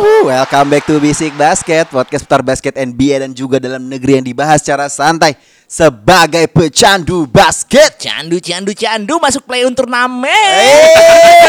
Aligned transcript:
Yuhu, 0.00 0.32
welcome 0.32 0.72
back 0.72 0.88
to 0.88 0.96
Basic 0.96 1.28
Basket, 1.36 1.84
podcast 1.92 2.24
putar 2.24 2.40
basket 2.40 2.72
NBA 2.72 3.20
dan 3.20 3.36
juga 3.36 3.60
dalam 3.60 3.84
negeri 3.84 4.16
yang 4.16 4.24
dibahas 4.24 4.64
secara 4.64 4.88
santai 4.88 5.36
sebagai 5.68 6.48
pecandu 6.48 7.28
basket. 7.28 8.00
Candu, 8.00 8.40
candu, 8.40 8.72
candu 8.72 9.20
masuk 9.20 9.44
play 9.44 9.60
in 9.60 9.76
turnamen. 9.76 10.24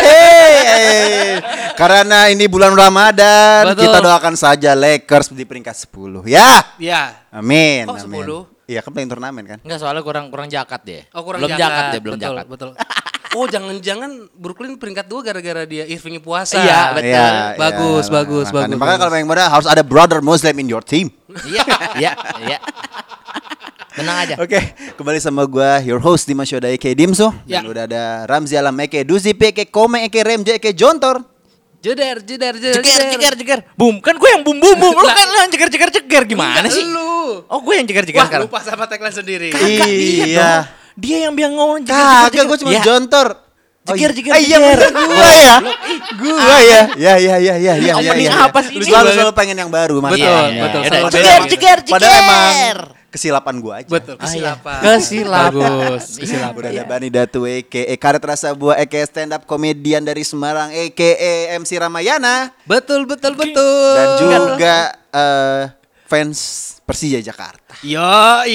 Hey, 0.03 1.39
Karena 1.79 2.27
ini 2.27 2.51
bulan 2.51 2.75
Ramadan, 2.75 3.71
Betul. 3.71 3.87
kita 3.87 4.03
doakan 4.03 4.35
saja 4.35 4.75
Lakers 4.75 5.31
di 5.31 5.47
peringkat 5.47 5.87
10. 5.87 6.27
Ya. 6.27 6.75
Ya. 6.75 7.23
Amin. 7.31 7.87
Kok 7.87 8.03
amin. 8.03 8.51
10? 8.67 8.67
Iya, 8.67 8.83
kan 8.83 8.91
play 8.91 9.07
turnamen 9.07 9.47
kan? 9.47 9.63
Enggak 9.63 9.79
soalnya 9.79 10.03
kurang 10.03 10.27
kurang 10.27 10.51
jakat 10.51 10.83
deh. 10.83 11.07
Oh 11.15 11.23
kurang 11.23 11.39
belum 11.39 11.55
jakat, 11.55 11.95
deh, 11.95 12.03
belum 12.03 12.19
betul, 12.19 12.27
jakat. 12.27 12.45
Betul. 12.51 12.75
Oh 13.31 13.47
jangan-jangan 13.47 14.27
Brooklyn 14.33 14.75
peringkat 14.75 15.07
dua 15.07 15.23
gara-gara 15.23 15.63
dia 15.63 15.87
Irving 15.87 16.19
puasa. 16.19 16.57
Iya, 16.57 16.91
betul. 16.91 17.07
Iya, 17.07 17.27
Bagus, 17.55 18.05
iya, 18.05 18.13
bagus, 18.13 18.45
makanya. 18.49 18.67
bagus, 18.67 18.79
Makanya 18.79 18.99
kalau 18.99 19.15
yang 19.15 19.27
muda 19.27 19.43
harus 19.47 19.65
ada 19.65 19.79
brother 19.81 20.19
Muslim 20.19 20.55
in 20.57 20.67
your 20.67 20.83
team. 20.83 21.07
Iya, 21.41 21.63
iya, 21.95 22.11
iya. 22.41 22.57
Tenang 23.91 24.17
aja. 24.19 24.35
Oke, 24.35 24.59
kembali 24.95 25.19
sama 25.19 25.43
gua 25.43 25.79
your 25.79 25.99
host 25.99 26.23
Dimas 26.23 26.47
Yoda 26.47 26.67
Eke 26.67 26.91
Dimso 26.91 27.31
Ya. 27.43 27.59
dan 27.59 27.67
udah 27.67 27.83
ada 27.87 28.03
Ramzi 28.25 28.55
Alam 28.55 28.75
Eke 28.77 29.03
Duzi 29.03 29.31
Eke 29.31 29.63
Kome 29.65 30.03
Eke 30.03 30.23
Remja 30.23 30.55
Eke 30.55 30.71
Jontor. 30.71 31.23
Jeder, 31.79 32.21
jeder, 32.21 32.53
jeder. 32.53 32.77
Jeger, 32.77 33.03
jeger, 33.09 33.33
jeger. 33.35 33.59
Boom, 33.73 33.97
kan 33.99 34.13
gue 34.13 34.29
yang 34.29 34.45
boom, 34.45 34.53
boom, 34.55 34.75
boom. 34.75 34.93
Lu 34.93 35.07
kan 35.07 35.25
lu 35.25 35.37
yang 35.39 35.49
jeger, 35.49 35.65
jeger, 35.67 35.89
jeger. 35.91 36.23
Gimana 36.25 36.61
Enggak, 36.61 36.71
sih? 36.71 36.85
Lu. 36.85 37.41
Oh, 37.49 37.59
gue 37.59 37.73
yang 37.73 37.87
jeger, 37.89 38.05
jeger 38.05 38.21
Wah 38.21 38.27
sekarang. 38.29 38.45
lupa 38.45 38.59
sama 38.61 38.85
tagline 38.85 39.09
sendiri. 39.11 39.47
Kagak, 39.49 39.87
dia 39.89 40.25
Iya. 40.29 40.51
Dia 40.95 41.17
yang 41.25 41.33
bilang 41.33 41.53
ngomong 41.55 41.83
Kagak, 41.83 42.43
gue 42.43 42.57
cuma 42.59 42.71
Ya. 42.71 42.81
jontor. 42.81 43.27
Iya. 43.81 44.13
jeger, 44.13 44.29
Ah, 44.29 44.37
iya, 44.37 44.57
jeger. 44.61 44.77
bener, 44.77 44.91
gua 44.93 45.31
ya. 45.33 45.55
Gua 46.13 46.57
ya. 46.61 46.81
Ya, 46.95 47.13
ya, 47.17 47.35
ya, 47.35 47.55
ya, 47.57 47.73
ya. 47.81 47.93
Opening 47.97 48.29
ya, 48.29 48.37
ya. 48.37 48.45
apa 48.45 48.59
sih 48.61 48.77
selalu 48.77 49.09
selalu 49.09 49.33
pengen 49.33 49.57
yang 49.57 49.73
baru, 49.73 49.97
Mas. 49.97 50.13
Betul, 50.13 50.21
Iya, 50.21 50.37
iya, 50.45 50.61
betul. 50.61 50.81
iya. 50.81 51.01
Jeger, 51.09 51.41
jeger. 51.49 51.77
Padahal 51.89 52.13
emang 52.15 52.45
kesilapan 53.09 53.55
gua 53.57 53.73
aja. 53.81 53.89
Betul, 53.89 54.15
Ah, 54.15 54.21
iya. 54.21 54.23
kesilapan. 54.23 54.79
Kesilapan. 54.85 55.49
Bagus, 55.49 56.03
Iya. 56.07 56.19
kesilapan. 56.21 56.59
Udah 56.61 56.69
ada 56.71 56.83
Bani 56.85 57.09
Datu 57.09 57.41
Eke, 57.43 57.81
e 57.83 57.95
karet 57.97 58.21
rasa 58.21 58.53
buah 58.53 58.77
Eke 58.77 59.01
stand 59.01 59.33
up 59.33 59.43
komedian 59.43 60.05
dari 60.05 60.21
Semarang 60.21 60.69
Eke 60.69 61.17
MC 61.51 61.73
Ramayana 61.75 62.53
Betul, 62.63 63.09
betul, 63.09 63.33
betul. 63.33 63.97
dan 63.97 64.07
juga 64.15 64.75
eh, 65.11 65.61
fans 66.11 66.39
Persija 66.83 67.23
Jakarta. 67.23 67.79
Yo, 67.79 68.03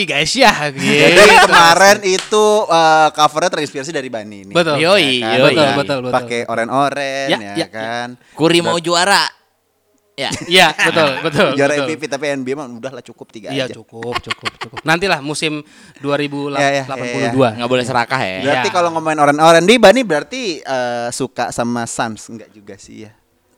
guys 0.04 0.28
ya. 0.36 0.68
Jadi 0.68 0.76
Gitu. 1.16 1.40
kemarin 1.42 1.98
itu 2.04 2.46
eh, 2.68 3.08
covernya 3.10 3.50
terinspirasi 3.50 3.90
dari 3.90 4.12
Bani 4.12 4.44
ini. 4.44 4.52
Betul. 4.52 4.76
Yoi, 4.76 5.24
Ya 5.24 5.24
kan? 5.24 5.38
yoi. 5.40 5.48
Betul, 5.48 5.68
betul, 5.72 5.98
betul. 6.04 6.12
Pakai 6.12 6.40
oren-oren 6.44 7.28
Ya, 7.32 7.38
ya, 7.40 7.52
ya, 7.56 7.66
kan. 7.66 8.08
Kuri 8.36 8.60
mau 8.60 8.76
juara. 8.76 9.24
Ya. 10.16 10.32
Iya, 10.48 10.72
betul, 10.88 11.08
betul. 11.22 11.48
Juara 11.56 11.72
betul. 11.72 11.84
MVP 11.90 12.02
tapi 12.06 12.24
NBA 12.34 12.54
mah 12.56 12.68
udahlah 12.70 13.04
cukup 13.04 13.28
tiga 13.28 13.52
Iya 13.52 13.68
aja. 13.68 13.76
cukup, 13.76 14.16
cukup, 14.18 14.52
cukup. 14.58 14.78
Nantilah 14.80 15.20
musim 15.20 15.60
2082. 16.00 16.56
Ya, 16.56 16.68
ya, 16.72 16.84
ya, 16.88 17.32
ya. 17.32 17.50
Nggak 17.52 17.68
boleh 17.68 17.84
serakah 17.84 18.20
ya. 18.20 18.36
Berarti 18.42 18.68
Iya. 18.68 18.74
kalau 18.74 18.88
ngomongin 18.92 19.20
oren-oren 19.20 19.64
di 19.64 19.76
Bani 19.76 20.00
berarti 20.04 20.42
eh, 20.60 21.08
suka 21.08 21.52
sama 21.52 21.84
Suns 21.84 22.28
enggak 22.28 22.48
juga 22.48 22.76
sih 22.76 23.04
ya. 23.04 23.12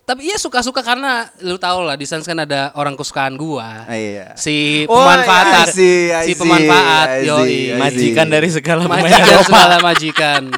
Tapi 0.08 0.24
iya 0.24 0.40
suka-suka 0.40 0.80
karena 0.80 1.28
lu 1.44 1.60
tau 1.60 1.84
lah 1.84 1.92
di 1.92 2.08
Suns 2.08 2.24
kan 2.24 2.40
ada 2.40 2.72
orang 2.72 2.96
kesukaan 2.96 3.36
gua. 3.36 3.84
Ah, 3.84 3.92
iya. 3.92 4.32
Si 4.40 4.88
Oh, 4.88 4.96
pemanfaat. 5.04 5.68
I 5.68 5.76
see, 5.76 6.08
I 6.08 6.24
si 6.24 6.32
pemanfaat. 6.32 7.28
See. 7.44 7.76
Majikan 7.76 8.26
dari 8.32 8.48
segala 8.48 8.88
Majikan 8.88 9.44
segala 9.44 9.76
majikan. 9.84 10.48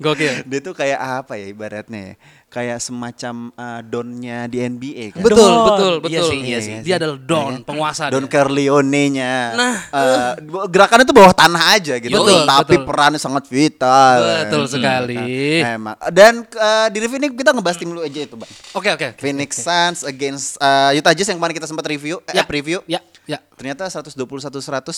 Gokil. 0.00 0.40
Dia 0.48 0.60
tuh 0.64 0.72
kayak 0.72 0.96
apa 1.20 1.36
ya 1.36 1.52
ibaratnya 1.52 2.00
ya? 2.00 2.14
Kayak 2.48 2.80
semacam 2.80 3.34
eh, 3.52 3.80
donnya 3.84 4.48
di 4.48 4.58
NBA 4.58 5.12
kan. 5.12 5.20
Betul, 5.20 5.36
Don. 5.44 5.66
betul, 5.68 5.92
Iya 6.02 6.20
betul. 6.24 6.30
sih, 6.32 6.38
iya 6.42 6.58
sih. 6.58 6.74
Dia 6.80 6.96
adalah 6.96 7.20
don, 7.20 7.52
Iya. 7.54 7.62
penguasa. 7.62 8.08
Don. 8.08 8.24
Corleone-nya. 8.24 9.34
Nah, 9.52 9.74
Eh, 9.88 10.32
gerakannya 10.66 11.04
tuh 11.04 11.12
bawah 11.12 11.30
tanah 11.30 11.74
aja 11.74 11.94
gitu. 11.96 12.08
Betul, 12.10 12.44
tapi 12.44 12.74
betul. 12.74 12.88
perannya 12.88 13.16
sangat 13.16 13.44
vital. 13.46 14.18
Betul 14.42 14.64
Hmm, 14.64 14.70
sekali. 14.70 15.16
kan. 15.60 15.76
Emang. 15.76 15.96
Dan 16.08 16.34
eh, 16.42 16.86
di 16.88 16.98
review 16.98 17.18
ini 17.18 17.28
kita 17.30 17.52
ngebahas 17.52 17.76
tim 17.76 17.88
dulu 17.88 18.00
aja 18.00 18.16
itu, 18.18 18.34
Bang. 18.34 18.48
Oke, 18.72 18.88
oke. 18.90 19.06
oke. 19.12 19.20
Phoenix 19.20 19.50
Suns 19.58 20.00
against 20.02 20.56
eh, 20.56 20.96
Utah 20.96 21.12
Jazz 21.12 21.28
yang 21.28 21.36
kemarin 21.36 21.52
kita 21.52 21.68
sempat 21.68 21.84
review, 21.84 22.24
eh, 22.24 22.32
Ya, 22.32 22.42
preview. 22.42 22.80
Ya, 22.86 22.98
ya. 23.24 23.44
Ternyata 23.54 23.84
121-100 23.86 24.56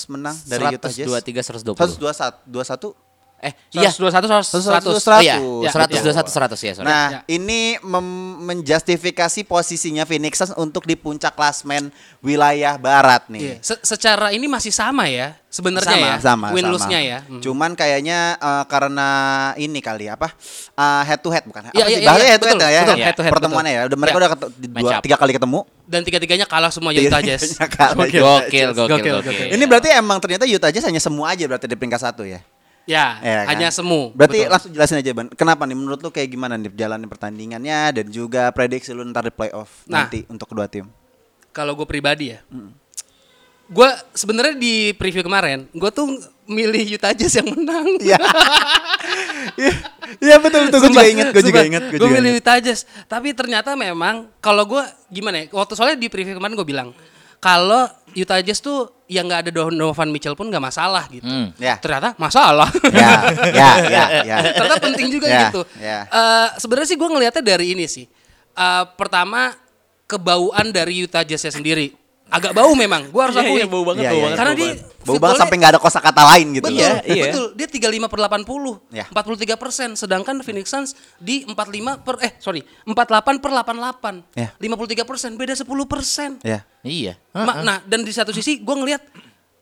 menang 0.09 0.39
dari 0.45 0.71
Utah 0.71 0.87
Jazz. 0.87 1.03
123 1.09 1.43
120. 1.43 1.99
121 1.99 2.47
21 2.47 3.10
Eh, 3.41 3.57
iya. 3.73 3.89
121 3.89 4.29
100. 4.29 4.53
100. 4.53 5.01
Oh 5.01 5.21
iya, 5.25 5.41
Ya, 5.41 5.73
121 5.73 6.29
100 6.29 6.61
ya, 6.61 6.73
sorry. 6.77 6.87
Nah, 6.93 7.07
Ya. 7.09 7.21
ini 7.25 7.81
menjustifikasi 7.81 9.41
posisinya 9.45 10.05
Phoenix 10.05 10.37
Suns 10.37 10.53
untuk 10.55 10.85
di 10.85 10.93
puncak 10.93 11.33
klasmen 11.33 11.89
wilayah 12.21 12.77
barat 12.77 13.25
nih. 13.29 13.41
Iya. 13.41 13.55
Se- 13.65 13.81
secara 13.81 14.29
ini 14.31 14.45
masih 14.45 14.69
sama 14.69 15.09
ya 15.09 15.41
sebenarnya 15.49 15.89
sama, 15.91 16.07
ya. 16.07 16.17
sama, 16.21 16.47
Win 16.53 16.63
sama. 16.63 16.73
lose-nya 16.77 17.01
ya. 17.01 17.19
Hmm. 17.25 17.41
Cuman 17.41 17.73
kayaknya 17.73 18.37
eh, 18.37 18.65
karena 18.69 19.09
ini 19.57 19.81
kali 19.81 20.07
apa? 20.07 20.29
Eh, 20.77 21.03
head 21.09 21.21
to 21.21 21.33
head 21.33 21.45
bukan? 21.49 21.73
Iya, 21.73 21.81
apa 21.81 21.81
iya, 21.81 21.97
sih? 21.97 22.05
iya, 22.05 22.13
iya, 22.13 22.29
head 22.29 22.41
to 22.41 22.47
head 22.47 22.57
betul, 22.57 22.69
ya. 22.69 22.81
betul, 22.85 22.97
head 23.01 23.17
to 23.17 23.23
head, 23.25 23.33
Pertemuannya 23.33 23.73
ya. 23.73 23.83
Udah 23.89 23.99
mereka 23.99 24.17
Iya. 24.17 24.29
udah 24.29 24.51
di 24.53 24.67
dua, 24.69 24.93
tiga 25.01 25.17
kali 25.17 25.33
ketemu. 25.33 25.61
Dan 25.89 26.01
tiga-tiganya 26.05 26.45
kalah 26.45 26.69
semua 26.69 26.93
Utah 26.93 27.19
Jazz. 27.19 27.57
Gokil, 27.97 28.21
gokil, 28.21 28.69
Gokil, 28.77 28.97
gokil. 29.01 29.15
gokil. 29.25 29.47
Ini 29.51 29.65
berarti 29.65 29.89
emang 29.91 30.21
ternyata 30.21 30.45
Utah 30.45 30.69
Jazz 30.69 30.85
hanya 30.85 31.01
semua 31.01 31.33
aja 31.33 31.49
berarti 31.49 31.65
di 31.65 31.75
peringkat 31.75 32.05
satu 32.05 32.23
ya. 32.23 32.45
Ya, 32.91 33.23
Ya 33.23 33.47
kan? 33.47 33.55
hanya 33.55 33.69
semu. 33.71 34.11
Berarti 34.11 34.43
Betul. 34.43 34.51
langsung 34.51 34.71
jelasin 34.75 34.99
aja 34.99 35.11
Ban. 35.13 35.31
Kenapa 35.31 35.63
nih 35.63 35.79
menurut 35.79 36.03
lu 36.03 36.11
kayak 36.11 36.27
gimana 36.27 36.59
nih 36.59 36.75
jalan 36.75 37.07
pertandingannya 37.07 37.79
dan 37.95 38.07
juga 38.09 38.51
prediksi 38.51 38.91
lu 38.91 39.07
ntar 39.07 39.23
di 39.23 39.31
playoff 39.31 39.87
Nah. 39.87 40.05
nanti 40.05 40.27
untuk 40.27 40.51
kedua 40.51 40.67
tim. 40.67 40.91
kalau 41.51 41.75
gue 41.75 41.83
pribadi 41.83 42.31
ya, 42.31 42.47
gue 43.67 43.89
sebenarnya 44.13 44.55
di 44.55 44.75
preview 44.93 45.19
kemarin, 45.21 45.67
gue 45.67 45.91
tuh 45.91 46.07
milih 46.45 46.95
Utah 46.95 47.11
Jazz 47.11 47.35
yang 47.37 47.47
menang. 47.49 47.87
Iya. 47.99 48.19
Iya, 49.57 49.73
Iya 50.21 50.37
betul 50.39 50.69
betul. 50.69 50.79
Gue 50.81 50.91
juga 50.91 51.07
inget. 51.07 51.27
Gue 51.31 51.43
juga 51.43 51.61
inget. 51.63 51.83
Gue 51.91 52.07
milih 52.09 52.39
Utah 52.39 52.59
Jazz. 52.59 52.87
Tapi 53.07 53.33
ternyata 53.33 53.75
memang 53.75 54.31
kalau 54.39 54.63
gue 54.65 54.79
gimana 55.09 55.43
ya? 55.43 55.51
Waktu 55.51 55.73
soalnya 55.75 55.97
di 55.97 56.07
preview 56.07 56.35
kemarin 56.35 56.55
gue 56.55 56.63
bilang 56.63 56.89
kalau 57.41 57.89
Utah 58.13 58.43
Jazz 58.43 58.59
tuh 58.61 58.91
yang 59.07 59.27
nggak 59.27 59.47
ada 59.47 59.51
Donovan 59.51 60.11
Mitchell 60.11 60.35
pun 60.35 60.51
nggak 60.51 60.63
masalah 60.63 61.07
gitu. 61.11 61.27
Hmm. 61.27 61.51
Ya. 61.59 61.79
Ternyata 61.79 62.15
masalah. 62.15 62.71
Ya, 62.91 63.11
ya, 63.51 63.71
ya, 63.87 64.05
ya. 64.29 64.37
Ternyata 64.55 64.79
penting 64.83 65.09
juga 65.11 65.27
Ya, 65.27 65.41
gitu. 65.49 65.63
ya. 65.79 66.07
Eh, 66.07 66.49
Sebenarnya 66.59 66.89
sih 66.91 66.99
gue 66.99 67.09
ngelihatnya 67.09 67.43
dari 67.43 67.67
ini 67.75 67.87
sih. 67.87 68.07
Eh, 68.51 68.85
pertama 68.95 69.55
kebauan 70.07 70.71
dari 70.71 71.07
Utah 71.07 71.23
Jazz 71.23 71.47
sendiri. 71.49 71.95
Agak 72.31 72.53
bau 72.55 72.73
memang. 72.73 73.11
Gue 73.11 73.23
harus 73.23 73.35
Iya, 73.35 73.43
akui. 73.45 73.59
iya, 73.59 73.67
bau 73.67 73.83
banget, 73.83 74.03
Iya, 74.03 74.11
bau 74.11 74.15
iya, 74.15 74.25
banget. 74.25 74.39
Karena 74.39 74.53
bau 74.53 74.61
dia. 74.61 74.73
Bau 75.01 75.17
banget 75.17 75.37
sampai 75.39 75.57
nggak 75.59 75.73
ada 75.73 75.81
kosakata 75.81 76.23
lain 76.29 76.47
gitu. 76.53 76.65
Betul, 76.65 76.79
Iya, 76.79 76.93
iya. 77.05 77.25
betul. 77.27 77.47
Dia 77.55 77.67
35 77.67 78.07
per 78.07 78.19
80, 78.21 78.75
Ya. 78.89 79.05
43 79.07 79.55
persen. 79.57 79.89
Sedangkan 79.93 80.37
Phoenix 80.41 80.67
Suns 80.67 80.91
di 81.17 81.43
45 81.43 81.99
per, 81.99 82.21
eh 82.21 82.33
sorry, 82.37 82.63
48 82.85 83.39
per 83.39 83.51
88. 83.51 84.15
Ya. 84.33 84.49
53 84.55 85.03
persen, 85.03 85.35
beda 85.35 85.53
10 85.53 85.67
persen. 85.85 86.39
Ya. 86.41 86.63
Iya. 86.81 87.19
Ma- 87.33 87.61
Nah, 87.61 87.83
dan 87.83 88.01
di 88.01 88.11
satu 88.11 88.31
sisi 88.31 88.59
gue 88.59 88.77
ngelihat 88.77 89.03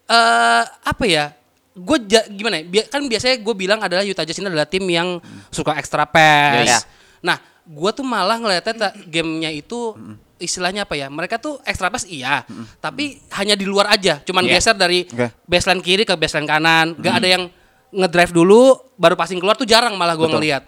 eh 0.06 0.64
apa 0.64 1.04
ya? 1.04 1.32
Gue 1.72 2.02
gimana 2.28 2.58
ya? 2.58 2.84
Kan 2.86 3.06
biasanya 3.06 3.38
gue 3.38 3.54
bilang 3.54 3.78
adalah 3.78 4.02
Utah 4.02 4.22
Jazz 4.22 4.36
ini 4.36 4.46
adalah 4.46 4.66
tim 4.66 4.82
yang 4.84 5.22
suka 5.48 5.78
extra 5.78 6.02
pass. 6.04 6.66
Ya. 6.66 6.78
Nah, 7.20 7.38
gue 7.62 7.90
tuh 7.92 8.02
malah 8.02 8.34
ngelihatnya 8.34 8.74
ta- 8.74 8.96
gamenya 9.04 9.48
itu 9.48 9.94
istilahnya 10.38 10.82
apa 10.82 10.94
ya? 10.94 11.06
Mereka 11.06 11.36
tuh 11.36 11.58
extra 11.62 11.86
pass 11.86 12.02
iya, 12.02 12.42
tapi 12.78 13.18
hanya 13.34 13.54
di 13.54 13.66
luar 13.66 13.90
aja. 13.90 14.22
Cuman 14.22 14.42
Iya. 14.42 14.58
geser 14.58 14.74
dari 14.74 15.04
Oke. 15.04 15.30
baseline 15.44 15.82
kiri 15.82 16.02
ke 16.02 16.14
baseline 16.14 16.46
kanan. 16.46 16.94
Gak 16.96 17.20
ada 17.20 17.28
yang 17.28 17.44
ngedrive 17.88 18.32
dulu 18.32 18.76
baru 18.94 19.16
passing 19.16 19.38
keluar 19.38 19.56
tuh 19.56 19.64
jarang 19.64 19.94
malah 19.94 20.14
gue 20.14 20.28
ngelihat. 20.28 20.64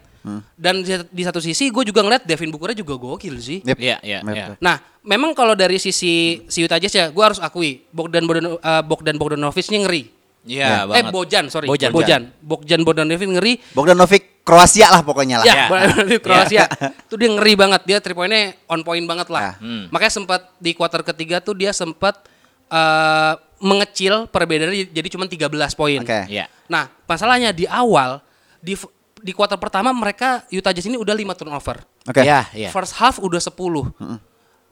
Dan 0.53 0.85
di, 0.85 0.93
di 1.09 1.23
satu 1.25 1.41
sisi 1.41 1.73
gue 1.73 1.81
juga 1.83 2.05
ngeliat 2.05 2.29
Devin 2.29 2.53
Booker 2.53 2.77
juga 2.77 2.93
gokil 2.95 3.41
sih. 3.41 3.59
Yep. 3.65 3.79
Iya, 3.81 3.97
iya, 4.05 4.19
Yep. 4.21 4.37
iya. 4.37 4.47
Nah, 4.61 4.77
memang 5.01 5.33
kalau 5.33 5.57
dari 5.57 5.81
sisi 5.81 6.45
si 6.45 6.59
Utah 6.61 6.77
Jazz 6.77 6.93
ya, 6.93 7.09
gue 7.09 7.25
harus 7.25 7.41
akui 7.41 7.89
Bogdan 7.89 8.29
Bogdan, 8.29 8.47
eh, 8.53 8.83
Bogdan 8.85 9.17
Bogdanovic-nya 9.17 9.81
ngeri. 9.89 10.20
Ya. 10.41 10.89
Iya, 10.89 10.97
Eh 10.97 11.05
banget. 11.05 11.13
Bojan, 11.13 11.45
sorry. 11.53 11.67
Bojan. 11.69 11.91
Bojan. 11.93 12.23
Bogdan 12.41 12.81
Bogdanovic 12.81 13.29
ngeri. 13.29 13.53
Bogdanovic 13.77 14.41
Kroasia 14.41 14.89
lah 14.89 15.05
pokoknya 15.05 15.45
lah. 15.45 15.47
Ya, 15.47 15.69
Bogdanovic 15.69 16.21
Kroasia. 16.25 16.65
Itu 17.07 17.21
dia 17.21 17.29
ngeri 17.29 17.53
banget. 17.61 17.81
Dia 17.85 17.99
three 18.01 18.17
point-nya 18.17 18.57
on 18.67 18.81
point 18.81 19.05
banget 19.05 19.29
Ya. 19.29 19.35
lah. 19.37 19.43
Hmm. 19.61 19.93
Makanya 19.93 20.13
sempat 20.13 20.41
di 20.57 20.73
kuarter 20.73 21.05
ketiga 21.05 21.45
tuh 21.45 21.53
dia 21.53 21.77
sempat 21.77 22.25
eh, 22.73 23.35
mengecil 23.61 24.25
perbedaannya 24.33 24.89
jadi 24.89 25.09
cuma 25.13 25.29
13 25.29 25.77
poin. 25.77 26.01
Oke. 26.01 26.21
Iya. 26.33 26.49
Nah, 26.73 26.89
masalahnya 27.05 27.53
di 27.53 27.69
awal 27.69 28.25
di 28.65 28.73
di 29.21 29.37
kuarter 29.37 29.61
pertama 29.61 29.93
mereka 29.93 30.49
Utah 30.49 30.73
Jazz 30.73 30.89
ini 30.89 30.97
udah 30.97 31.13
5 31.13 31.37
turnover. 31.37 31.85
Oke. 32.09 32.25
Iya, 32.25 32.49
iya. 32.57 32.73
First 32.73 32.97
half 32.97 33.21
udah 33.21 33.37
10. 33.37 33.53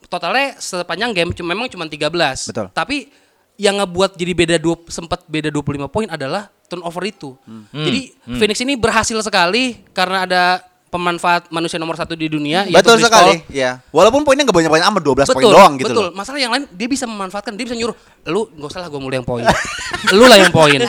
Totalnya 0.08 0.56
sepanjang 0.56 1.12
game 1.12 1.36
cuma 1.36 1.52
memang 1.52 1.68
cuma 1.68 1.84
13. 1.84 2.48
Betul. 2.48 2.66
Tapi 2.72 3.12
yang 3.58 3.82
ngebuat 3.82 4.14
jadi 4.14 4.32
beda 4.38 4.56
dua 4.56 4.78
sempat 4.86 5.26
beda 5.26 5.50
25 5.50 5.90
poin 5.90 6.06
adalah 6.06 6.46
turnover 6.70 7.02
itu. 7.10 7.34
Jadi 7.74 8.14
Phoenix 8.38 8.56
ini 8.62 8.78
berhasil 8.78 9.18
sekali 9.18 9.82
karena 9.90 10.24
ada 10.24 10.42
pemanfaat 10.88 11.52
manusia 11.52 11.76
nomor 11.76 12.00
satu 12.00 12.16
di 12.16 12.32
dunia 12.32 12.64
yaitu 12.64 12.80
Betul 12.80 13.04
sekali. 13.04 13.44
Ya. 13.52 13.84
Walaupun 13.92 14.24
poinnya 14.24 14.48
nggak 14.48 14.56
banyak-banyak 14.56 14.86
amat 14.88 15.02
12 15.04 15.28
poin 15.28 15.44
Betul, 15.44 15.52
doang 15.52 15.72
gitu 15.76 15.92
betul. 15.92 16.04
loh. 16.08 16.12
Masalah 16.16 16.38
yang 16.40 16.52
lain 16.54 16.64
dia 16.72 16.88
bisa 16.88 17.04
memanfaatkan, 17.04 17.52
dia 17.60 17.64
bisa 17.68 17.76
nyuruh, 17.76 17.96
lu 18.24 18.48
nggak 18.56 18.68
usah 18.72 18.80
lah 18.80 18.88
gue 18.88 19.00
mulai 19.02 19.20
yang 19.20 19.28
poin. 19.28 19.44
lu 20.16 20.24
lah 20.24 20.38
yang 20.40 20.54
poin. 20.54 20.80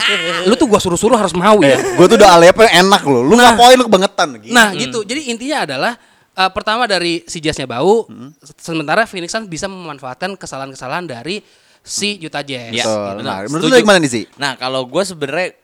Lu 0.48 0.54
tuh 0.56 0.66
gua 0.70 0.80
suruh-suruh 0.80 1.18
harus 1.20 1.36
mau 1.36 1.60
ya. 1.60 1.76
Gue 1.98 2.06
tuh 2.08 2.16
udah 2.16 2.32
alepnya 2.32 2.80
enak 2.80 3.02
loh. 3.04 3.22
Lu 3.26 3.36
nggak 3.36 3.60
poin 3.60 3.76
lu 3.76 3.84
kebangetan 3.84 4.28
gitu. 4.40 4.54
Nah 4.56 4.72
gitu, 4.72 5.04
jadi 5.04 5.20
intinya 5.28 5.58
adalah 5.68 5.92
uh, 6.32 6.48
pertama 6.48 6.88
dari 6.88 7.20
si 7.28 7.42
Jazznya 7.42 7.68
bau, 7.68 8.08
Hmm. 8.08 8.32
sementara 8.56 9.04
Phoenix 9.04 9.36
Suns 9.36 9.52
bisa 9.52 9.68
memanfaatkan 9.68 10.32
kesalahan-kesalahan 10.40 11.04
dari 11.04 11.44
si 11.84 12.20
Utah 12.20 12.44
Jazz. 12.44 12.72
Iya. 12.72 12.84
Betul. 12.84 13.14
Nah, 13.24 13.38
menurut 13.48 13.68
lu 13.68 13.76
gimana 13.82 13.98
nih 14.00 14.10
sih? 14.10 14.24
Nah, 14.36 14.56
kalau 14.56 14.84
gue 14.86 15.02
sebenarnya 15.04 15.56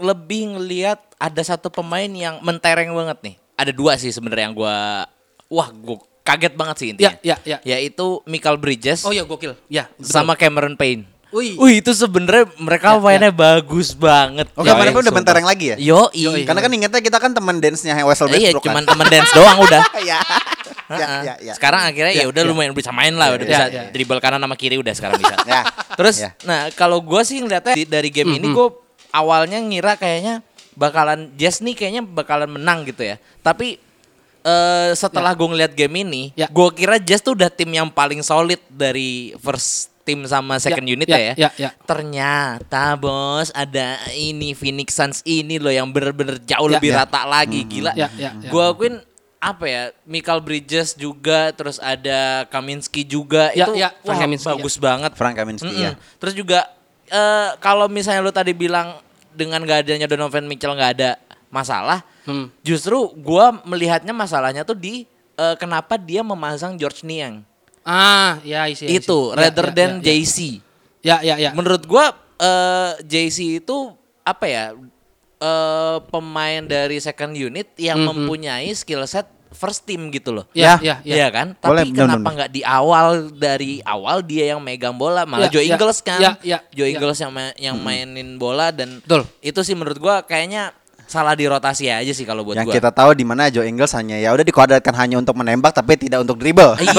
lebih 0.00 0.56
ngelihat 0.56 0.98
ada 1.20 1.42
satu 1.44 1.68
pemain 1.68 2.08
yang 2.08 2.40
mentereng 2.40 2.90
banget 2.94 3.18
nih. 3.20 3.36
Ada 3.60 3.72
dua 3.76 4.00
sih 4.00 4.08
sebenarnya 4.08 4.50
yang 4.50 4.56
gue, 4.56 4.76
wah 5.52 5.68
gue 5.68 5.96
kaget 6.24 6.54
banget 6.54 6.76
sih 6.78 6.88
intinya. 6.94 7.12
Ya, 7.20 7.36
ya, 7.42 7.58
ya. 7.66 7.76
Yaitu 7.76 8.22
Michael 8.24 8.56
Bridges 8.62 9.02
Oh 9.04 9.12
ya 9.12 9.26
gokil, 9.26 9.58
ya. 9.66 9.90
betul. 9.98 10.06
sama 10.06 10.38
Cameron 10.38 10.78
Payne. 10.78 11.09
Wih. 11.30 11.54
Wih 11.54 11.74
itu 11.78 11.94
sebenarnya 11.94 12.50
mereka 12.58 12.98
mainnya 12.98 13.30
bagus 13.30 13.94
banget. 13.94 14.50
Oke, 14.50 14.62
coy. 14.62 14.70
kemarin 14.70 14.90
udah 14.90 15.00
Sumpah. 15.00 15.14
mentereng 15.14 15.46
lagi 15.46 15.66
ya? 15.70 15.76
Yo, 15.78 16.10
Yoi. 16.10 16.42
Karena 16.42 16.60
kan 16.60 16.70
ingetnya 16.70 17.00
kita 17.00 17.18
kan 17.18 17.30
teman 17.30 17.56
dance-nya 17.56 17.94
Wessel 18.02 18.26
iya, 18.28 18.50
Westbrook 18.50 18.66
cuman 18.66 18.82
kan. 18.82 18.90
temen 18.90 19.06
dance 19.08 19.30
doang 19.30 19.58
udah. 19.58 19.82
Iya. 20.02 20.18
Ya, 20.90 21.06
ya, 21.22 21.34
ya. 21.38 21.52
Sekarang 21.54 21.86
akhirnya 21.86 22.10
ya 22.10 22.26
udah 22.26 22.42
lumayan 22.42 22.74
bisa 22.74 22.90
main 22.90 23.14
lah, 23.14 23.30
udah 23.30 23.46
Ya, 23.46 23.50
bisa 23.52 23.64
ya. 23.68 23.82
dribble 23.94 24.18
kanan 24.18 24.42
sama 24.42 24.58
kiri 24.58 24.74
udah 24.74 24.90
sekarang 24.90 25.16
bisa. 25.16 25.38
Ya. 25.46 25.62
Terus, 25.94 26.16
Ya. 26.18 26.34
nah 26.42 26.66
kalau 26.74 26.98
gue 26.98 27.22
sih 27.22 27.38
ngeliatnya 27.38 27.78
di- 27.78 27.86
dari 27.86 28.10
game 28.10 28.34
ini 28.34 28.50
gue 28.50 28.66
awalnya 29.10 29.62
ngira 29.62 29.94
kayaknya 29.94 30.42
bakalan 30.72 31.30
Jazz 31.34 31.60
nih 31.60 31.74
kayaknya 31.74 32.02
bakalan 32.02 32.50
menang 32.50 32.82
gitu 32.84 33.06
ya. 33.06 33.22
Tapi 33.38 33.78
eh 34.40 34.90
setelah 34.92 35.30
gue 35.30 35.46
ngeliat 35.46 35.76
game 35.76 36.00
ini, 36.00 36.22
Ya. 36.32 36.48
gue 36.48 36.68
kira 36.72 36.98
Jazz 36.98 37.20
tuh 37.20 37.36
udah 37.36 37.46
tim 37.46 37.70
yang 37.70 37.86
paling 37.86 38.18
solid 38.20 38.58
dari 38.66 39.30
first 39.38 39.89
team 40.02 40.24
sama 40.24 40.56
second 40.56 40.82
Ya, 40.82 40.92
unit 40.92 41.06
ya, 41.06 41.18
ya, 41.18 41.34
ya, 41.36 41.50
ya. 41.56 41.70
Ternyata 41.84 42.96
bos 42.96 43.52
ada 43.52 43.96
ini 44.12 44.52
Phoenix 44.52 44.92
Suns 44.92 45.20
ini 45.22 45.56
loh 45.56 45.70
yang 45.70 45.88
bener-bener 45.88 46.40
jauh 46.40 46.66
Ya, 46.66 46.74
lebih 46.76 46.90
ya. 46.90 47.04
rata 47.04 47.22
lagi 47.24 47.60
gila. 47.62 47.92
Ya, 47.94 48.08
ya, 48.14 48.32
ya. 48.34 48.48
Gue 48.48 48.64
akuin 48.64 48.94
apa 49.38 49.64
ya, 49.64 49.82
Michael 50.04 50.40
Bridges 50.40 50.92
juga, 50.94 51.48
terus 51.50 51.78
ada 51.78 52.44
Kaminsky 52.46 53.02
juga 53.02 53.48
Ya, 53.50 53.64
itu 53.64 53.72
ya, 53.74 53.88
Frank 53.98 54.06
wah, 54.06 54.18
Kaminsky, 54.20 54.48
bagus 54.52 54.74
banget. 54.76 55.10
Frank 55.16 55.34
Kaminsky 55.34 55.70
Mm-mm. 55.70 55.84
ya. 55.86 55.92
Terus 56.16 56.34
juga 56.34 56.60
eh, 57.06 57.48
kalau 57.56 57.86
misalnya 57.86 58.20
lu 58.20 58.30
tadi 58.30 58.52
bilang 58.52 59.00
dengan 59.30 59.62
gak 59.62 59.84
adanya 59.84 60.04
Donovan 60.04 60.44
Mitchell 60.44 60.74
nggak 60.74 60.92
ada 60.94 61.10
masalah, 61.48 62.04
Hmm. 62.20 62.52
justru 62.60 62.94
gua 63.16 63.48
melihatnya 63.64 64.12
masalahnya 64.12 64.60
tuh 64.60 64.76
di 64.76 65.08
eh, 65.34 65.56
kenapa 65.56 65.96
dia 65.96 66.20
memasang 66.20 66.76
George 66.76 67.00
Niang. 67.00 67.40
Ah, 67.90 68.38
ya 68.42 68.64
isi. 68.64 68.86
isi. 68.86 69.02
itu 69.02 69.18
Ya, 69.30 69.50
rather 69.50 69.66
ya, 69.66 69.74
than 69.74 69.90
ya, 69.98 69.98
ya. 69.98 70.04
JC. 70.06 70.36
Ya, 71.00 71.16
ya, 71.20 71.34
ya. 71.36 71.50
Menurut 71.50 71.82
gua 71.84 72.14
eh, 72.36 72.92
JC 73.02 73.58
itu 73.58 73.90
apa 74.22 74.46
ya? 74.46 74.64
eh, 75.36 75.98
pemain 76.06 76.60
dari 76.60 77.00
second 77.00 77.32
unit 77.32 77.72
yang 77.74 77.96
Mhm. 77.98 78.06
mempunyai 78.12 78.68
skill 78.70 79.00
set 79.04 79.24
first 79.50 79.82
team 79.82 80.08
gitu 80.08 80.30
loh. 80.30 80.44
Ya, 80.52 80.76
Ya. 80.78 81.00
ya, 81.00 81.02
ya. 81.02 81.14
Iya 81.16 81.28
kan? 81.30 81.46
Boleh, 81.56 81.82
Tapi 81.82 81.96
kenapa 81.96 82.28
nggak 82.30 82.50
di 82.50 82.62
awal 82.62 83.06
dari 83.30 83.80
awal 83.82 84.20
dia 84.20 84.52
yang 84.52 84.60
megang 84.60 84.92
bola 84.94 85.24
malah 85.24 85.48
Ya, 85.48 85.50
Joe 85.50 85.64
ya, 85.64 85.74
Ingles 85.74 85.98
kan? 86.00 86.20
ya, 86.20 86.30
ya, 86.40 86.58
Joe 86.70 86.86
ya. 86.86 86.94
Ingles 86.94 87.18
yang 87.18 87.32
ma- 87.32 87.56
yang 87.56 87.76
mainin 87.76 88.36
bola 88.36 88.68
dan 88.68 89.00
Betul. 89.00 89.24
itu 89.40 89.60
sih 89.60 89.72
menurut 89.72 89.96
gua 89.96 90.20
kayaknya 90.22 90.76
salah 91.10 91.34
di 91.34 91.42
rotasi 91.42 91.90
aja 91.90 92.08
sih 92.08 92.22
kalau 92.22 92.46
buat 92.46 92.54
Yang 92.54 92.70
gua. 92.70 92.74
kita 92.78 92.90
tahu 92.90 93.10
di 93.12 93.26
mana 93.26 93.50
Joe 93.50 93.66
Ingles 93.66 93.90
hanya 93.92 94.14
ya 94.14 94.30
udah 94.30 94.46
dikuadratkan 94.46 94.94
hanya 94.94 95.18
untuk 95.18 95.34
menembak 95.34 95.74
tapi 95.74 95.98
tidak 95.98 96.22
untuk 96.22 96.38
dribble. 96.38 96.78
Iya, 96.78 96.94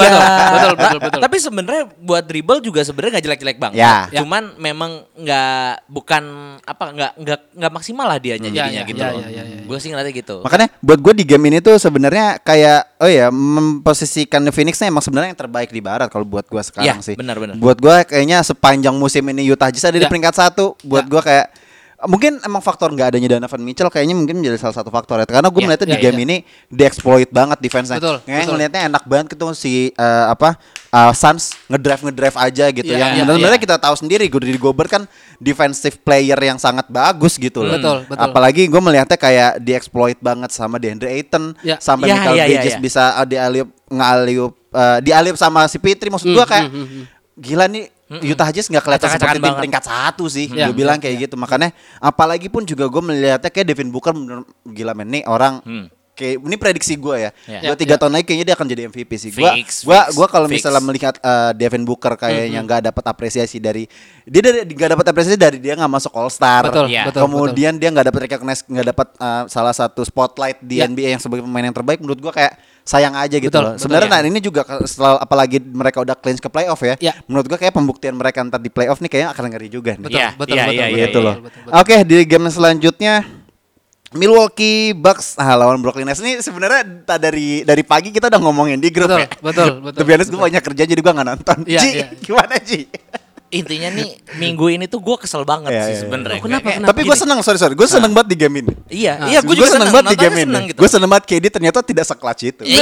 betul, 0.52 0.72
betul, 0.76 0.98
Ta- 1.00 1.04
betul. 1.08 1.20
Tapi 1.24 1.36
sebenarnya 1.38 1.82
buat 1.96 2.20
dribble 2.22 2.60
juga 2.60 2.84
sebenarnya 2.84 3.16
nggak 3.16 3.24
jelek-jelek 3.24 3.56
banget. 3.56 3.80
Ya. 3.80 4.12
Cuman 4.12 4.52
memang 4.56 5.08
nggak 5.16 5.88
bukan 5.88 6.22
apa 6.60 6.84
nggak 6.92 7.12
nggak 7.16 7.40
nggak 7.56 7.72
maksimal 7.72 8.04
lah 8.04 8.18
dianya 8.18 8.46
Ya, 8.46 8.68
jadinya 8.68 8.76
ya, 8.76 8.84
gitu. 8.84 9.00
ya, 9.00 9.08
loh. 9.08 9.20
ya, 9.22 9.28
ya, 9.30 9.42
ya. 9.42 9.62
Gue 9.64 9.78
sih 9.80 9.88
ngeliatnya 9.88 10.12
gitu. 10.12 10.36
Makanya 10.44 10.68
buat 10.78 10.98
gue 11.00 11.12
di 11.16 11.24
game 11.24 11.44
ini 11.48 11.58
tuh 11.58 11.80
sebenarnya 11.80 12.36
kayak 12.38 13.00
oh 13.00 13.08
ya 13.08 13.32
memposisikan 13.32 14.44
Phoenixnya 14.46 14.86
emang 14.86 15.00
sebenarnya 15.00 15.32
yang 15.32 15.40
terbaik 15.40 15.70
di 15.70 15.80
barat 15.80 16.06
kalau 16.06 16.22
buat 16.22 16.44
gue 16.44 16.60
sekarang 16.60 17.00
Ya, 17.00 17.00
sih. 17.00 17.16
benar-benar. 17.16 17.56
Buat 17.56 17.78
gue 17.78 17.96
kayaknya 18.06 18.42
sepanjang 18.42 18.92
musim 18.92 19.24
ini 19.26 19.48
Utah 19.48 19.72
Jazz 19.72 19.86
ada 19.86 19.96
di 19.96 20.04
Ya. 20.04 20.10
peringkat 20.10 20.34
satu. 20.34 20.76
Buat 20.82 21.06
Ya. 21.06 21.10
gue 21.10 21.22
kayak 21.22 21.46
mungkin 22.04 22.42
emang 22.42 22.58
faktor 22.58 22.90
nggak 22.90 23.14
adanya 23.14 23.38
Donovan 23.38 23.62
Mitchell 23.62 23.86
kayaknya 23.86 24.14
mungkin 24.14 24.42
menjadi 24.42 24.58
salah 24.58 24.74
satu 24.74 24.90
faktor 24.90 25.18
ya. 25.18 25.26
Karena 25.26 25.48
gue 25.48 25.60
Ya, 25.60 25.66
melihatnya 25.66 25.88
di 25.88 25.98
ya, 25.98 26.02
game 26.02 26.18
ya. 26.18 26.24
ini 26.26 26.36
dieksploit 26.68 27.30
banget 27.30 27.58
defense-nya. 27.62 27.98
Betul, 28.02 28.16
Kayak 28.22 28.38
betul. 28.38 28.52
ngelihatnya 28.54 28.80
enak 28.90 29.02
banget 29.06 29.26
gitu 29.32 29.46
si 29.52 29.72
eh, 29.92 30.26
apa 30.26 30.58
uh, 30.90 31.12
Suns 31.14 31.54
ngedrive 31.66 32.02
ngedrive 32.10 32.36
aja 32.36 32.64
gitu. 32.68 32.90
Ya, 32.90 32.98
yang 32.98 33.10
ya, 33.12 33.22
benar-benar 33.24 33.56
ya. 33.56 33.62
kita 33.62 33.76
tahu 33.78 33.94
sendiri 33.94 34.26
Rudy 34.26 34.58
Gobert 34.58 34.90
kan 34.90 35.02
defensive 35.38 35.98
player 36.02 36.38
yang 36.38 36.58
sangat 36.58 36.86
bagus 36.90 37.38
gitu 37.38 37.62
loh. 37.62 37.74
Betul, 37.78 38.04
betul. 38.06 38.22
Apalagi 38.22 38.66
gue 38.66 38.80
melihatnya 38.82 39.16
kayak 39.16 39.58
dieksploit 39.58 40.18
banget 40.18 40.50
sama 40.50 40.76
DeAndre 40.76 41.10
Ayton 41.10 41.54
Ya. 41.60 41.78
sampai 41.78 42.10
Ya, 42.10 42.18
Michael 42.18 42.34
ya, 42.34 42.42
ya, 42.42 42.46
Bridges 42.48 42.74
ya. 42.74 42.80
bisa 42.80 43.02
uh, 43.14 43.26
dialiup 43.26 43.68
ngaliup 43.86 44.52
uh, 44.72 44.98
dialiup 44.98 45.36
sama 45.36 45.68
si 45.68 45.78
Pitri 45.78 46.08
maksud 46.08 46.32
Hmm, 46.32 46.42
kayak 46.42 46.66
hmm, 46.66 46.86
hmm, 46.88 47.04
gila 47.38 47.64
nih 47.68 47.84
Utah 48.20 48.48
Jazz 48.48 48.66
nggak 48.66 48.82
kelihatan 48.82 49.08
Acak-acakan 49.08 49.24
seperti 49.24 49.38
tim 49.38 49.44
banget. 49.46 49.60
peringkat 49.60 49.84
satu 49.84 50.24
sih. 50.26 50.46
Ya, 50.48 50.68
gue 50.68 50.76
bilang 50.76 50.98
ya, 50.98 51.02
kayak 51.02 51.16
gitu. 51.22 51.34
Makanya 51.34 51.70
apalagi 51.96 52.46
pun 52.46 52.62
juga 52.62 52.84
gue 52.84 53.02
melihatnya 53.02 53.48
kayak 53.48 53.66
Devin 53.66 53.88
Booker 53.88 54.12
gila 54.66 54.92
men 54.92 55.08
nih 55.10 55.24
orang 55.24 55.62
Hmm. 55.62 55.86
Kayak 56.12 56.38
ini 56.38 56.56
prediksi 56.56 56.94
gue 56.94 57.16
ya 57.18 57.30
Ya. 57.46 57.60
dua 57.64 57.74
tiga 57.74 57.96
Ya. 57.96 57.98
tahun 57.98 58.12
lagi 58.12 58.24
kayaknya 58.24 58.46
dia 58.46 58.54
akan 58.54 58.66
jadi 58.66 58.82
MVP 58.86 59.10
sih 59.16 59.30
gue 59.32 59.50
fix, 59.58 59.80
gua 59.82 60.28
kalau 60.28 60.44
fix. 60.44 60.60
misalnya 60.60 60.80
melihat 60.80 61.16
uh, 61.18 61.50
Devin 61.52 61.82
Booker 61.82 62.14
kayaknya 62.14 62.60
nggak 62.60 62.80
dapat 62.86 63.04
apresiasi 63.06 63.56
dari 63.56 63.88
dia 64.22 64.40
dari 64.40 64.62
nggak 64.62 64.90
dapat 64.92 65.06
apresiasi 65.08 65.36
dari 65.36 65.56
dia 65.56 65.72
nggak 65.72 65.88
masuk 65.90 66.12
All 66.12 66.28
Star 66.28 66.68
Betul, 66.68 66.86
Ya. 66.86 67.08
betul, 67.08 67.24
kemudian 67.24 67.74
dia 67.74 67.88
nggak 67.88 68.06
dapat 68.06 68.20
recognize 68.26 68.60
nggak 68.62 68.86
dapat 68.88 69.08
uh, 69.16 69.42
salah 69.46 69.72
satu 69.72 70.02
spotlight 70.02 70.60
di 70.60 70.78
Ya. 70.78 70.86
NBA 70.86 71.08
yang 71.10 71.20
sebagai 71.20 71.42
pemain 71.42 71.64
yang 71.64 71.72
terbaik 71.72 71.98
menurut 71.98 72.20
gua 72.20 72.30
kayak 72.30 72.60
sayang 72.82 73.14
aja 73.14 73.32
gitu 73.32 73.46
Betul, 73.48 73.62
loh. 73.62 73.72
betul, 73.72 73.82
Sebenarnya 73.86 74.08
ya. 74.10 74.14
nah 74.18 74.26
ini 74.26 74.40
juga 74.42 74.60
setelah 74.84 75.14
apalagi 75.16 75.62
mereka 75.62 76.02
udah 76.02 76.12
clinch 76.12 76.42
ke 76.42 76.50
playoff 76.50 76.82
ya. 76.82 76.98
Ya. 76.98 77.14
Menurut 77.24 77.46
gua 77.46 77.56
kayak 77.56 77.72
pembuktian 77.72 78.12
mereka 78.12 78.42
ntar 78.42 78.58
di 78.58 78.68
playoff 78.68 78.98
nih 78.98 79.08
kayaknya 79.08 79.30
akan 79.32 79.44
ngeri 79.48 79.68
juga 79.70 79.94
nih. 79.94 80.02
Betul, 80.02 80.18
Iya, 80.18 80.28
betul, 80.34 80.52
iya, 80.52 80.64
betul, 80.66 80.74
iya, 80.74 80.82
betul, 80.82 80.92
iya, 80.92 81.06
gitu 81.06 81.18
iya. 81.18 81.24
loh. 81.24 81.34
betul, 81.40 81.60
betul. 81.62 81.78
Oke, 81.78 81.96
di 82.04 82.16
game 82.26 82.48
selanjutnya 82.48 83.14
Milwaukee 84.12 84.92
Bucks 84.92 85.34
ah, 85.34 85.54
lawan 85.54 85.78
Brooklyn 85.78 86.04
Nets 86.04 86.20
ini 86.20 86.38
sebenarnya 86.38 86.84
dari 87.16 87.62
dari 87.62 87.82
pagi 87.82 88.08
kita 88.08 88.28
udah 88.28 88.40
ngomongin 88.40 88.76
di 88.76 88.88
grup 88.88 89.08
Betul, 89.08 89.20
ya. 89.20 89.28
betul, 89.40 89.68
betul. 89.86 89.98
Tapi 89.98 90.10
honest 90.10 90.28
gue 90.28 90.40
banyak 90.40 90.62
kerja 90.62 90.82
jadi 90.84 91.00
gue 91.00 91.12
nggak 91.12 91.28
nonton. 91.28 91.58
Iya, 91.64 91.80
Ji, 91.80 91.88
iya. 91.94 92.06
gimana 92.18 92.54
Ji? 92.58 92.80
Intinya 93.52 93.92
nih 93.92 94.08
minggu 94.36 94.64
ini 94.70 94.84
tuh 94.86 94.96
gue 94.98 95.16
kesel 95.18 95.44
banget 95.44 95.68
Iya, 95.68 95.82
sih 95.82 95.86
iya, 95.86 95.92
iya. 95.92 96.02
sebenarnya. 96.02 96.40
Oh, 96.40 96.44
kenapa, 96.44 96.68
kenapa? 96.72 96.88
Tapi 96.88 97.00
gue 97.04 97.16
seneng, 97.16 97.38
sorry 97.40 97.58
sorry, 97.60 97.74
gue 97.76 97.84
seneng 97.84 98.08
banget 98.10 98.28
di 98.32 98.36
game 98.40 98.56
ini. 98.64 98.72
Iya, 98.88 99.12
Nah, 99.16 99.28
iya 99.28 99.38
gue 99.40 99.52
juga 99.52 99.68
seneng, 99.70 99.92
banget 99.92 100.04
di 100.04 100.16
nontonnya 100.16 100.24
game 100.24 100.36
ini. 100.36 100.44
seneng 100.48 100.62
gitu. 100.72 100.78
Gue 100.80 100.88
seneng 100.88 101.08
banget 101.08 101.24
KD 101.28 101.44
ternyata 101.50 101.78
tidak 101.80 102.04
seklutch 102.04 102.42
itu. 102.46 102.62
Iya. 102.64 102.80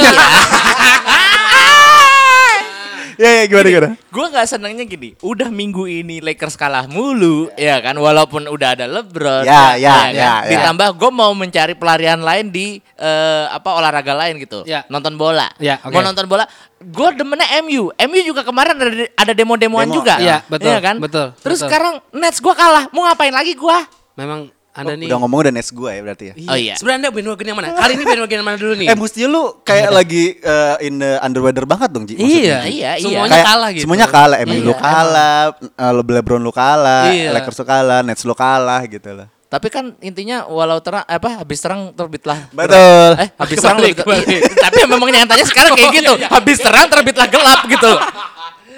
Ya, 3.21 3.31
ya 3.37 3.43
gimana 3.45 3.67
gimana? 3.69 3.89
gue 4.01 4.25
nggak 4.33 4.47
senengnya 4.49 4.85
gini. 4.89 5.13
Udah 5.21 5.53
minggu 5.53 5.85
ini 5.85 6.25
Lakers 6.25 6.57
kalah 6.57 6.89
mulu, 6.89 7.53
ya 7.53 7.77
kan. 7.77 7.93
Walaupun 7.93 8.49
udah 8.49 8.73
ada 8.73 8.89
LeBron, 8.89 9.45
Ya, 9.45 9.77
ya, 9.77 9.93
kan? 9.93 10.09
ya, 10.09 10.31
ya. 10.41 10.49
Ditambah 10.49 10.97
gue 10.97 11.11
mau 11.13 11.29
mencari 11.37 11.77
pelarian 11.77 12.17
lain 12.17 12.49
di 12.49 12.81
eh, 12.97 13.45
apa 13.45 13.77
olahraga 13.77 14.17
lain 14.17 14.41
gitu. 14.41 14.65
Ya. 14.65 14.81
Nonton 14.89 15.21
bola. 15.21 15.53
Ya, 15.61 15.77
oke. 15.85 15.93
Mau 15.93 16.01
nonton 16.01 16.25
bola. 16.25 16.49
Gue 16.81 17.13
demennya 17.13 17.45
MU. 17.61 17.93
MU 17.93 18.19
juga 18.25 18.41
kemarin 18.41 18.73
ada 18.73 18.89
ada 19.13 19.33
demo-demoan 19.37 19.85
Demo, 19.85 20.01
juga. 20.01 20.17
Iya, 20.17 20.41
betul, 20.49 20.73
kan. 20.81 20.97
betul, 20.97 21.37
Terus 21.45 21.61
betul. 21.61 21.69
sekarang 21.69 21.93
Nets 22.17 22.41
gue 22.41 22.53
kalah. 22.57 22.89
Mau 22.89 23.05
ngapain 23.05 23.29
lagi 23.29 23.53
gue? 23.53 23.77
Memang 24.17 24.49
Anda 24.71 24.93
Oh, 24.93 24.95
nih 24.95 25.07
Udah 25.07 25.17
ngomong 25.19 25.39
udah 25.41 25.51
Nets 25.51 25.69
gue 25.69 25.89
ya 25.89 25.99
berarti 25.99 26.25
ya. 26.25 26.33
Oh 26.41 26.55
iya. 26.55 26.73
Sebenarnya 26.73 26.99
Anda 27.01 27.11
bandwagon 27.11 27.43
yang 27.43 27.57
mana? 27.59 27.67
Kali 27.73 27.91
ini 27.91 28.03
bandwagon 28.05 28.35
yang 28.35 28.47
mana 28.47 28.57
dulu 28.57 28.73
nih? 28.73 28.87
Eh 28.87 28.95
mestinya 28.95 29.27
lu 29.29 29.43
kayak 29.61 29.89
lagi 29.91 30.23
eh, 30.37 30.75
in 30.81 30.95
the 30.95 31.11
underweather 31.19 31.65
banget 31.65 31.89
dong 31.89 32.03
Ji. 32.03 32.15
maksudnya. 32.15 32.31
iya, 32.31 32.57
Iya, 32.63 32.91
iya. 32.95 33.03
Semuanya 33.03 33.31
Kayak 33.33 33.47
kalah 33.47 33.69
gitu. 33.69 33.83
Semuanya 33.83 34.07
kalah, 34.07 34.37
MU 34.41 34.57
lu 34.57 34.71
Iya, 34.71 34.79
kalah, 34.79 35.41
eh, 35.59 35.91
LeBron 35.93 36.41
lu 36.41 36.51
kalah, 36.51 37.03
Iya. 37.09 37.29
Lakers 37.31 37.57
lu 37.57 37.65
kalah, 37.65 37.99
Nets 38.01 38.23
lu 38.23 38.31
kalah 38.33 38.81
gitu 38.85 39.09
loh. 39.11 39.27
Tapi 39.45 39.67
kan 39.67 39.91
intinya 39.99 40.47
walau 40.47 40.79
terang 40.79 41.03
apa 41.03 41.29
habis 41.37 41.59
terang 41.59 41.91
terbitlah. 41.91 42.47
Betul. 42.49 43.09
Eh, 43.19 43.27
habis 43.35 43.57
terang 43.59 43.75
terbit- 43.77 43.99
kebalik. 43.99 44.23
Iya, 44.25 44.41
Tapi 44.65 44.79
memang 44.87 45.09
nyatanya 45.11 45.43
sekarang 45.43 45.75
kayak 45.75 45.83
Oh, 45.85 45.93
gitu. 45.93 46.13
iya, 46.13 46.23
iya. 46.23 46.27
Habis 46.31 46.57
terang 46.57 46.87
terbitlah 46.87 47.27
gelap 47.27 47.59
gitu. 47.67 47.91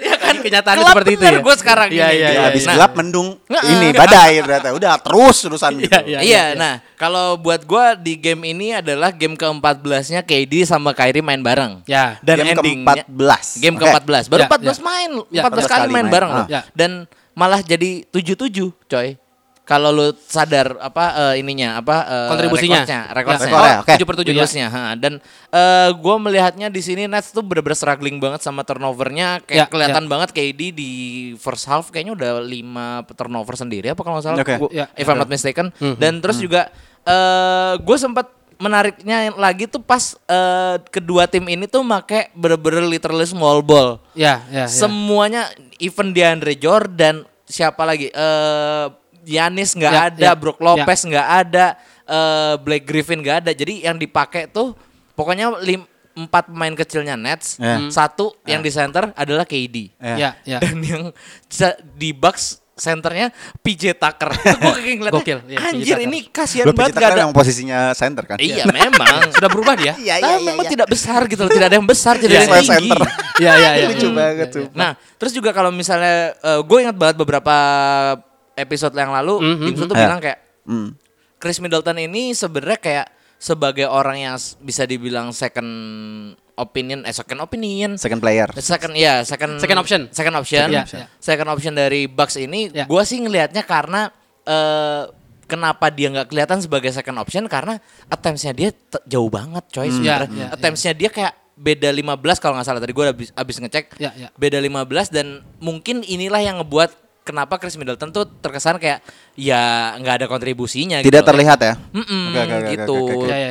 Iya 0.04 0.16
kan 0.16 0.36
kenyataannya 0.36 0.78
Gelap 0.78 0.94
seperti 0.94 1.10
itu 1.10 1.24
ya. 1.24 1.40
gue 1.40 1.54
sekarang 1.56 1.88
Iya, 1.88 2.06
ini. 2.06 2.14
iya, 2.14 2.20
Ya, 2.20 2.28
iya. 2.30 2.42
habis 2.44 2.62
Nah, 2.62 2.74
gelap 2.74 2.92
mendung 2.92 3.28
ini 3.64 3.86
badai 3.90 4.32
berarti. 4.38 4.68
Udah 4.70 4.92
terus 4.98 5.36
urusan 5.42 5.72
gitu. 5.78 5.96
Iya, 6.04 6.18
Iya, 6.20 6.44
nah 6.52 6.74
kalau 6.94 7.36
buat 7.36 7.64
gua 7.64 7.94
di 7.94 8.14
game 8.14 8.44
ini 8.46 8.74
adalah 8.74 9.08
game 9.08 9.32
ke-14-nya 9.34 10.20
KD 10.20 10.64
sama 10.64 10.92
Kyrie 10.92 11.20
main 11.20 11.40
bareng. 11.40 11.80
Ya. 11.84 12.20
Dan 12.20 12.36
Game 12.38 12.52
endingnya 12.54 13.02
ke-14. 13.02 13.46
Game 13.58 13.76
Oke. 13.76 13.82
ke-14. 13.82 14.22
Baru 14.26 14.40
Ya, 14.40 14.48
14 14.48 14.68
ya. 14.70 14.82
main, 14.82 15.10
Ya, 15.30 15.42
14 15.42 15.64
kali 15.64 15.80
14 15.80 15.88
main 15.88 15.96
main. 15.98 16.06
bareng 16.10 16.30
Ah. 16.30 16.36
loh. 16.36 16.46
Ya. 16.46 16.60
Dan 16.70 16.90
malah 17.32 17.60
jadi 17.60 17.90
7-7, 18.06 18.70
coy. 18.84 19.16
Kalau 19.64 19.88
lu 19.88 20.12
sadar 20.20 20.76
apa 20.76 21.04
eh, 21.32 21.40
ininya 21.40 21.80
apa 21.80 21.96
eh, 22.04 22.28
Kontribusinya. 22.28 22.84
rekornya, 22.84 23.00
Ya. 23.00 23.02
rekornya. 23.10 23.40
Rekornya, 23.40 23.76
oke. 23.80 23.92
7 23.96 24.04
per 24.04 24.16
7 24.20 24.28
ya. 24.54 24.68
Ha. 24.68 24.82
Dan 24.94 25.12
eh 25.48 25.88
gue 25.90 26.14
melihatnya 26.20 26.68
di 26.68 26.80
sini 26.80 27.08
Nets 27.08 27.32
tuh 27.32 27.40
bener-bener 27.40 27.72
struggling 27.72 28.20
banget 28.20 28.44
sama 28.44 28.60
turnovernya. 28.60 29.40
Kayak 29.40 29.56
Ya, 29.56 29.64
kelihatan 29.66 30.04
banget 30.04 30.30
KD 30.30 30.60
di 30.70 30.90
first 31.34 31.64
half 31.64 31.88
kayaknya 31.88 32.12
udah 32.12 32.30
5 32.38 32.52
turnover 33.10 33.56
sendiri 33.56 33.88
apa 33.88 34.00
kalau 34.00 34.20
nggak 34.20 34.26
salah. 34.26 34.38
Oke. 34.38 34.54
Gua- 34.58 34.68
Ya. 34.70 34.84
if 34.94 35.04
I'm 35.04 35.16
not 35.16 35.26
mistaken. 35.26 35.72
Dan 35.96 36.20
terus 36.20 36.36
juga 36.36 36.68
eh 37.02 37.74
gue 37.78 37.96
sempat 37.96 38.28
menariknya 38.54 39.32
lagi 39.34 39.64
tuh 39.64 39.80
pas 39.80 40.12
eh, 40.24 40.76
kedua 40.88 41.24
tim 41.24 41.42
ini 41.42 41.64
tuh 41.64 41.80
make 41.80 42.28
bener-bener 42.32 42.84
literally 42.84 43.24
small 43.24 43.60
ball. 43.60 43.96
Ya, 44.12 44.44
ya, 44.46 44.64
ya. 44.64 44.66
Semuanya 44.68 45.48
even 45.78 46.12
DeAndre 46.12 46.52
Jordan 46.54 47.24
siapa 47.44 47.80
lagi? 47.82 48.08
Eh 48.08 48.86
Giannis 49.24 49.72
nggak 49.72 49.92
Ya, 49.92 50.02
ada, 50.08 50.20
ya, 50.20 50.32
Brook 50.36 50.60
Lopez 50.60 51.00
nggak 51.02 51.28
ada, 51.42 51.66
eh 52.04 52.54
Blake 52.60 52.84
Griffin 52.84 53.18
nggak 53.18 53.36
ada. 53.40 53.50
Jadi 53.50 53.82
yang 53.82 53.96
dipakai 53.96 54.46
tuh 54.46 54.76
pokoknya 55.12 55.56
lim, 55.58 55.82
empat 56.14 56.46
pemain 56.46 56.70
kecilnya 56.70 57.16
Nets, 57.16 57.56
Ya. 57.56 57.80
satu 57.88 58.36
yang 58.44 58.60
di 58.60 58.68
center 58.68 59.10
adalah 59.12 59.42
KD. 59.42 59.90
Ya, 59.98 60.36
ya. 60.44 60.58
Dan 60.60 60.78
yang 60.78 61.02
di 61.94 62.12
Bucks 62.12 62.60
senternya 62.74 63.30
PJ 63.62 63.94
Tucker. 63.94 64.34
Gue 64.62 64.74
kayak 64.74 64.96
ngeliatnya, 64.98 65.14
Gokil, 65.14 65.38
iya, 65.46 65.58
PJ 65.58 65.66
anjir 65.70 65.94
Tucker. 65.94 66.06
ini 66.06 66.18
kasihan 66.26 66.64
banget 66.70 66.90
gak 66.92 67.02
kan 67.02 67.10
ada. 67.14 67.22
yang 67.22 67.30
posisinya 67.30 67.78
center 67.94 68.24
kan? 68.26 68.36
Iya 68.42 68.66
memang. 68.66 69.26
Sudah 69.38 69.46
berubah 69.46 69.74
dia? 69.78 69.94
Iya, 69.94 70.18
Tapi 70.18 70.42
memang 70.42 70.66
tidak 70.66 70.88
besar 70.90 71.22
gitu 71.24 71.46
loh, 71.46 71.54
tidak 71.54 71.70
ada 71.70 71.76
yang 71.78 71.86
besar, 71.86 72.18
tidak 72.18 72.34
Iya, 72.34 72.42
ada 72.42 72.50
yang 72.50 72.50
iya. 72.50 72.58
tinggi. 72.58 72.90
Center. 72.90 73.00
Iya, 73.34 73.52
iya, 73.54 73.70
iya. 73.78 73.86
Lucu 73.94 74.08
banget 74.10 74.48
tuh. 74.50 74.66
Nah, 74.74 74.90
terus 75.14 75.30
juga 75.30 75.50
kalau 75.50 75.70
misalnya 75.70 76.34
gue 76.62 76.78
ingat 76.82 76.94
banget 76.94 77.14
beberapa 77.16 77.54
episode 78.54 78.94
yang 78.94 79.10
lalu, 79.10 79.38
Mhm, 79.38 79.64
Dimsu 79.64 79.84
tuh 79.84 79.92
mhm. 79.92 80.00
bilang 80.00 80.18
kayak 80.18 80.38
Hmm. 80.64 80.96
Chris 81.36 81.58
Middleton 81.58 81.98
ini 81.98 82.32
sebenarnya 82.32 82.78
kayak 82.78 83.06
sebagai 83.36 83.84
orang 83.84 84.16
yang 84.18 84.34
bisa 84.58 84.82
dibilang 84.82 85.28
second 85.30 85.68
opinion, 86.54 87.02
eh 87.02 87.12
second 87.12 87.36
opinion, 87.38 87.94
Second 87.94 88.18
player. 88.18 88.48
second 88.56 88.94
ya 88.94 89.20
second 89.20 89.58
Second 89.58 89.78
option. 89.78 90.00
second 90.08 90.34
option, 90.34 90.64
Second 90.64 90.80
option. 90.80 91.02
second 91.18 91.48
option 91.48 91.72
dari 91.74 92.06
Bucks 92.06 92.36
ini, 92.36 92.70
Ya. 92.70 92.84
gue 92.84 93.02
sih 93.02 93.18
ngelihatnya 93.18 93.60
karena 93.62 94.08
eh, 94.42 95.04
kenapa 95.44 95.88
dia 95.88 96.08
nggak 96.10 96.28
kelihatan 96.28 96.58
sebagai 96.58 96.88
second 96.90 97.16
option 97.16 97.44
karena 97.44 97.76
attempts-nya 98.06 98.52
dia 98.52 98.72
jauh 99.04 99.28
banget, 99.28 99.64
coy. 99.68 99.88
sebenarnya. 99.90 100.28
Ya, 100.30 100.40
ya, 100.42 100.48
attempts-nya 100.52 100.92
dia 100.92 101.08
kayak 101.08 101.32
beda 101.54 101.88
15 101.88 102.36
kalau 102.36 102.54
nggak 102.54 102.66
salah 102.66 102.76
tadi 102.78 102.90
gue 102.90 103.04
abis, 103.06 103.28
abis 103.30 103.56
ngecek 103.58 103.84
Ya, 103.96 104.10
ya. 104.12 104.28
beda 104.34 104.58
15 104.58 105.08
dan 105.08 105.26
mungkin 105.58 106.00
inilah 106.02 106.40
yang 106.40 106.58
ngebuat 106.58 106.92
kenapa 107.24 107.56
Chris 107.56 107.74
Middleton 107.74 108.12
tuh 108.12 108.28
terkesan 108.38 108.76
kayak 108.76 109.00
ya 109.34 109.96
nggak 109.96 110.14
ada 110.22 110.26
kontribusinya 110.28 111.00
Tidak 111.00 111.08
gitu. 111.10 111.26
terlihat 111.26 111.58
ya? 111.58 111.74
Gitu. 112.68 112.98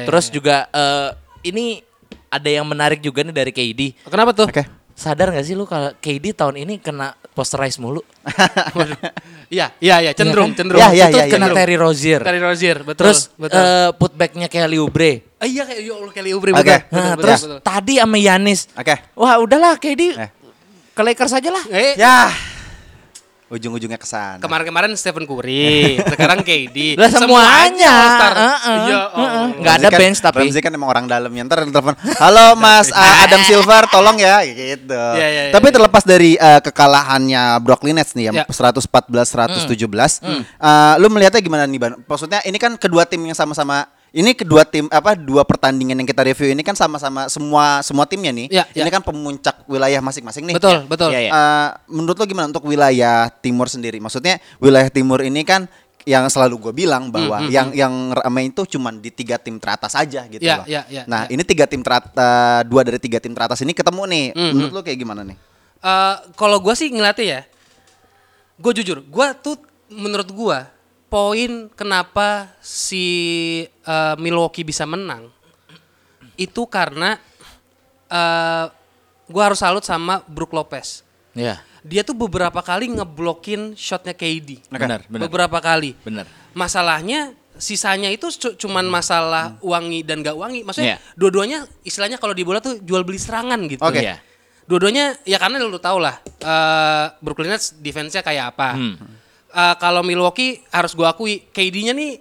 Terus 0.06 0.25
juga 0.30 0.70
eh, 0.70 1.10
ini 1.44 1.82
ada 2.30 2.50
yang 2.50 2.63
menarik 2.63 2.98
juga 2.98 3.22
nih 3.22 3.34
dari 3.34 3.51
KD. 3.51 3.82
Kenapa 4.06 4.32
tuh? 4.32 4.46
Oke. 4.48 4.63
Sadar 4.94 5.34
gak 5.34 5.42
sih 5.42 5.58
lu 5.58 5.65
kalau 5.65 5.89
KD 5.98 6.38
tahun 6.38 6.62
ini 6.62 6.77
kena 6.77 7.18
posterize 7.34 7.82
mulu? 7.82 8.06
Waduh. 8.77 8.94
Iya, 9.50 9.74
iya, 9.82 9.96
iya, 10.00 10.12
cenderung, 10.13 10.50
Iya 10.50 10.53
kan? 10.53 10.60
cenderung. 10.62 10.82
Ya, 10.82 10.89
ya, 10.94 11.06
itu 11.10 11.18
ya, 11.18 11.25
ya, 11.25 11.34
kena 11.34 11.48
ya. 11.50 11.53
Terry 11.58 11.75
Rozier. 11.82 12.22
Terry 12.22 12.38
Rozier, 12.38 12.77
betul. 12.86 13.01
Terus 13.01 13.20
betul. 13.34 13.58
eh, 13.58 13.89
putbacknya 13.98 14.46
Kelly 14.46 14.77
Oubre. 14.77 15.34
Ah, 15.38 15.50
iya 15.50 15.65
kayak 15.65 15.82
ya 15.82 15.94
Allah 15.98 16.13
Kelly 16.13 16.32
Oubre 16.32 16.53
Oke. 16.53 16.62
betul. 16.62 16.77
Nah, 16.94 17.01
betul, 17.10 17.22
terus 17.25 17.39
betul, 17.42 17.60
tadi 17.65 17.94
sama 17.98 18.18
Yanis. 18.22 18.62
Oke. 18.77 18.96
Wah 19.18 19.34
udahlah 19.42 19.74
KD 19.77 20.01
Eh. 20.13 20.30
ke 20.94 21.01
Lakers 21.01 21.34
aja 21.34 21.50
lah. 21.50 21.63
Eh, 21.74 21.98
Ya. 21.98 22.30
Ujung-ujungnya 23.53 23.95
ke 23.95 24.03
sana. 24.03 24.38
kemarin-kemarin 24.39 24.89
Stephen 24.93 25.24
Curry, 25.24 25.93
sekarang 26.12 26.41
KD. 26.41 26.98
Lah 26.98 27.05
semuanya. 27.07 27.95
Iya, 28.10 28.22
Heeh. 28.25 29.05
Allah. 29.13 29.45
Nggak 29.53 29.74
ada 29.74 29.79
Ramzi 29.79 29.93
kan- 29.93 30.01
bench 30.01 30.19
tapi. 30.19 30.38
Ramzi 30.41 30.60
kan 30.60 30.72
emang 30.72 30.89
orang 30.89 31.05
dalamnya 31.05 31.41
ntar 31.43 31.62
telepon 31.63 31.93
halo 32.17 32.55
mas 32.55 32.89
uh, 32.95 33.24
Adam 33.24 33.41
Silver 33.41 33.86
tolong 33.88 34.17
ya 34.17 34.41
gitu 34.43 34.89
Iya, 34.89 35.27
iya, 35.27 35.41
iya, 35.45 35.51
tapi 35.51 35.69
iya. 35.69 35.75
terlepas 35.75 36.03
dari 36.03 36.31
uh, 36.36 36.57
kekalahannya 36.60 37.43
Brooklyn 37.60 37.93
Nets 37.93 38.13
nih 38.13 38.29
ya 38.29 38.31
Ya. 38.33 38.45
114 38.48 38.89
117 38.89 39.69
uh, 39.69 40.93
lu 40.98 41.07
melihatnya 41.07 41.38
gimana 41.39 41.63
nih 41.63 41.77
Ban 41.77 41.93
maksudnya 42.00 42.41
ini 42.41 42.57
kan 42.57 42.74
kedua 42.75 43.03
tim 43.03 43.22
yang 43.22 43.36
sama-sama 43.36 43.86
ini 44.13 44.32
kedua 44.32 44.62
tim 44.62 44.86
apa 44.88 45.17
dua 45.17 45.41
pertandingan 45.41 45.98
yang 45.98 46.05
kita 46.05 46.22
review 46.22 46.53
ini 46.53 46.62
kan 46.62 46.77
sama-sama 46.77 47.25
semua 47.27 47.82
semua 47.82 48.05
timnya 48.05 48.29
nih 48.29 48.48
Ya, 48.48 48.63
ya. 48.70 48.86
ini 48.86 48.89
kan 48.89 49.01
pemuncak 49.01 49.65
wilayah 49.65 49.98
masing-masing 50.00 50.46
nih 50.46 50.53
Betul, 50.53 50.86
betul. 50.86 51.10
Iya, 51.10 51.20
iya. 51.20 51.32
Eh, 51.34 51.67
menurut 51.89 52.13
lo 52.13 52.24
gimana 52.24 52.46
untuk 52.48 52.62
wilayah 52.63 53.34
timur 53.34 53.65
sendiri? 53.65 53.98
Maksudnya 53.98 54.38
wilayah 54.58 54.88
timur 54.88 55.20
ini 55.20 55.41
kan 55.41 55.65
yang 56.03 56.27
selalu 56.27 56.60
gue 56.62 56.74
bilang 56.77 57.10
bahwa 57.10 57.41
Hmm, 57.41 57.50
yang 57.50 57.67
yang 57.72 57.93
ramai 58.13 58.48
itu 58.48 58.67
cuman 58.70 59.00
di 59.00 59.10
tiga 59.10 59.39
tim 59.39 59.55
teratas 59.58 59.96
aja 59.96 60.27
gitu 60.27 60.43
Ya, 60.43 60.60
loh. 60.60 60.65
ya, 60.67 60.84
ya, 60.86 61.08
nah 61.08 61.25
ya. 61.25 61.34
ini 61.34 61.41
tiga 61.41 61.63
tim 61.65 61.79
teratas 61.79 62.67
dua 62.67 62.84
dari 62.84 63.00
tiga 63.00 63.17
tim 63.17 63.32
teratas 63.32 63.58
ini 63.60 63.72
ketemu 63.72 64.03
nih. 64.05 64.25
Hmm, 64.32 64.51
Menurut 64.51 64.72
lo 64.72 64.82
kayak 64.84 65.00
gimana 65.00 65.24
nih? 65.24 65.38
Eh, 65.79 66.15
kalau 66.36 66.60
gue 66.60 66.75
sih 66.75 66.91
ngeliatnya 66.91 67.25
ya, 67.25 67.41
gue 68.55 68.72
jujur, 68.75 69.01
gue 69.01 69.27
tuh 69.39 69.58
menurut 69.89 70.27
gue 70.27 70.58
poin 71.13 71.70
kenapa 71.77 72.50
si 72.58 73.05
eh, 73.70 74.15
Milwaukee 74.17 74.65
bisa 74.65 74.89
menang 74.89 75.29
itu 76.34 76.65
karena 76.65 77.22
eh 78.10 78.65
gue 79.24 79.41
harus 79.41 79.62
salut 79.62 79.82
sama 79.82 80.25
Brook 80.25 80.51
Lopez. 80.51 81.05
Iya. 81.34 81.62
Dia 81.86 82.01
tuh 82.01 82.13
beberapa 82.13 82.60
kali 82.60 82.89
ngeblokin 82.91 83.74
shotnya 83.74 84.13
KD. 84.13 84.65
Benar, 84.70 85.05
benar. 85.05 85.22
Beberapa 85.25 85.58
kali. 85.60 85.93
Benar. 86.01 86.25
Masalahnya 86.53 87.34
sisanya 87.55 88.10
itu 88.10 88.34
cu- 88.34 88.58
cuman 88.58 88.86
masalah 88.89 89.53
wangi 89.62 90.01
dan 90.01 90.22
gak 90.22 90.34
wangi. 90.34 90.65
Maksudnya 90.65 90.98
Iya. 90.98 91.13
dua-duanya 91.13 91.65
istilahnya 91.82 92.17
kalau 92.17 92.34
di 92.34 92.41
bola 92.41 92.58
tuh 92.60 92.82
jual 92.82 93.05
beli 93.05 93.22
serangan 93.22 93.62
gitu. 93.70 93.82
Oke. 93.82 94.01
Iya. 94.01 94.17
Dua-duanya 94.65 95.17
ya 95.27 95.38
karena 95.38 95.62
lu 95.62 95.77
tau 95.77 95.98
lah 96.01 96.17
eh 96.24 97.05
Brooklyn 97.22 97.53
Nets 97.53 97.77
defense-nya 97.77 98.25
kayak 98.25 98.58
apa. 98.58 98.70
Hmm. 98.74 98.96
Eh, 99.53 99.75
kalau 99.77 100.01
Milwaukee 100.01 100.65
harus 100.67 100.91
gua 100.91 101.12
akui 101.12 101.45
KD-nya 101.48 101.93
nih 101.93 102.17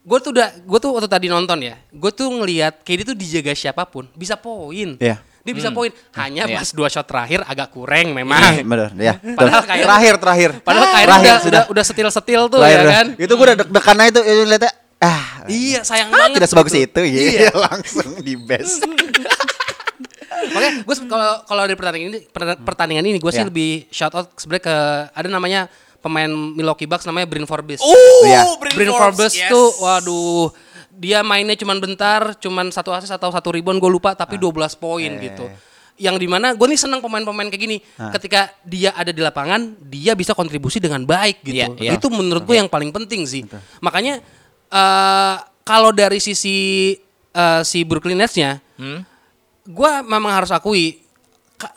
gue 0.00 0.18
tuh 0.18 0.32
udah 0.32 0.48
gue 0.58 0.78
tuh 0.80 0.90
waktu 0.90 1.04
tadi 1.06 1.28
nonton 1.28 1.60
ya 1.60 1.76
gue 1.86 2.08
tuh 2.10 2.32
ngelihat 2.32 2.80
KD 2.80 3.04
tuh 3.04 3.12
dijaga 3.12 3.52
siapa 3.52 3.84
pun 3.84 4.08
bisa 4.14 4.32
poin 4.32 4.96
Iya. 4.96 5.20
dia 5.38 5.52
bisa 5.52 5.68
poin 5.68 5.92
hanya 6.16 6.48
Iya. 6.48 6.56
pas 6.56 6.72
dua 6.72 6.88
shot 6.88 7.04
terakhir 7.04 7.44
agak 7.44 7.68
kurang 7.68 8.10
memang 8.10 8.64
Bener, 8.64 8.88
ya. 9.12 9.20
Padahal 9.20 9.60
kayak- 9.62 9.84
terakhir 9.84 10.14
terakhir. 10.16 10.50
padahal 10.58 10.88
kayak 10.88 11.04
terakhir 11.06 11.28
udah, 11.28 11.36
sudah. 11.38 11.62
udah 11.62 11.72
udah 11.76 11.84
setil 11.84 12.08
setil 12.08 12.42
tuh 12.48 12.58
Terakhir 12.58 12.80
ya 12.80 12.84
kan 12.90 13.06
Itu 13.14 13.32
gue 13.34 13.44
udah 13.44 13.56
deg-degan 13.60 13.96
aja 13.98 14.08
itu 14.08 14.20
itu 14.22 14.42
lihatnya 14.48 14.72
ah. 14.98 15.24
iya 15.46 15.80
sayang 15.84 16.08
ah, 16.08 16.12
banget 16.16 16.30
tidak 16.34 16.48
sebagus 16.48 16.72
gitu. 16.72 16.80
itu 16.82 17.00
ya. 17.04 17.20
iya 17.36 17.50
langsung 17.68 18.10
di 18.18 18.34
best. 18.38 18.80
makanya 20.50 20.72
gue 20.80 20.94
kalau 21.04 21.32
kalau 21.44 21.62
dari 21.62 21.76
pertandingan 21.76 22.08
ini 22.08 22.20
per- 22.24 22.56
pertandingan 22.58 23.04
ini 23.04 23.18
gue 23.18 23.28
sih 23.28 23.38
Ya. 23.38 23.46
lebih 23.46 23.70
shout 23.90 24.14
out 24.14 24.32
sebenarnya 24.34 24.64
ke 24.64 24.76
ada 25.12 25.28
namanya 25.28 25.60
pemain 26.00 26.26
Milwaukee 26.28 26.84
Bucks 26.84 27.04
namanya 27.04 27.24
Bryn 27.24 27.44
Forbes. 27.44 27.78
Uh, 27.78 28.24
Iya. 28.24 28.42
Bryn 28.72 28.90
Forbes 28.90 29.32
tuh 29.46 29.68
waduh 29.78 30.48
dia 30.90 31.20
mainnya 31.20 31.56
cuman 31.56 31.80
bentar 31.80 32.36
cuman 32.36 32.68
satu 32.68 32.92
assist 32.92 33.08
atau 33.08 33.28
satu 33.28 33.48
rebound 33.48 33.78
gue 33.78 33.88
lupa 33.88 34.12
tapi 34.12 34.36
12 34.36 34.52
poin 34.76 35.08
gitu. 35.18 35.48
Yang 35.96 36.16
di 36.16 36.28
mana 36.28 36.52
gue 36.52 36.64
nih 36.64 36.76
seneng 36.76 37.00
pemain-pemain 37.00 37.48
kayak 37.48 37.60
gini 37.60 37.76
ketika 38.12 38.48
dia 38.62 38.92
ada 38.92 39.08
di 39.08 39.20
lapangan 39.20 39.60
dia 39.80 40.12
bisa 40.12 40.32
kontribusi 40.32 40.76
dengan 40.76 41.04
baik 41.04 41.40
gitu. 41.40 41.56
Iya, 41.56 41.66
iya. 41.78 41.90
itu 41.96 42.08
menurut 42.08 42.44
gue 42.44 42.56
yang 42.56 42.68
paling 42.68 42.88
penting 42.90 43.24
sih. 43.24 43.44
Makanya 43.80 44.20
eh 44.68 45.34
kalau 45.60 45.92
dari 45.92 46.16
sisi 46.18 46.92
eh, 47.30 47.62
si 47.62 47.84
Brooklyn 47.84 48.18
Nets-nya 48.18 48.60
Hmm? 48.76 49.04
gue 49.60 49.92
memang 50.08 50.32
harus 50.32 50.48
akui 50.48 50.99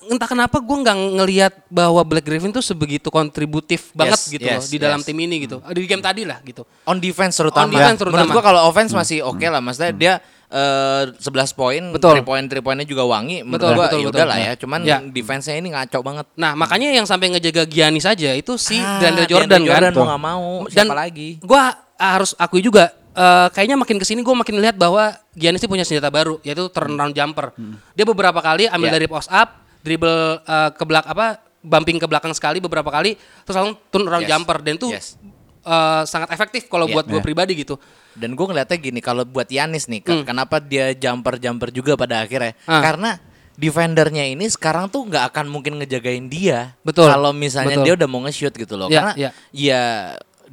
entah 0.05 0.25
kenapa 0.25 0.57
gue 0.57 0.77
nggak 0.79 0.97
ngelihat 1.17 1.53
bahwa 1.67 2.01
Black 2.01 2.23
Griffin 2.23 2.49
tuh 2.49 2.59
sebegitu 2.59 3.07
kontributif 3.07 3.91
banget 3.91 4.15
Yes, 4.15 4.29
gitu 4.29 4.45
loh 4.45 4.61
yes, 4.61 4.67
di 4.67 4.77
dalam 4.77 4.99
yes. 4.99 5.07
tim 5.07 5.17
ini 5.17 5.35
gitu. 5.43 5.57
Di 5.61 5.83
game 5.83 5.99
tadi 5.99 6.23
lah 6.23 6.39
gitu. 6.41 6.63
On 6.83 6.95
defense 6.95 7.35
terutama. 7.35 7.65
On 7.65 7.71
defense 7.71 7.97
terutama. 7.97 8.19
Menurut 8.21 8.33
gua 8.33 8.43
kalau 8.43 8.61
offense 8.65 8.91
masih 8.91 9.21
oke 9.21 9.43
lah. 9.43 9.59
Maksudnya 9.59 9.91
dia 9.91 10.13
eh, 10.47 11.03
11 11.09 11.19
poin, 11.53 11.81
Betul. 11.91 12.21
3 12.21 12.23
poin 12.23 12.43
3 12.45 12.61
poinnya 12.61 12.85
juga 12.85 13.03
wangi. 13.03 13.41
Menurut 13.41 13.57
Betul, 13.59 13.73
gua 13.73 13.85
betul, 13.85 13.99
ya 13.99 14.05
betul. 14.05 14.13
udah 14.13 14.25
lah 14.29 14.37
ya. 14.39 14.51
Cuman 14.53 14.79
Ya. 14.83 14.97
defense-nya 15.01 15.55
ini 15.57 15.69
ngaco 15.73 15.99
banget. 15.99 16.25
Nah 16.35 16.53
makanya 16.53 16.93
yang 16.93 17.03
sampai 17.03 17.33
ngejaga 17.33 17.65
Giannis 17.65 18.05
aja 18.05 18.29
itu 18.31 18.53
si 18.55 18.77
Ah, 18.77 19.01
DeAndre 19.01 19.25
DeAndre 19.25 19.49
Jordan, 19.49 19.59
kan. 19.59 19.67
Jordan 19.67 19.93
mau 19.93 20.05
nggak 20.05 20.21
mau, 20.21 20.45
siapa 20.69 20.93
lagi? 20.93 21.29
Gue 21.39 21.61
harus 21.95 22.31
akui 22.35 22.61
juga 22.61 22.93
eh, 23.13 23.47
kayaknya 23.49 23.77
makin 23.77 23.97
ke 23.97 24.05
sini 24.05 24.21
gue 24.21 24.33
makin 24.33 24.57
lihat 24.57 24.73
bahwa 24.73 25.13
Giannis 25.33 25.61
ini 25.61 25.69
punya 25.69 25.85
senjata 25.85 26.09
baru 26.09 26.37
yaitu 26.41 26.69
turnaround 26.69 27.13
jumper. 27.13 27.53
Dia 27.93 28.05
beberapa 28.05 28.37
kali 28.37 28.65
ambil 28.65 28.89
Ya. 28.89 28.93
dari 28.93 29.05
post 29.05 29.29
up, 29.29 29.62
dribble 29.83 30.15
eh, 30.39 30.69
ke 30.71 30.83
belak 30.83 31.05
apa 31.05 31.25
bumping 31.59 31.95
ke 31.95 32.03
belakang 32.03 32.31
sekali 32.31 32.57
beberapa 32.57 32.87
kali 32.87 33.15
terus 33.43 33.55
langsung 33.55 33.77
turnaround 33.87 34.23
Yes. 34.23 34.31
jumper 34.31 34.57
dan 34.59 34.73
itu 34.75 34.87
Yes. 34.89 35.15
eh, 35.61 36.03
sangat 36.03 36.27
efektif 36.29 36.67
kalau 36.67 36.87
Ya. 36.87 36.93
buat 36.93 37.05
gue 37.05 37.21
pribadi 37.21 37.55
gitu. 37.55 37.79
Dan 38.13 38.35
gue 38.35 38.45
ngeliatnya 38.45 38.77
gini, 38.77 38.99
kalau 38.99 39.23
buat 39.23 39.47
Yanis 39.47 39.87
nih, 39.87 39.99
ke- 39.99 40.21
kenapa 40.23 40.59
dia 40.59 40.91
jumper-jumper 40.91 41.71
juga 41.71 41.95
pada 41.95 42.21
akhirnya? 42.21 42.53
Hmm. 42.63 42.77
Karena 42.77 43.17
defendernya 43.53 44.27
ini 44.27 44.45
sekarang 44.45 44.85
tuh 44.87 45.01
nggak 45.03 45.29
akan 45.29 45.45
mungkin 45.47 45.77
ngejagain 45.77 46.27
dia. 46.27 46.77
Betul. 46.81 47.07
Kalau 47.07 47.31
misalnya 47.31 47.79
Betul. 47.79 47.85
dia 47.85 47.93
udah 47.95 48.07
mau 48.07 48.21
nge-shoot 48.21 48.53
gitu 48.53 48.75
loh. 48.75 48.85
Ya, 48.85 48.93
Karena 48.99 49.13
ya. 49.15 49.29
ya 49.49 49.81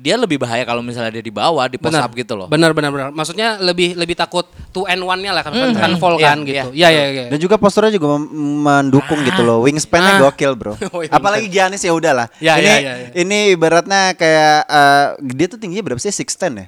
dia 0.00 0.16
lebih 0.16 0.40
bahaya 0.40 0.64
kalau 0.64 0.80
misalnya 0.80 1.12
dia 1.12 1.20
di 1.20 1.28
bawah, 1.28 1.68
di 1.68 1.76
post 1.76 1.92
up 1.94 2.08
gitu 2.10 2.32
loh. 2.32 2.48
Benar 2.48 2.72
benar 2.72 2.88
benar. 2.88 3.06
Maksudnya 3.12 3.60
lebih 3.60 3.92
lebih 3.94 4.16
takut 4.16 4.48
two 4.72 4.88
and 4.88 4.98
one-nya 4.98 5.30
lah 5.30 5.44
kan 5.44 5.52
Hmm. 5.52 5.76
kan 5.76 5.92
fall 6.00 6.16
Iya, 6.16 6.24
kan 6.26 6.38
iya. 6.40 6.48
gitu. 6.48 6.68
Iya 6.72 6.88
iya 6.88 7.04
iya. 7.06 7.24
Dan 7.28 7.38
juga 7.38 7.60
posturnya 7.60 7.92
juga 7.92 8.16
mendukung 8.16 9.20
gitu 9.20 9.42
loh. 9.42 9.60
Wingspan-nya 9.62 10.16
Ah. 10.16 10.20
gokil, 10.26 10.52
Bro. 10.56 10.72
Oh, 10.90 11.04
iya, 11.04 11.12
Apalagi 11.12 11.46
Giannis 11.46 11.84
ya 11.84 11.92
udahlah. 11.92 12.26
Ya, 12.40 12.56
ini 12.56 12.66
ya, 12.66 12.76
ya, 12.80 12.92
ya. 12.96 13.08
ini 13.14 13.38
ibaratnya 13.52 14.16
kayak 14.16 14.56
eh, 14.66 15.06
dia 15.30 15.46
tuh 15.46 15.60
tingginya 15.60 15.84
berapa 15.84 16.00
sih? 16.00 16.08
6'10 16.10 16.56
ya? 16.56 16.66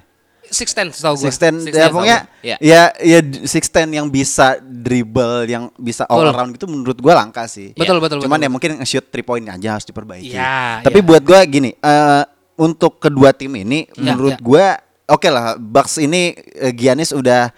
Six 0.53 0.69
ten 0.69 0.93
setahu 0.93 1.17
gue. 1.17 1.33
6'10 1.33 1.65
Six 1.65 1.73
ya 1.73 1.89
ten 1.89 1.89
pokoknya 1.89 2.17
tau 2.21 2.29
gua. 2.29 2.55
ya 2.61 2.81
ya 3.01 3.19
6'10 3.41 3.89
yang 3.89 4.05
bisa 4.05 4.61
dribble 4.61 5.49
yang 5.49 5.73
bisa 5.73 6.05
all 6.05 6.21
Betul. 6.21 6.29
around 6.29 6.49
gitu 6.53 6.65
menurut 6.69 6.97
gua 6.99 7.17
langka 7.17 7.49
sih. 7.49 7.73
Betul, 7.73 7.97
betul, 7.97 8.21
Cuman 8.21 8.37
betul. 8.37 8.45
ya 8.45 8.49
mungkin 8.51 8.71
shoot 8.85 9.07
3 9.07 9.25
point 9.25 9.41
aja 9.43 9.67
harus 9.73 9.81
diperbaiki. 9.83 10.29
Ya, 10.29 10.77
Tapi 10.85 10.99
ya. 11.01 11.05
buat 11.09 11.23
gua 11.25 11.41
gini, 11.43 11.73
eh, 11.73 12.23
untuk 12.55 12.97
kedua 12.97 13.31
tim 13.31 13.53
ini 13.53 13.89
Ya, 13.93 14.11
menurut 14.11 14.35
ya. 14.35 14.39
gua 14.39 14.65
oke 15.05 15.27
lah 15.27 15.55
Bucks 15.55 15.97
ini 15.97 16.31
eh, 16.53 16.71
Giannis 16.71 17.11
udah 17.11 17.49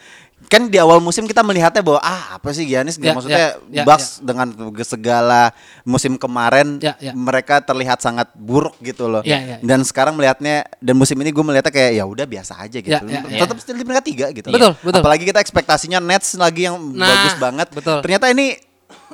kan 0.45 0.69
di 0.69 0.77
awal 0.77 1.01
musim 1.01 1.25
kita 1.25 1.41
melihatnya 1.41 1.81
bahwa 1.81 1.97
ah 1.99 2.37
apa 2.37 2.53
sih 2.53 2.63
Giannis 2.63 2.95
Ya, 2.95 3.11
maksudnya 3.11 3.57
ya, 3.65 3.81
ya, 3.81 3.83
Bucks 3.83 4.21
dengan 4.21 4.45
segala 4.79 5.49
musim 5.81 6.15
kemarin 6.15 6.77
Ya, 6.77 6.93
ya. 7.01 7.11
mereka 7.11 7.59
terlihat 7.59 7.97
sangat 7.97 8.29
buruk 8.31 8.77
gitu 8.79 9.09
loh. 9.09 9.25
Ya, 9.25 9.35
ya, 9.35 9.57
ya. 9.57 9.57
Dan 9.59 9.81
sekarang 9.81 10.13
melihatnya 10.13 10.69
dan 10.77 10.93
musim 10.93 11.17
ini 11.17 11.33
gue 11.33 11.41
melihatnya 11.41 11.73
kayak 11.73 11.91
ya 11.93 12.05
udah 12.05 12.25
biasa 12.25 12.61
aja 12.61 12.77
gitu. 12.77 12.93
Ya, 12.93 13.01
ya, 13.01 13.25
ya. 13.25 13.41
Tetap 13.41 13.57
still 13.57 13.73
di 13.73 13.81
peringkat 13.81 14.05
tiga 14.05 14.25
gitu. 14.29 14.47
Betul, 14.47 14.77
betul. 14.77 15.01
Apalagi 15.01 15.25
kita 15.25 15.41
ekspektasinya 15.41 15.97
Nets 15.97 16.37
lagi 16.37 16.69
yang 16.69 16.77
Nah, 16.93 17.09
bagus 17.09 17.35
banget. 17.41 17.67
betul. 17.73 17.97
Ternyata 17.99 18.29
ini 18.29 18.53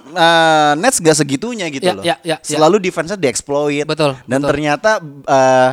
eh, 0.08 0.72
Nets 0.75 0.98
gak 0.98 1.15
segitunya 1.15 1.65
gitu 1.67 1.84
Ya, 1.84 1.93
loh. 1.93 2.03
ya, 2.03 2.15
ya, 2.22 2.38
ya. 2.38 2.43
Selalu 2.43 2.77
defense-nya 2.79 3.15
dieksploit. 3.15 3.86
Betul, 3.86 4.17
Dan 4.25 4.39
betul. 4.39 4.50
ternyata 4.51 4.91
eh, 5.27 5.70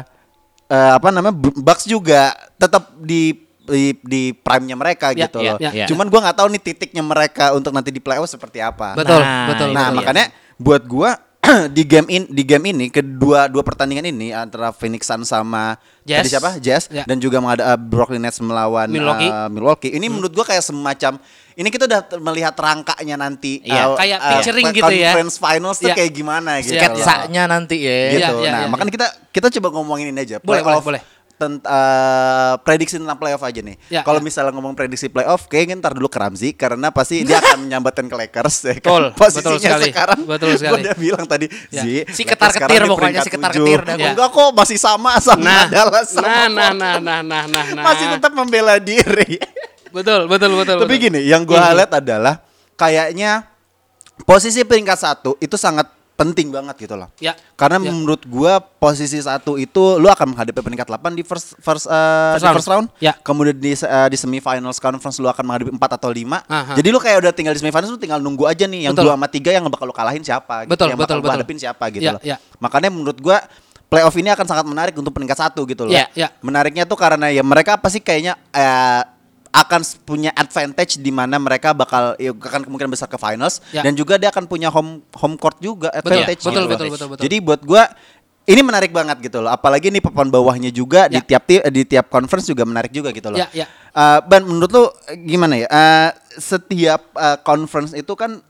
eh, 0.68 0.92
apa 0.94 1.08
namanya 1.08 1.34
Bucks 1.34 1.84
juga 1.84 2.30
tetap 2.54 2.92
di 2.98 3.34
di, 3.62 3.92
di 4.00 4.22
prime-nya 4.32 4.74
mereka 4.74 5.12
Ya, 5.12 5.28
gitu 5.28 5.44
ya, 5.44 5.52
loh. 5.52 5.60
ya, 5.60 5.70
ya. 5.74 5.86
Cuman 5.86 6.08
gua 6.08 6.24
nggak 6.24 6.38
tahu 6.40 6.48
nih 6.48 6.62
titiknya 6.62 7.04
mereka 7.04 7.52
untuk 7.52 7.68
nanti 7.70 7.92
di 7.92 8.00
playoff 8.00 8.24
seperti 8.26 8.58
apa. 8.58 8.96
Betul, 8.96 9.20
Nah, 9.20 9.44
betul. 9.46 9.68
Nah, 9.76 9.86
dia. 9.88 9.96
makanya 9.96 10.24
buat 10.56 10.82
gua 10.84 11.20
di 11.76 11.86
game 11.86 12.08
in 12.10 12.22
di 12.28 12.42
game 12.42 12.74
ini 12.74 12.86
kedua 12.90 13.46
dua 13.46 13.62
pertandingan 13.62 14.10
ini 14.10 14.34
antara 14.34 14.74
Phoenix 14.74 15.06
Suns 15.06 15.30
sama 15.30 15.78
Jazz. 16.02 16.18
tadi 16.20 16.28
siapa? 16.34 16.50
Jazz 16.58 16.90
Ya. 16.90 17.06
dan 17.06 17.16
juga 17.16 17.38
ada 17.38 17.72
uh, 17.72 17.78
Brooklyn 17.78 18.20
Nets 18.20 18.42
melawan 18.42 18.90
Milwaukee. 18.90 19.30
uh, 19.30 19.48
Milwaukee. 19.48 19.90
Ini 19.94 20.06
menurut 20.10 20.34
gua 20.34 20.44
kayak 20.44 20.60
semacam 20.60 21.16
ini 21.54 21.68
kita 21.70 21.86
udah 21.86 22.00
melihat 22.18 22.54
rangkanya 22.54 23.16
nanti 23.18 23.58
Iya, 23.62 23.90
uh, 23.90 23.96
kayak 23.96 24.18
uh, 24.18 24.30
picturing 24.34 24.66
gitu 24.70 24.92
ya. 24.94 25.14
Conference 25.14 25.36
finals 25.38 25.76
tuh 25.78 25.90
Iya. 25.90 25.96
kayak 25.98 26.12
gimana 26.12 26.50
gitu. 26.58 26.74
Iya, 26.74 26.86
loh. 26.90 26.98
Sketsanya 26.98 27.42
nanti 27.46 27.76
ya. 27.82 27.98
Gitu. 28.10 28.18
Iya, 28.18 28.28
iya, 28.34 28.50
nah, 28.50 28.60
iya, 28.62 28.68
makanya 28.68 28.92
kita 28.92 29.06
kita 29.30 29.46
coba 29.58 29.68
ngomongin 29.78 30.10
ini 30.10 30.20
aja. 30.22 30.36
Boleh, 30.42 30.62
Playoff 30.62 30.82
boleh, 30.86 31.02
boleh. 31.02 31.17
Tent- 31.38 31.62
eh, 31.62 32.54
prediksi 32.60 32.98
tentang 32.98 33.14
playoff 33.14 33.40
aja 33.40 33.58
nih. 33.58 33.78
Ya, 33.88 34.02
Kalau 34.02 34.18
ya. 34.18 34.24
misalnya 34.24 34.50
ngomong 34.50 34.74
prediksi 34.74 35.06
playoff, 35.06 35.46
kayaknya 35.46 35.78
ntar 35.78 35.94
dulu 35.94 36.06
ke 36.06 36.18
Ramzi 36.18 36.50
karena 36.52 36.90
pasti 36.90 37.22
dia 37.22 37.38
akan 37.40 37.64
menyambatkan 37.64 38.04
ke 38.04 38.16
Lakers 38.18 38.56
ya 38.60 38.74
kan. 38.76 38.82
Betul, 38.82 39.04
Posisinya 39.14 39.46
betul 39.46 39.58
sekali. 39.60 39.84
sekarang. 39.88 40.18
Betul 40.20 40.48
gua 40.48 40.58
sekali. 40.58 40.80
udah 40.82 40.94
bilang 40.96 41.24
tadi, 41.24 41.46
Ya. 41.70 41.82
Zi, 41.82 41.94
Si 42.10 42.22
sekarang 42.26 42.74
di 42.76 42.90
pokoknya, 42.90 43.22
si 43.22 43.30
ketar-ketir 43.30 43.80
tujuh. 43.80 43.94
dah. 43.94 44.10
Enggak 44.10 44.28
kok 44.28 44.50
masih 44.52 44.76
sama 44.76 45.12
sama 45.18 45.40
Nah, 45.40 45.64
Dallas 45.66 46.08
sama 46.10 46.26
nah, 46.26 46.46
nah, 46.48 46.70
nah, 46.74 46.94
nah, 46.98 47.20
nah, 47.22 47.42
nah, 47.46 47.64
nah. 47.70 47.82
Masih 47.84 48.06
tetap 48.10 48.32
membela 48.32 48.76
diri. 48.76 49.38
Betul, 49.88 50.28
betul, 50.28 50.52
betul. 50.52 50.76
Tapi 50.78 50.90
betul. 50.90 51.04
gini, 51.08 51.20
yang 51.24 51.42
gua 51.42 51.64
Mhm. 51.64 51.74
lihat 51.74 51.92
adalah 51.96 52.34
kayaknya 52.74 53.48
posisi 54.20 54.60
peringkat 54.60 54.98
satu 54.98 55.38
itu 55.38 55.54
sangat 55.54 55.88
penting 56.18 56.50
banget 56.50 56.74
gitu 56.76 56.98
loh. 56.98 57.06
Ya. 57.16 57.38
Karena 57.54 57.78
Ya. 57.78 57.94
menurut 57.94 58.26
gua 58.26 58.58
posisi 58.58 59.14
satu 59.16 59.54
itu 59.54 59.78
lu 59.96 60.10
akan 60.10 60.34
menghadapi 60.34 60.58
peringkat 60.58 60.90
8 60.90 61.14
di 61.14 61.22
first 61.22 61.54
first, 61.56 61.86
uh, 61.86 62.34
First 62.34 62.42
di 62.42 62.46
round. 62.50 62.56
first 62.58 62.68
round. 62.68 62.86
Ya. 62.98 63.14
Kemudian 63.14 63.54
di 63.54 63.72
uh, 63.72 64.08
di 64.10 64.18
semifinals 64.18 64.76
conference 64.76 65.16
lu 65.16 65.30
akan 65.30 65.44
menghadapi 65.46 65.70
4 65.70 65.78
atau 65.94 66.10
5. 66.10 66.42
Aha. 66.42 66.74
Jadi 66.74 66.88
lu 66.90 66.98
kayak 66.98 67.22
udah 67.22 67.30
tinggal 67.30 67.54
di 67.54 67.62
semifinals 67.62 67.86
lu 67.88 67.96
tinggal 67.96 68.18
nunggu 68.18 68.44
aja 68.44 68.66
nih 68.66 68.90
yang 68.90 68.98
Betul. 68.98 69.08
2 69.08 69.14
sama 69.14 69.28
3 69.30 69.50
yang 69.52 69.62
bakal 69.70 69.86
lu 69.86 69.94
kalahin 69.94 70.20
siapa 70.20 70.66
gitu. 70.66 70.74
Betul, 70.74 70.86
yang 70.90 70.98
betul, 70.98 71.06
bakal 71.06 71.14
lu 71.14 71.22
betul. 71.22 71.34
hadapin 71.38 71.56
siapa 71.56 71.84
gitu 71.88 72.02
Ya, 72.02 72.12
loh. 72.18 72.22
ya. 72.26 72.36
Makanya 72.58 72.90
menurut 72.90 73.18
gua 73.18 73.38
playoff 73.86 74.12
ini 74.18 74.28
akan 74.28 74.44
sangat 74.44 74.66
menarik 74.66 74.92
untuk 74.98 75.14
peringkat 75.14 75.38
satu 75.38 75.62
gitu 75.64 75.86
loh. 75.86 75.94
Ya, 75.94 76.10
ya. 76.12 76.28
Menariknya 76.42 76.82
tuh 76.82 76.98
karena 76.98 77.30
ya 77.30 77.40
mereka 77.40 77.78
pasti 77.78 78.02
kayaknya 78.02 78.34
eh, 78.50 79.00
akan 79.50 79.80
punya 80.02 80.30
advantage 80.32 80.96
di 80.96 81.08
mana 81.08 81.36
mereka 81.36 81.70
bakal 81.70 82.12
ya, 82.16 82.30
akan 82.30 82.64
kemungkinan 82.64 82.88
besar 82.88 83.06
ke 83.06 83.16
finals 83.16 83.60
Ya. 83.68 83.80
dan 83.80 83.92
juga 83.92 84.14
dia 84.14 84.28
akan 84.28 84.44
punya 84.44 84.68
home 84.68 85.04
home 85.12 85.34
court 85.34 85.56
juga 85.58 85.88
Betul, 85.90 86.20
advantage. 86.20 86.40
betul, 86.40 86.52
gitu 86.54 86.68
betul, 86.68 86.88
betul, 86.88 87.08
betul. 87.10 87.22
Jadi 87.22 87.36
buat 87.38 87.60
gua 87.62 87.82
ini 88.44 88.60
menarik 88.60 88.88
banget 88.90 89.20
gitu 89.20 89.38
loh. 89.38 89.48
Apalagi 89.48 89.88
nih 89.88 90.00
papan 90.00 90.26
bawahnya 90.26 90.68
juga 90.68 91.04
di 91.06 91.16
Ya. 91.16 91.24
tiap 91.26 91.44
ti- 91.44 91.60
di 91.62 91.82
tiap 91.84 92.08
conference 92.08 92.44
juga 92.44 92.64
menarik 92.64 92.88
juga 92.88 93.08
gitu 93.10 93.28
loh. 93.28 93.36
Ya, 93.36 93.48
ya. 93.52 93.66
Eh, 93.90 94.18
Ban 94.24 94.40
menurut 94.40 94.70
lu 94.70 94.84
eh, 95.04 95.16
gimana 95.18 95.54
ya? 95.54 95.66
Eh, 95.66 96.10
setiap 96.38 97.12
eh, 97.12 97.36
conference 97.42 97.92
itu 97.92 98.08
kan 98.12 98.40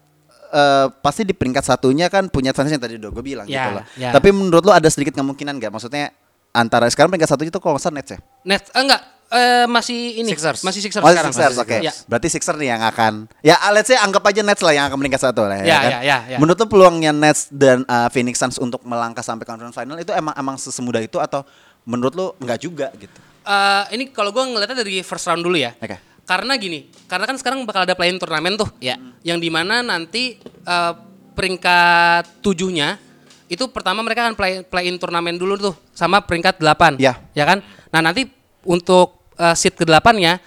eh, 0.48 0.86
pasti 0.98 1.22
di 1.22 1.34
peringkat 1.34 1.60
satunya 1.62 2.06
kan 2.06 2.26
punya 2.26 2.50
advantage 2.50 2.74
yang 2.74 2.84
tadi 2.84 2.94
udah 2.96 3.10
gue 3.10 3.24
bilang 3.26 3.46
Ya, 3.46 3.58
gitu 3.58 3.70
loh. 3.74 3.84
ya. 3.96 4.10
Tapi 4.14 4.28
menurut 4.30 4.62
lu 4.62 4.70
ada 4.70 4.86
sedikit 4.86 5.12
kemungkinan 5.12 5.58
nggak? 5.58 5.68
Maksudnya 5.68 6.14
antara 6.48 6.86
sekarang 6.86 7.10
peringkat 7.10 7.28
satu 7.28 7.42
itu 7.42 7.58
kalau 7.58 7.74
nggak 7.74 7.82
salah 7.82 7.96
Nets 7.98 8.10
ya? 8.14 8.18
Net 8.44 8.62
eh, 8.70 8.80
enggak 8.80 9.02
eh, 9.28 9.64
masih 9.68 10.20
ini 10.20 10.32
Sixers. 10.32 10.64
masih 10.64 10.80
Sixers 10.80 11.00
Oh, 11.00 11.08
sekarang. 11.08 11.32
Sixers, 11.32 11.56
oke. 11.56 11.76
Ya. 11.78 11.92
Berarti 12.08 12.28
Sixers 12.28 12.56
nih 12.56 12.72
yang 12.72 12.82
akan 12.82 13.28
ya 13.40 13.56
ah, 13.56 13.70
let's 13.70 13.86
say 13.86 13.96
anggap 13.96 14.24
aja 14.24 14.40
Nets 14.40 14.60
lah 14.60 14.72
yang 14.72 14.88
akan 14.88 14.98
meningkat 14.98 15.20
satu 15.20 15.44
lah 15.44 15.60
ya, 15.60 15.64
Ya, 15.64 15.78
kan? 15.78 15.90
ya, 15.90 15.98
ya, 16.00 16.18
ya. 16.32 16.36
Menurut 16.40 16.56
lu 16.58 16.66
peluangnya 16.66 17.12
Nets 17.12 17.48
dan 17.48 17.84
uh, 17.84 18.08
Phoenix 18.08 18.40
Suns 18.40 18.56
untuk 18.56 18.80
melangkah 18.82 19.20
sampai 19.20 19.44
conference 19.44 19.74
final 19.74 19.96
itu 19.96 20.10
emang 20.10 20.32
emang 20.34 20.56
sesemudah 20.56 21.00
itu 21.00 21.16
atau 21.16 21.44
menurut 21.84 22.12
lu 22.12 22.26
enggak 22.40 22.60
juga 22.60 22.88
gitu? 22.96 23.16
Eh, 23.48 23.84
ini 23.96 24.12
kalau 24.12 24.28
gue 24.28 24.44
ngeliatnya 24.44 24.84
dari 24.84 25.00
first 25.00 25.24
round 25.24 25.40
dulu 25.40 25.56
ya. 25.56 25.72
Oke. 25.80 25.96
Karena 26.28 26.60
gini, 26.60 26.84
karena 27.08 27.24
kan 27.24 27.40
sekarang 27.40 27.64
bakal 27.64 27.88
ada 27.88 27.96
play-in 27.96 28.20
turnamen 28.20 28.60
tuh. 28.60 28.68
Ya. 28.76 29.00
Yang 29.24 29.38
di 29.40 29.50
mana 29.52 29.80
nanti 29.80 30.36
eh, 30.44 30.92
peringkat 31.32 32.44
tujuhnya 32.44 33.00
itu 33.48 33.64
pertama 33.72 34.04
mereka 34.04 34.28
akan 34.28 34.36
play 34.36 34.60
play-in 34.60 35.00
turnamen 35.00 35.40
dulu 35.40 35.56
tuh 35.56 35.74
sama 35.96 36.20
peringkat 36.20 36.60
8. 36.60 37.00
Ya. 37.00 37.16
Ya 37.32 37.48
kan? 37.48 37.64
Nah, 37.88 38.04
nanti 38.04 38.28
untuk 38.68 39.17
eh, 39.38 39.54
seat 39.54 39.78
ke-8-nya 39.78 40.42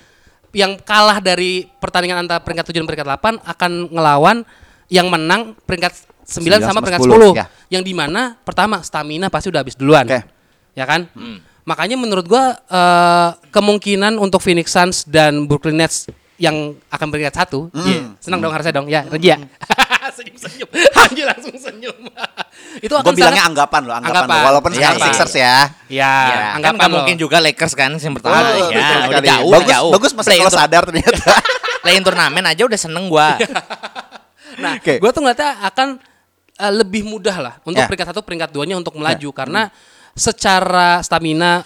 yang 0.52 0.76
kalah 0.84 1.24
dari 1.24 1.64
pertandingan 1.80 2.28
antara 2.28 2.44
peringkat 2.44 2.68
7 2.68 2.84
dan 2.84 2.88
peringkat 2.88 3.08
8 3.08 3.40
akan 3.48 3.72
ngelawan 3.88 4.38
yang 4.92 5.08
menang 5.08 5.56
peringkat 5.64 5.96
9 6.28 6.44
Sembilan 6.44 6.60
sama 6.60 6.80
sama 6.80 6.80
peringkat 6.84 7.02
10, 7.08 7.32
10. 7.32 7.40
ya. 7.40 7.46
Yang 7.72 7.84
di 7.88 7.94
mana 7.96 8.36
pertama 8.36 8.84
stamina 8.84 9.32
pasti 9.32 9.48
udah 9.48 9.64
habis 9.64 9.80
duluan. 9.80 10.04
Oke. 10.06 10.20
Ya 10.76 10.84
kan? 10.88 11.08
Makanya 11.64 11.96
menurut 11.96 12.28
gua 12.28 12.60
eh, 12.68 13.30
kemungkinan 13.52 14.20
untuk 14.20 14.44
Phoenix 14.44 14.72
Suns 14.76 15.08
dan 15.08 15.48
Brooklyn 15.48 15.80
Nets 15.80 16.12
yang 16.42 16.74
akan 16.90 17.08
peringkat 17.08 17.36
satu, 17.38 17.70
iya. 17.78 18.18
senang 18.18 18.42
dong 18.42 18.50
harusnya 18.50 18.74
dong, 18.74 18.90
ya, 18.90 19.06
Regi 19.06 19.30
ya. 19.30 19.38
Senyum-senyum, 20.18 20.68
Anjir 20.98 21.24
langsung 21.24 21.54
senyum. 21.54 21.94
itu 22.86 22.90
akan 22.90 23.06
Gue 23.06 23.14
bilangnya 23.16 23.46
sangat- 23.46 23.54
anggapan 23.54 23.82
loh, 23.86 23.94
anggapan, 23.94 24.18
Anggapan. 24.18 24.34
loh. 24.36 24.46
Walaupun 24.50 24.70
Iya, 24.72 24.78
sekarang 24.82 24.98
iya. 24.98 25.06
Sixers 25.08 25.34
ya. 25.34 25.40
Ya, 25.40 25.54
Ya, 25.88 26.12
kan 26.34 26.52
anggapan 26.58 26.82
loh. 26.84 26.96
mungkin 26.98 27.16
juga 27.16 27.38
Lakers 27.38 27.74
kan 27.76 27.92
yang 27.94 28.14
pertama. 28.18 28.36
Oh, 28.36 28.42
ya, 28.42 28.52
betul 28.74 29.00
udah 29.08 29.22
jauh, 29.24 29.52
bagus, 29.54 29.70
jauh. 29.70 29.92
bagus 29.94 30.12
masih 30.18 30.38
kalau 30.42 30.52
sadar 30.52 30.84
ternyata. 30.84 31.32
Play-in 31.86 32.04
turnamen 32.04 32.44
aja 32.44 32.62
udah 32.66 32.80
seneng 32.80 33.06
gua. 33.08 33.38
Nah, 34.58 34.76
Oke. 34.76 34.98
gue 34.98 35.10
tuh 35.10 35.22
ngeliatnya 35.22 35.52
akan 35.64 35.88
eh, 36.58 36.74
lebih 36.76 37.02
mudah 37.04 37.38
lah 37.40 37.54
untuk 37.64 37.80
Ya. 37.80 37.88
peringkat 37.88 38.08
satu, 38.10 38.22
peringkat 38.22 38.50
duanya 38.50 38.76
untuk 38.76 38.94
melaju 38.94 39.30
karena 39.32 39.70
secara 40.12 41.00
stamina 41.00 41.64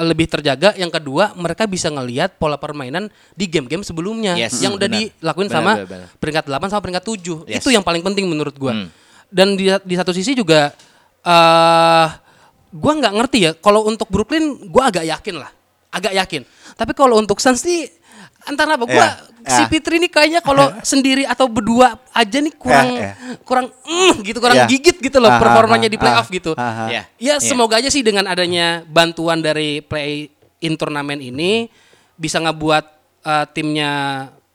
lebih 0.00 0.26
terjaga. 0.26 0.72
Yang 0.74 0.96
kedua, 1.00 1.36
mereka 1.36 1.68
bisa 1.68 1.92
ngelihat 1.92 2.40
pola 2.40 2.56
permainan 2.56 3.12
di 3.36 3.44
game-game 3.46 3.84
sebelumnya 3.84 4.34
Yes, 4.34 4.58
yang 4.58 4.74
udah 4.74 4.88
benar. 4.88 5.00
dilakuin 5.00 5.48
Benar, 5.48 5.56
sama 5.60 5.72
benar, 5.76 5.88
benar. 5.88 6.08
peringkat 6.16 6.44
8 6.48 6.70
sama 6.72 6.80
peringkat 6.80 7.04
7. 7.04 7.36
Yes. 7.46 7.60
Itu 7.60 7.68
yang 7.70 7.84
paling 7.84 8.00
penting 8.00 8.24
menurut 8.26 8.56
gua. 8.56 8.72
Hmm. 8.74 8.88
Dan 9.30 9.54
di 9.54 9.68
di 9.68 9.94
satu 9.94 10.10
sisi 10.10 10.32
juga 10.34 10.72
eh 11.20 12.08
gua 12.70 12.92
nggak 12.96 13.14
ngerti 13.18 13.38
ya 13.44 13.52
kalau 13.58 13.84
untuk 13.86 14.08
Brooklyn 14.08 14.66
gua 14.72 14.88
agak 14.88 15.04
yakin 15.06 15.36
lah. 15.38 15.50
Agak 15.90 16.14
yakin. 16.14 16.42
Tapi 16.78 16.92
kalau 16.94 17.18
untuk 17.18 17.42
Suns 17.42 17.60
sih 17.60 17.90
entah 18.48 18.64
apa 18.64 18.86
gua 18.86 19.08
Ya, 19.40 19.56
si 19.56 19.62
ya. 19.64 19.68
Fitri 19.72 19.96
ini 19.96 20.08
kayaknya 20.12 20.44
kalau 20.44 20.68
sendiri 20.92 21.24
atau 21.24 21.48
berdua 21.48 21.96
aja 22.12 22.38
nih 22.44 22.52
kurang 22.60 22.88
Ya, 22.92 23.16
ya. 23.16 23.40
kurang 23.40 23.66
mm, 23.88 24.20
gitu 24.20 24.36
kurang 24.36 24.56
Ya. 24.60 24.66
gigit 24.68 24.96
gitu 25.00 25.16
loh 25.16 25.32
performanya 25.40 25.88
di 25.88 25.96
playoff 25.96 26.28
ah, 26.28 26.32
gitu. 26.32 26.52
ah, 26.60 26.64
ah. 26.64 26.88
Ya. 26.92 27.02
Ya 27.16 27.34
Iya. 27.34 27.34
semoga 27.40 27.80
aja 27.80 27.88
sih 27.88 28.04
dengan 28.04 28.28
adanya 28.28 28.84
bantuan 28.84 29.40
dari 29.40 29.80
play 29.80 30.28
in 30.60 30.76
turnamen 30.76 31.24
ini 31.24 31.72
bisa 32.20 32.36
ngebuat 32.36 32.84
uh, 33.24 33.44
timnya 33.48 33.92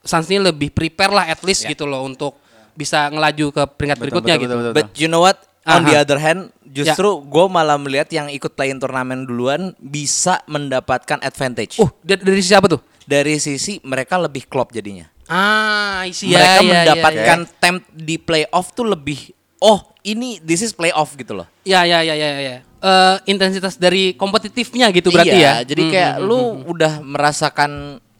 Suns 0.05 0.29
ini 0.29 0.37
lebih 0.37 0.69
prepare 0.69 1.09
lah 1.09 1.25
at 1.25 1.41
least 1.41 1.65
gitu 1.65 1.89
loh 1.89 2.05
untuk 2.05 2.37
bisa 2.77 3.09
ngelaju 3.09 3.45
ke 3.49 3.63
peringkat 3.73 3.97
berikutnya 3.97 4.35
betul, 4.37 4.43
gitu. 4.45 4.53
betul, 4.53 4.71
betul. 4.77 4.85
But 4.85 4.89
you 5.01 5.09
know 5.09 5.25
what? 5.25 5.41
On 5.65 5.81
Aha. 5.81 5.89
the 5.89 5.95
other 5.97 6.19
hand, 6.21 6.53
justru 6.61 7.09
Ya. 7.09 7.25
gue 7.25 7.45
malah 7.49 7.81
melihat 7.81 8.05
yang 8.13 8.29
ikut 8.29 8.53
play-in 8.53 8.77
turnamen 8.77 9.25
duluan 9.25 9.73
bisa 9.81 10.45
mendapatkan 10.45 11.17
advantage. 11.25 11.81
Uh, 11.81 11.89
dari, 12.05 12.21
dari 12.21 12.37
sisi 12.37 12.53
apa 12.53 12.69
tuh? 12.69 12.77
Dari 13.05 13.37
sisi 13.37 13.77
mereka 13.85 14.17
lebih 14.17 14.49
klop 14.49 14.73
jadinya. 14.73 15.05
Ah, 15.25 16.05
isi 16.05 16.29
mereka 16.29 16.61
ya, 16.61 16.61
ya, 16.61 16.69
mendapatkan 16.69 17.39
ya, 17.45 17.53
temp 17.57 17.81
di 17.89 18.21
playoff 18.21 18.73
tuh 18.73 18.85
lebih 18.85 19.33
oh 19.57 19.81
ini 20.05 20.37
this 20.37 20.61
is 20.61 20.69
playoff 20.69 21.17
gitu 21.17 21.33
loh. 21.33 21.47
ya, 21.65 21.81
ya, 21.81 22.05
ya, 22.05 22.13
ya, 22.13 22.27
ya. 22.37 22.41
ya. 22.41 22.57
Eh, 22.85 23.17
intensitas 23.33 23.81
dari 23.81 24.13
kompetitifnya 24.13 24.93
gitu 24.93 25.09
berarti 25.09 25.33
iya, 25.41 25.65
ya. 25.65 25.65
jadi 25.65 25.81
Hmm, 25.81 25.89
kayak 25.89 26.13
hmm, 26.21 26.25
lu 26.29 26.37
hmm, 26.37 26.53
hmm. 26.61 26.73
udah 26.77 26.93
merasakan 27.01 27.71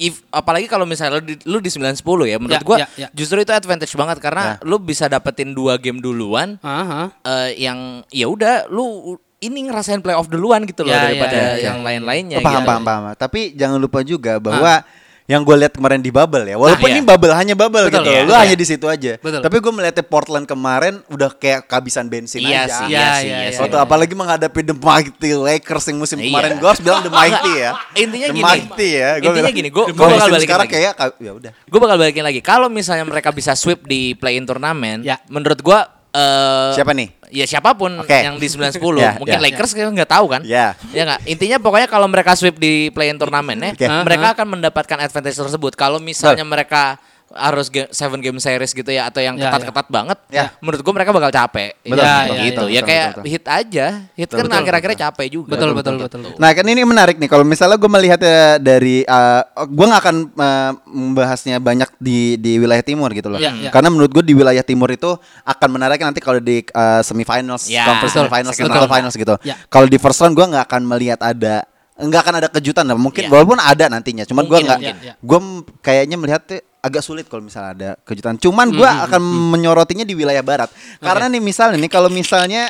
if 0.02 0.26
apalagi 0.34 0.66
kalau 0.66 0.90
misalnya 0.90 1.22
lu 1.22 1.24
di, 1.24 1.38
lu 1.46 1.62
di 1.62 1.70
9 1.70 2.02
10 2.02 2.02
ya 2.26 2.38
menurut 2.42 2.58
Ya, 2.58 2.66
gua 2.66 2.78
ya, 2.82 2.88
ya. 2.98 3.08
justru 3.14 3.46
itu 3.46 3.54
advantage 3.54 3.94
banget 3.94 4.18
karena 4.18 4.58
lu 4.66 4.82
bisa 4.82 5.06
dapetin 5.06 5.54
dua 5.54 5.78
game 5.78 6.02
duluan 6.02 6.58
Aha. 6.66 7.14
eh, 7.22 7.62
yang 7.62 8.02
ya 8.10 8.26
udah 8.26 8.66
lu 8.74 9.14
ini 9.46 9.60
ngerasain 9.64 10.00
playoff 10.00 10.26
duluan 10.26 10.66
gitu 10.66 10.82
loh 10.82 10.90
Ya, 10.90 10.98
ya, 10.98 11.04
daripada 11.08 11.36
ya, 11.36 11.46
ya, 11.54 11.54
yang 11.64 11.78
ya. 11.80 11.86
lain-lainnya 11.86 12.38
paham, 12.40 12.62
gitu. 12.62 12.68
paham, 12.68 12.84
paham. 12.84 13.04
Tapi 13.14 13.54
jangan 13.54 13.78
lupa 13.78 14.02
juga 14.02 14.38
bahwa 14.38 14.82
yang 15.26 15.42
gue 15.42 15.58
lihat 15.58 15.74
kemarin 15.74 15.98
di 15.98 16.14
bubble 16.14 16.46
ya, 16.46 16.54
walaupun 16.54 16.86
Ah, 16.86 16.94
iya. 16.94 16.96
ini 16.96 17.02
bubble 17.02 17.34
hanya 17.34 17.58
bubble 17.58 17.90
Betul, 17.90 18.06
gitu, 18.06 18.14
iya, 18.14 18.22
lu 18.22 18.30
iya. 18.30 18.46
hanya 18.46 18.54
di 18.54 18.62
situ 18.62 18.86
aja. 18.86 19.18
Betul. 19.18 19.42
Tapi 19.42 19.58
gue 19.58 19.72
melihatnya 19.74 20.06
Portland 20.06 20.46
kemarin 20.46 21.02
udah 21.10 21.34
kayak 21.34 21.66
kehabisan 21.66 22.06
bensin 22.06 22.46
Iya 22.46 22.70
aja. 22.70 22.78
sih, 22.78 22.86
Iya, 22.86 23.02
iya 23.02 23.10
sih, 23.10 23.26
iya, 23.26 23.38
iya 23.50 23.66
iya. 23.66 23.82
apalagi 23.82 24.14
menghadapi 24.14 24.62
The 24.62 24.78
Mighty 24.78 25.32
Lakers 25.34 25.86
yang 25.90 25.98
musim 25.98 26.22
Iya. 26.22 26.30
kemarin 26.30 26.52
gue 26.56 26.70
harus 26.70 26.78
bilang 26.78 27.02
The 27.02 27.10
Mighty 27.10 27.54
ya. 27.58 27.72
Intinya 28.06 28.28
The 28.30 28.36
gini. 28.38 28.46
Mighty 28.46 28.90
ya. 28.92 29.10
Gua 29.10 29.18
Intinya 29.18 29.34
bilang, 29.42 29.56
gini, 29.58 29.70
gua 29.74 29.86
bakal 29.90 30.06
balikin 30.30 30.46
sekarang 30.46 30.68
lagi. 30.70 30.76
kayak 30.78 30.94
ya 31.18 31.32
udah. 31.34 31.52
Gue 31.66 31.80
bakal 31.82 31.98
balikin 31.98 32.22
lagi. 32.24 32.40
Kalau 32.46 32.68
misalnya 32.70 33.04
mereka 33.04 33.30
bisa 33.34 33.58
sweep 33.58 33.82
di 33.84 34.14
play-in 34.14 34.46
turnamen, 34.46 35.02
Ya. 35.02 35.18
menurut 35.26 35.58
gua 35.66 35.90
eh, 36.16 36.72
Siapa 36.80 36.92
nih? 36.96 37.08
Ya 37.36 37.46
siapa 37.50 37.76
pun 37.76 38.00
Oke. 38.00 38.16
yang 38.16 38.40
di 38.40 38.48
9 38.48 38.72
10. 38.72 38.80
Ya, 39.04 39.20
Mungkin 39.20 39.40
ya. 39.40 39.44
Lakers 39.44 39.76
kita 39.76 39.92
nggak 39.92 40.12
tahu 40.12 40.26
kan? 40.32 40.42
Ya. 40.48 40.74
Ya 40.96 41.04
nggak. 41.04 41.28
Intinya 41.28 41.58
pokoknya 41.60 41.88
kalau 41.92 42.08
mereka 42.08 42.32
sweep 42.40 42.56
di 42.56 42.90
play-in 42.96 43.20
turnamen 43.20 43.60
ya, 43.60 43.72
Oke. 43.76 43.86
mereka 44.08 44.32
akan 44.34 44.48
mendapatkan 44.56 44.98
advantage 45.04 45.36
tersebut. 45.36 45.76
Kalau 45.76 46.00
misalnya 46.00 46.48
mereka 46.48 46.96
harus 47.36 47.68
ge- 47.68 47.92
seven 47.92 48.18
game 48.18 48.40
series 48.40 48.72
gitu 48.72 48.88
ya 48.88 49.06
atau 49.06 49.20
yang 49.20 49.36
Ya, 49.36 49.52
ketat-ketat 49.52 49.88
banget, 49.88 50.18
Ya. 50.28 50.56
menurut 50.58 50.80
gua 50.80 50.94
mereka 50.96 51.12
bakal 51.12 51.30
capek. 51.30 51.76
Betul, 51.84 52.00
Ya, 52.00 52.16
betul, 52.16 52.36
gitu. 52.36 52.40
betul, 52.48 52.66
ya 52.66 52.74
betul, 52.74 52.88
kayak 52.88 53.08
betul. 53.12 53.24
hit 53.28 53.46
aja. 53.46 53.86
Hit 54.16 54.26
Betul, 54.26 54.38
kan 54.40 54.46
betul, 54.48 54.60
akhir-akhirnya 54.64 54.98
capek 55.06 55.28
juga. 55.30 55.50
Betul, 55.52 55.70
betul, 55.76 55.96
betul. 56.00 56.20
Nah 56.36 56.50
kan 56.50 56.66
ini 56.66 56.82
menarik 56.82 57.16
nih 57.20 57.28
kalau 57.28 57.44
misalnya 57.44 57.76
gue 57.76 57.92
melihatnya 57.92 58.40
dari 58.58 59.04
uh, 59.04 59.42
gue 59.62 59.86
nggak 59.86 60.02
akan 60.02 60.16
uh, 60.34 60.72
membahasnya 60.86 61.60
banyak 61.60 61.90
di 62.00 62.36
di 62.36 62.56
wilayah 62.56 62.82
timur 62.82 63.12
gitu 63.12 63.28
loh. 63.28 63.38
Ya, 63.38 63.52
ya. 63.52 63.70
Karena 63.70 63.92
menurut 63.92 64.10
gue 64.10 64.24
di 64.24 64.34
wilayah 64.34 64.64
timur 64.64 64.88
itu 64.90 65.12
akan 65.44 65.70
menarik 65.70 66.00
nanti 66.00 66.24
kalau 66.24 66.40
di 66.40 66.64
uh, 66.72 67.02
semifinals, 67.02 67.68
Ya, 67.68 67.84
conference 67.86 68.16
betul. 68.16 68.32
conference 68.32 68.72
round. 68.80 68.90
finals 68.90 69.16
gitu. 69.16 69.36
Ya. 69.44 69.56
Kalau 69.68 69.86
di 69.86 69.98
first 70.00 70.18
round 70.18 70.34
gue 70.34 70.46
nggak 70.46 70.66
akan 70.66 70.82
melihat 70.88 71.20
ada 71.20 71.68
nggak 71.96 72.22
akan 72.22 72.36
ada 72.40 72.48
kejutan 72.50 72.84
lah. 72.84 72.96
Mungkin 72.96 73.28
Ya. 73.28 73.32
walaupun 73.32 73.56
ada 73.56 73.88
nantinya, 73.88 74.28
cuman 74.28 74.44
gue 74.44 74.52
Mungkin, 74.52 74.68
nggak, 74.68 74.80
mungkin. 74.84 74.96
Ya. 75.00 75.14
gue 75.16 75.40
kayaknya 75.80 76.18
melihatnya 76.20 76.60
agak 76.86 77.02
sulit 77.02 77.26
kalau 77.26 77.42
misalnya 77.42 77.72
ada 77.74 77.90
kejutan. 78.02 78.38
Cuman 78.38 78.70
gue 78.70 78.86
Hmm, 78.86 79.06
akan 79.06 79.22
menyorotinya 79.52 80.02
di 80.02 80.14
wilayah 80.14 80.42
barat. 80.42 80.70
Karena 80.98 81.26
nih 81.28 81.42
misalnya 81.42 81.78
nih 81.78 81.90
kalau 81.90 82.08
misalnya 82.08 82.70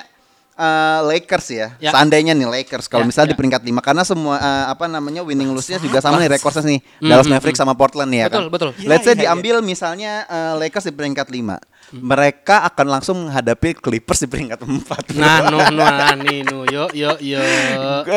uh, 0.55 1.03
Lakers 1.03 1.47
ya, 1.51 1.67
Ya. 1.77 1.91
seandainya 1.91 2.31
nih 2.31 2.47
Lakers 2.47 2.87
kalau 2.87 3.03
Ya, 3.03 3.11
misalnya 3.11 3.29
di 3.29 3.35
ya. 3.35 3.39
peringkat 3.39 3.61
5 3.61 3.75
karena 3.83 4.03
semua 4.03 4.35
uh, 4.35 4.65
apa 4.69 4.87
namanya 4.87 5.19
winning 5.19 5.51
lose-nya 5.51 5.77
juga 5.77 5.99
sama 5.99 6.15
nih 6.15 6.31
rekornya 6.31 6.63
nih 6.63 6.79
Dallas 7.01 7.27
Mavericks 7.27 7.59
sama 7.59 7.75
Portland 7.75 8.07
nih 8.07 8.19
ya 8.23 8.27
Betul, 8.31 8.43
kan. 8.47 8.53
betul. 8.55 8.69
Let's 8.83 9.03
say 9.03 9.11
Iya, 9.11 9.19
iya, 9.19 9.23
diambil 9.27 9.55
misalnya 9.59 10.11
uh, 10.25 10.53
Lakers 10.55 10.87
di 10.87 10.93
peringkat 10.93 11.27
5. 11.27 11.59
Mereka 11.93 12.65
akan 12.65 12.87
langsung 12.89 13.17
menghadapi 13.21 13.77
Clippers 13.77 14.23
di 14.23 14.27
peringkat 14.27 14.57
4. 14.57 15.15
Nah, 15.15 15.47
no, 15.47 15.59
no, 15.69 15.85
nah, 15.85 16.17
nih, 16.17 16.41
no, 16.41 16.65
yo, 16.65 16.89
yo, 16.91 17.13
yo. 17.19 17.43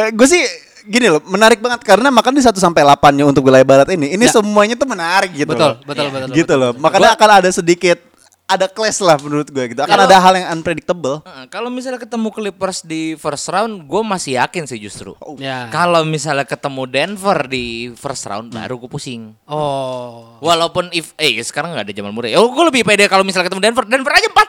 gue 0.08 0.26
sih 0.26 0.40
gini 0.88 1.06
loh, 1.12 1.20
menarik 1.28 1.60
banget 1.60 1.84
karena 1.84 2.08
makanya 2.08 2.40
di 2.40 2.44
1 2.48 2.56
sampai 2.56 2.80
8-nya 2.80 3.28
untuk 3.28 3.44
wilayah 3.44 3.68
barat 3.68 3.88
ini, 3.92 4.16
ini 4.16 4.24
Ya. 4.24 4.32
semuanya 4.32 4.72
tuh 4.72 4.88
menarik 4.88 5.36
gitu 5.36 5.52
Betul, 5.52 5.76
loh. 5.76 5.76
betul, 5.84 6.06
betul, 6.08 6.28
Gitu 6.32 6.48
betul, 6.48 6.56
loh. 6.56 6.70
betul. 6.72 6.82
Makanya 6.88 7.08
akan 7.12 7.30
ada 7.44 7.50
sedikit 7.52 8.07
ada 8.48 8.64
clash 8.64 9.04
lah 9.04 9.20
menurut 9.20 9.44
gue 9.46 9.60
gitu. 9.68 9.76
Akan 9.78 9.92
Kalau- 9.92 10.08
ada 10.08 10.16
hal 10.16 10.32
yang 10.34 10.48
unpredictable. 10.50 11.20
Heeh, 11.20 11.44
Kalau 11.48 11.68
misalnya 11.68 12.00
ketemu 12.00 12.32
Clippers 12.32 12.80
di 12.80 13.12
first 13.14 13.44
round, 13.46 13.84
gue 13.84 14.02
masih 14.02 14.40
yakin 14.40 14.64
sih 14.64 14.80
justru. 14.80 15.12
Ya. 15.36 15.68
Kalau 15.68 16.00
misalnya 16.02 16.48
ketemu 16.48 16.88
Denver 16.88 17.44
di 17.44 17.66
first 17.92 18.24
round, 18.24 18.48
baru 18.48 18.80
gue 18.80 18.88
pusing. 18.88 19.36
Oh. 19.44 20.40
Walaupun 20.40 20.88
if 20.90 21.12
eh 21.16 21.36
sekarang 21.38 21.76
nggak 21.76 21.84
ada 21.84 21.92
Jamal 21.92 22.10
Murray. 22.10 22.32
Oh, 22.34 22.48
gue 22.48 22.64
lebih 22.66 22.82
pede 22.82 23.04
kalau 23.04 23.20
misalnya 23.20 23.52
ketemu 23.52 23.62
Denver. 23.62 23.84
Denver 23.84 24.12
aja 24.16 24.26
empat. 24.26 24.48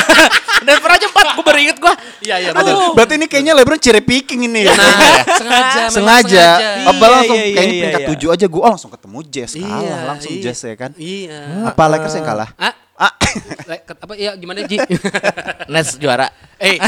Denver 0.66 0.90
aja 0.90 1.06
empat. 1.06 1.26
Gue 1.36 1.44
baru 1.44 1.58
inget 1.60 1.76
gue. 1.76 1.94
Iya, 2.24 2.36
iya, 2.40 2.50
Betul. 2.50 2.72
betul. 2.72 2.88
Berarti 2.96 3.14
ini 3.14 3.26
kayaknya 3.28 3.52
LeBron 3.52 3.76
cherry 3.76 4.00
picking 4.00 4.48
ini 4.48 4.64
ya. 4.64 4.72
Nah, 4.72 4.96
sengaja, 5.44 5.76
memang 5.76 5.92
sengaja. 5.92 6.46
Apa 6.88 6.96
Iya, 6.96 7.12
langsung 7.12 7.36
iya, 7.36 7.44
iya, 7.44 7.52
kayaknya 7.52 7.68
iya, 7.68 7.82
peringkat 7.84 8.00
iya. 8.00 8.16
7 8.16 8.34
aja 8.34 8.46
gue 8.48 8.62
oh 8.64 8.70
langsung 8.72 8.90
ketemu 8.90 9.18
Jazz 9.28 9.52
kalah 9.52 9.68
Iya, 9.76 9.96
langsung 10.08 10.32
iya. 10.32 10.42
Jazz 10.42 10.60
ya 10.64 10.74
kan. 10.74 10.90
Iya. 10.96 11.38
Apa 11.68 11.82
Lakers 11.92 12.14
yang 12.16 12.24
kalah? 12.24 12.48
Ah, 12.56 12.72
Ah. 12.96 13.12
apa 14.04 14.12
ya 14.16 14.32
gimana 14.34 14.64
Ji? 14.64 14.80
Nets 15.72 15.96
juara. 15.96 16.32
Eh, 16.56 16.80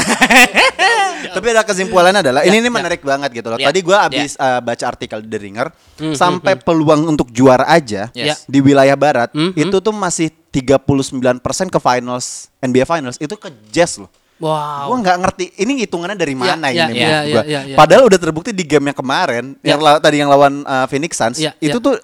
Tapi 1.35 1.45
ada 1.47 1.61
kesimpulannya 1.61 2.21
adalah 2.21 2.41
Ya, 2.41 2.49
ini 2.49 2.59
ini 2.59 2.67
ya. 2.67 2.73
menarik 2.73 3.01
banget 3.01 3.29
gitu 3.31 3.47
loh. 3.47 3.57
Ya, 3.57 3.69
Tadi 3.69 3.79
gua 3.79 3.97
habis 4.03 4.33
uh, 4.35 4.57
baca 4.59 4.85
artikel 4.85 5.21
The 5.21 5.37
Ringer 5.37 5.67
Hmm, 5.99 6.15
sampai 6.15 6.55
peluang 6.55 7.05
untuk 7.05 7.27
juara 7.29 7.67
aja 7.67 8.07
Yes. 8.11 8.47
di 8.47 8.57
wilayah 8.57 8.95
barat 8.95 9.29
Hmm, 9.29 9.51
itu 9.51 9.77
tuh 9.77 9.91
masih 9.91 10.31
39% 10.49 11.43
ke 11.67 11.77
finals 11.77 12.47
NBA 12.57 12.87
finals 12.87 13.19
itu 13.19 13.35
ke 13.35 13.51
Jazz 13.69 13.99
loh. 13.99 14.07
wow. 14.39 14.87
Gua 14.87 14.97
nggak 14.97 15.17
ngerti 15.19 15.45
ini 15.59 15.83
hitungannya 15.83 16.15
dari 16.15 16.33
mana 16.33 16.71
ini 16.71 16.95
ya. 16.95 17.27
Padahal 17.75 18.07
udah 18.07 18.15
terbukti 18.15 18.49
di 18.49 18.63
game 18.63 18.89
yang 18.89 18.97
kemarin 18.97 19.53
Ya. 19.59 19.75
yang 19.75 19.83
tadi 19.99 20.17
yang 20.17 20.31
lawan 20.31 20.63
uh, 20.63 20.87
Phoenix 20.87 21.13
Suns 21.13 21.37
itu 21.59 21.77
tuh 21.77 21.99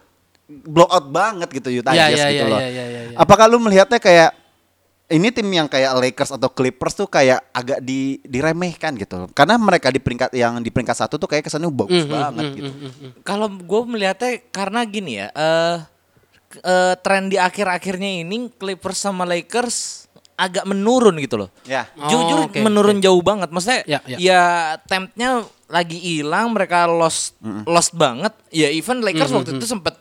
blow 0.47 0.86
out 0.86 1.08
banget 1.08 1.49
gitu 1.51 1.69
Utah 1.73 1.91
Ya, 1.91 2.08
Jazz 2.08 2.21
ya, 2.21 2.27
gitu 2.29 2.43
ya, 2.43 2.51
loh. 2.51 2.60
ya, 2.60 2.69
ya, 2.69 2.86
ya, 2.86 3.01
ya. 3.08 3.17
Apakah 3.17 3.45
lu 3.45 3.58
melihatnya 3.58 3.97
kayak 3.97 4.31
ini 5.08 5.29
tim 5.29 5.45
yang 5.45 5.65
kayak 5.65 5.93
Lakers 5.95 6.34
atau 6.34 6.49
Clippers 6.49 6.93
tuh 6.95 7.05
kayak 7.05 7.45
agak 7.51 7.77
di 7.79 8.17
diremehkan 8.21 8.93
gitu 8.95 9.15
loh. 9.15 9.29
Karena 9.29 9.53
mereka 9.55 9.89
di 9.89 9.97
peringkat 9.97 10.34
yang 10.34 10.58
di 10.60 10.69
peringkat 10.69 10.97
satu 10.97 11.15
tuh 11.15 11.25
kayak 11.25 11.45
kesannya 11.45 11.69
bagus 11.69 12.03
Mhm, 12.03 12.10
banget 12.10 12.43
mhm, 12.43 12.55
gitu. 12.55 12.71
mhm, 12.71 12.89
mhm. 12.89 13.10
Kalau 13.21 13.47
gue 13.47 13.81
melihatnya 13.86 14.31
karena 14.49 14.81
gini 14.84 15.12
ya. 15.15 15.27
eh 15.29 15.77
k- 16.47 16.62
eh, 16.62 16.93
tren 16.99 17.29
di 17.29 17.38
akhir-akhirnya 17.38 18.21
ini 18.21 18.49
Clippers 18.51 18.97
sama 18.97 19.25
Lakers 19.25 20.05
agak 20.36 20.65
menurun 20.65 21.15
gitu 21.17 21.38
loh. 21.38 21.49
Ya. 21.63 21.86
Oh, 21.95 22.05
Jujur 22.05 22.49
oke, 22.49 22.60
menurun 22.60 22.97
jauh 22.99 23.21
banget. 23.21 23.49
Maksudnya 23.49 23.81
Ya, 23.86 23.99
ya. 24.03 24.17
ya, 24.17 24.43
tempnya 24.84 25.41
lagi 25.65 25.97
hilang, 25.97 26.51
mereka 26.51 26.86
lost 26.86 27.38
lost 27.65 27.93
banget. 27.93 28.34
Ya 28.49 28.67
even 28.67 28.99
Lakers 28.99 29.29
Mhm, 29.29 29.38
waktu 29.38 29.51
itu 29.55 29.65
sempat 29.65 29.95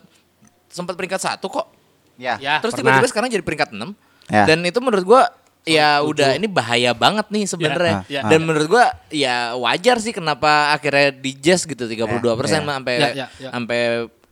sempat 0.74 0.98
peringkat 0.98 1.22
satu 1.22 1.46
kok. 1.46 1.70
Ya. 2.18 2.34
Ya, 2.42 2.58
Terus 2.58 2.74
pernah. 2.74 2.98
tiba-tiba 2.98 3.08
sekarang 3.10 3.28
jadi 3.30 3.44
peringkat 3.46 3.70
6. 3.70 3.94
Ya. 4.26 4.42
Dan 4.50 4.66
itu 4.66 4.82
menurut 4.82 5.06
gua 5.06 5.22
ya 5.64 6.02
udah 6.02 6.36
ini 6.36 6.50
bahaya 6.50 6.90
banget 6.92 7.30
nih 7.30 7.44
sebenarnya. 7.46 8.02
Ya, 8.10 8.20
ya. 8.20 8.22
Dan 8.26 8.42
menurut 8.42 8.66
gua 8.66 8.84
ya 9.08 9.54
wajar 9.54 10.02
sih 10.02 10.10
kenapa 10.10 10.74
akhirnya 10.74 11.14
di 11.14 11.30
Jazz 11.32 11.62
gitu 11.64 11.86
32% 11.86 11.94
Ya, 11.94 12.58
ya. 12.58 12.60
sampai 12.66 12.94
Ya, 12.98 13.08
ya, 13.14 13.26
ya. 13.38 13.50
sampai 13.54 13.80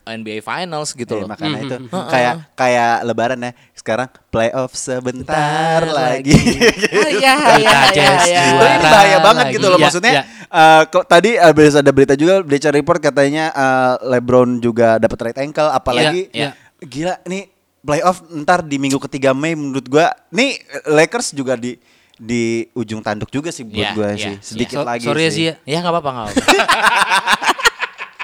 NBA 0.04 0.38
Finals 0.40 0.90
gitu 0.92 1.12
Eh, 1.12 1.20
loh. 1.20 1.28
makanya 1.28 1.56
Mhm, 1.56 1.64
itu 1.64 1.76
mhm. 1.84 2.06
kayak 2.06 2.34
kayak 2.52 2.94
lebaran 3.02 3.40
ya. 3.40 3.52
Sekarang 3.72 4.06
playoff 4.28 4.72
sebentar 4.72 5.82
lagi. 5.84 6.34
Ah, 6.34 7.10
Iya, 7.14 7.32
Kita 7.34 7.56
iya, 7.56 7.76
iya, 7.88 8.10
iya. 8.24 8.42
Itu 8.44 8.52
juara 8.52 8.72
ini 8.72 8.84
bahaya 8.84 9.18
banget 9.20 9.44
lagi. 9.44 9.54
gitu 9.54 9.66
loh 9.66 9.76
Ya, 9.76 9.84
maksudnya. 9.84 10.12
ya. 10.12 10.22
eh, 10.48 10.82
kok 10.86 11.04
tadi 11.04 11.30
habis 11.34 11.72
ada 11.72 11.88
berita 11.88 12.12
juga 12.12 12.40
Bleacher 12.40 12.70
Report 12.70 12.98
katanya 12.98 13.44
eh, 13.48 13.94
LeBron 14.08 14.58
juga 14.58 14.96
dapat 14.96 15.18
right 15.24 15.38
ankle 15.40 15.68
apalagi 15.68 16.26
Ya, 16.30 16.52
gila 16.78 17.18
nih 17.24 17.46
playoff 17.80 18.18
ntar 18.36 18.62
di 18.62 18.76
minggu 18.76 18.98
ketiga 19.00 19.30
Mei 19.32 19.52
menurut 19.52 19.84
gua 19.84 20.10
nih 20.28 20.58
Lakers 20.84 21.30
juga 21.30 21.54
di 21.54 21.78
di 22.14 22.42
ujung 22.72 23.00
tanduk 23.00 23.26
juga 23.28 23.50
sih 23.50 23.62
buat 23.62 23.82
Ya, 23.82 23.90
gua 23.92 24.08
ya, 24.08 24.16
sih 24.16 24.32
ya. 24.32 24.38
sedikit 24.40 24.76
So- 24.78 24.86
lagi 24.86 25.02
sorry 25.04 25.22
ya 25.22 25.30
sih. 25.30 25.44
Ya. 25.44 25.54
Ya 25.64 25.78
nggak 25.78 25.92
apa-apa 25.92 26.10
nggak 26.12 26.26
apa-apa. 26.28 26.42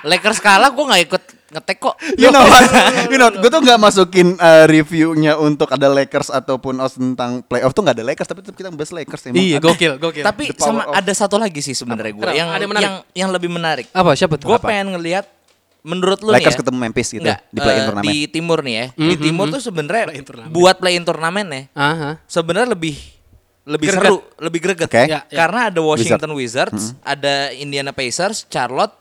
Lakers 0.08 0.38
kalah 0.38 0.70
gue 0.70 0.84
nggak 0.84 1.02
ikut 1.04 1.22
ngetek 1.48 1.78
kok. 1.78 1.96
You 2.14 2.28
know 2.28 2.42
what? 2.42 2.64
You 3.08 3.16
know, 3.16 3.28
gue 3.30 3.48
tuh 3.48 3.60
nggak 3.60 3.78
masukin 3.78 4.36
uh, 4.36 4.64
reviewnya 4.64 5.34
untuk 5.34 5.68
ada 5.68 5.88
Lakers 5.88 6.28
ataupun 6.28 6.76
os 6.76 6.92
tentang 6.92 7.40
playoff 7.40 7.72
tuh 7.72 7.80
nggak 7.80 7.96
ada 7.96 8.04
Lakers, 8.04 8.28
tapi 8.28 8.40
tetap 8.40 8.54
kita 8.54 8.68
bahas 8.68 8.90
Lakers 8.90 9.22
emang. 9.26 9.38
Iya, 9.38 9.56
Ada- 9.56 9.64
gokil, 9.64 9.92
gokil. 9.96 10.22
Tapi 10.22 10.44
sama 10.54 10.84
of- 10.84 10.94
ada 10.94 11.12
satu 11.12 11.36
lagi 11.36 11.58
sih 11.58 11.72
sebenarnya 11.72 12.12
gue 12.12 12.24
yang 12.30 12.48
Ada 12.48 12.62
yang 12.62 12.72
yang 12.76 12.94
yang 13.16 13.30
lebih 13.30 13.48
menarik. 13.48 13.88
apa 13.90 14.12
siapa 14.12 14.36
tuh? 14.36 14.46
Gue 14.46 14.58
pengen 14.58 14.92
ngelihat 14.92 15.24
menurut 15.80 16.20
lu 16.20 16.28
Lakers 16.28 16.52
nih 16.52 16.52
ya, 16.52 16.60
ketemu 16.60 16.78
Memphis 16.78 17.08
gitu 17.08 17.22
Enggak, 17.22 17.40
di 17.48 17.58
play-in 17.58 17.80
eh, 17.80 17.86
turnamen. 17.86 18.04
di 18.04 18.16
timur 18.28 18.58
nih 18.60 18.74
ya. 18.74 18.86
Di 18.92 19.14
timur 19.16 19.46
tuh 19.48 19.62
sebenarnya 19.62 20.04
turnamen. 20.20 20.50
buat 20.52 20.76
play-in 20.76 21.04
turnamen 21.06 21.46
ya. 21.48 21.62
Aha. 21.72 22.10
Sebenarnya 22.24 22.68
lebih 22.68 22.96
lebih 23.64 23.88
Greget. 23.88 24.04
seru, 24.04 24.18
lebih 24.40 24.60
greget. 24.60 24.88
Oke. 24.88 25.02
Ya, 25.06 25.24
ya. 25.28 25.36
Karena 25.38 25.68
ada 25.68 25.80
Washington 25.80 26.32
Wizards, 26.32 26.96
ada 27.00 27.52
Indiana 27.52 27.92
Pacers, 27.92 28.48
Charlotte, 28.48 28.96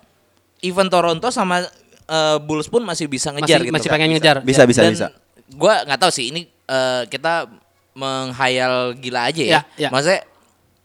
even 0.60 0.88
Toronto 0.88 1.28
sama 1.28 1.64
eh, 2.08 2.38
Bulls 2.40 2.68
pun 2.68 2.82
masih 2.82 3.06
bisa 3.06 3.30
ngejar 3.30 3.60
Masih- 3.60 3.68
gitu. 3.68 3.76
masih 3.76 3.90
kan. 3.90 3.96
pengen 3.96 4.10
ngejar. 4.16 4.38
Bisa, 4.42 4.64
bisa, 4.64 4.82
Dan 4.82 4.92
bisa. 4.94 5.08
Gua 5.50 5.84
nggak 5.84 6.00
tahu 6.00 6.12
sih 6.12 6.32
ini 6.32 6.42
eh, 6.48 7.04
kita 7.08 7.48
menghayal 7.94 8.94
gila 8.94 9.28
aja 9.28 9.42
ya. 9.42 9.52
Ya, 9.52 9.62
ya. 9.78 9.90
Maksudnya 9.90 10.22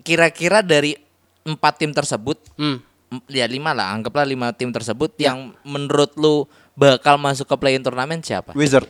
kira-kira 0.01 0.61
dari 0.61 0.97
empat 1.43 1.75
tim 1.77 1.91
tersebut, 1.91 2.39
Hmm. 2.55 2.79
ya 3.27 3.45
lima 3.45 3.71
lah, 3.71 3.93
anggaplah 3.93 4.25
lima 4.25 4.51
tim 4.51 4.71
tersebut 4.71 5.13
yang 5.17 5.53
menurut 5.63 6.17
lu 6.17 6.47
bakal 6.73 7.19
masuk 7.19 7.45
ke 7.45 7.57
play-in 7.57 7.83
turnamen 7.83 8.19
siapa? 8.19 8.55
Wizard. 8.55 8.89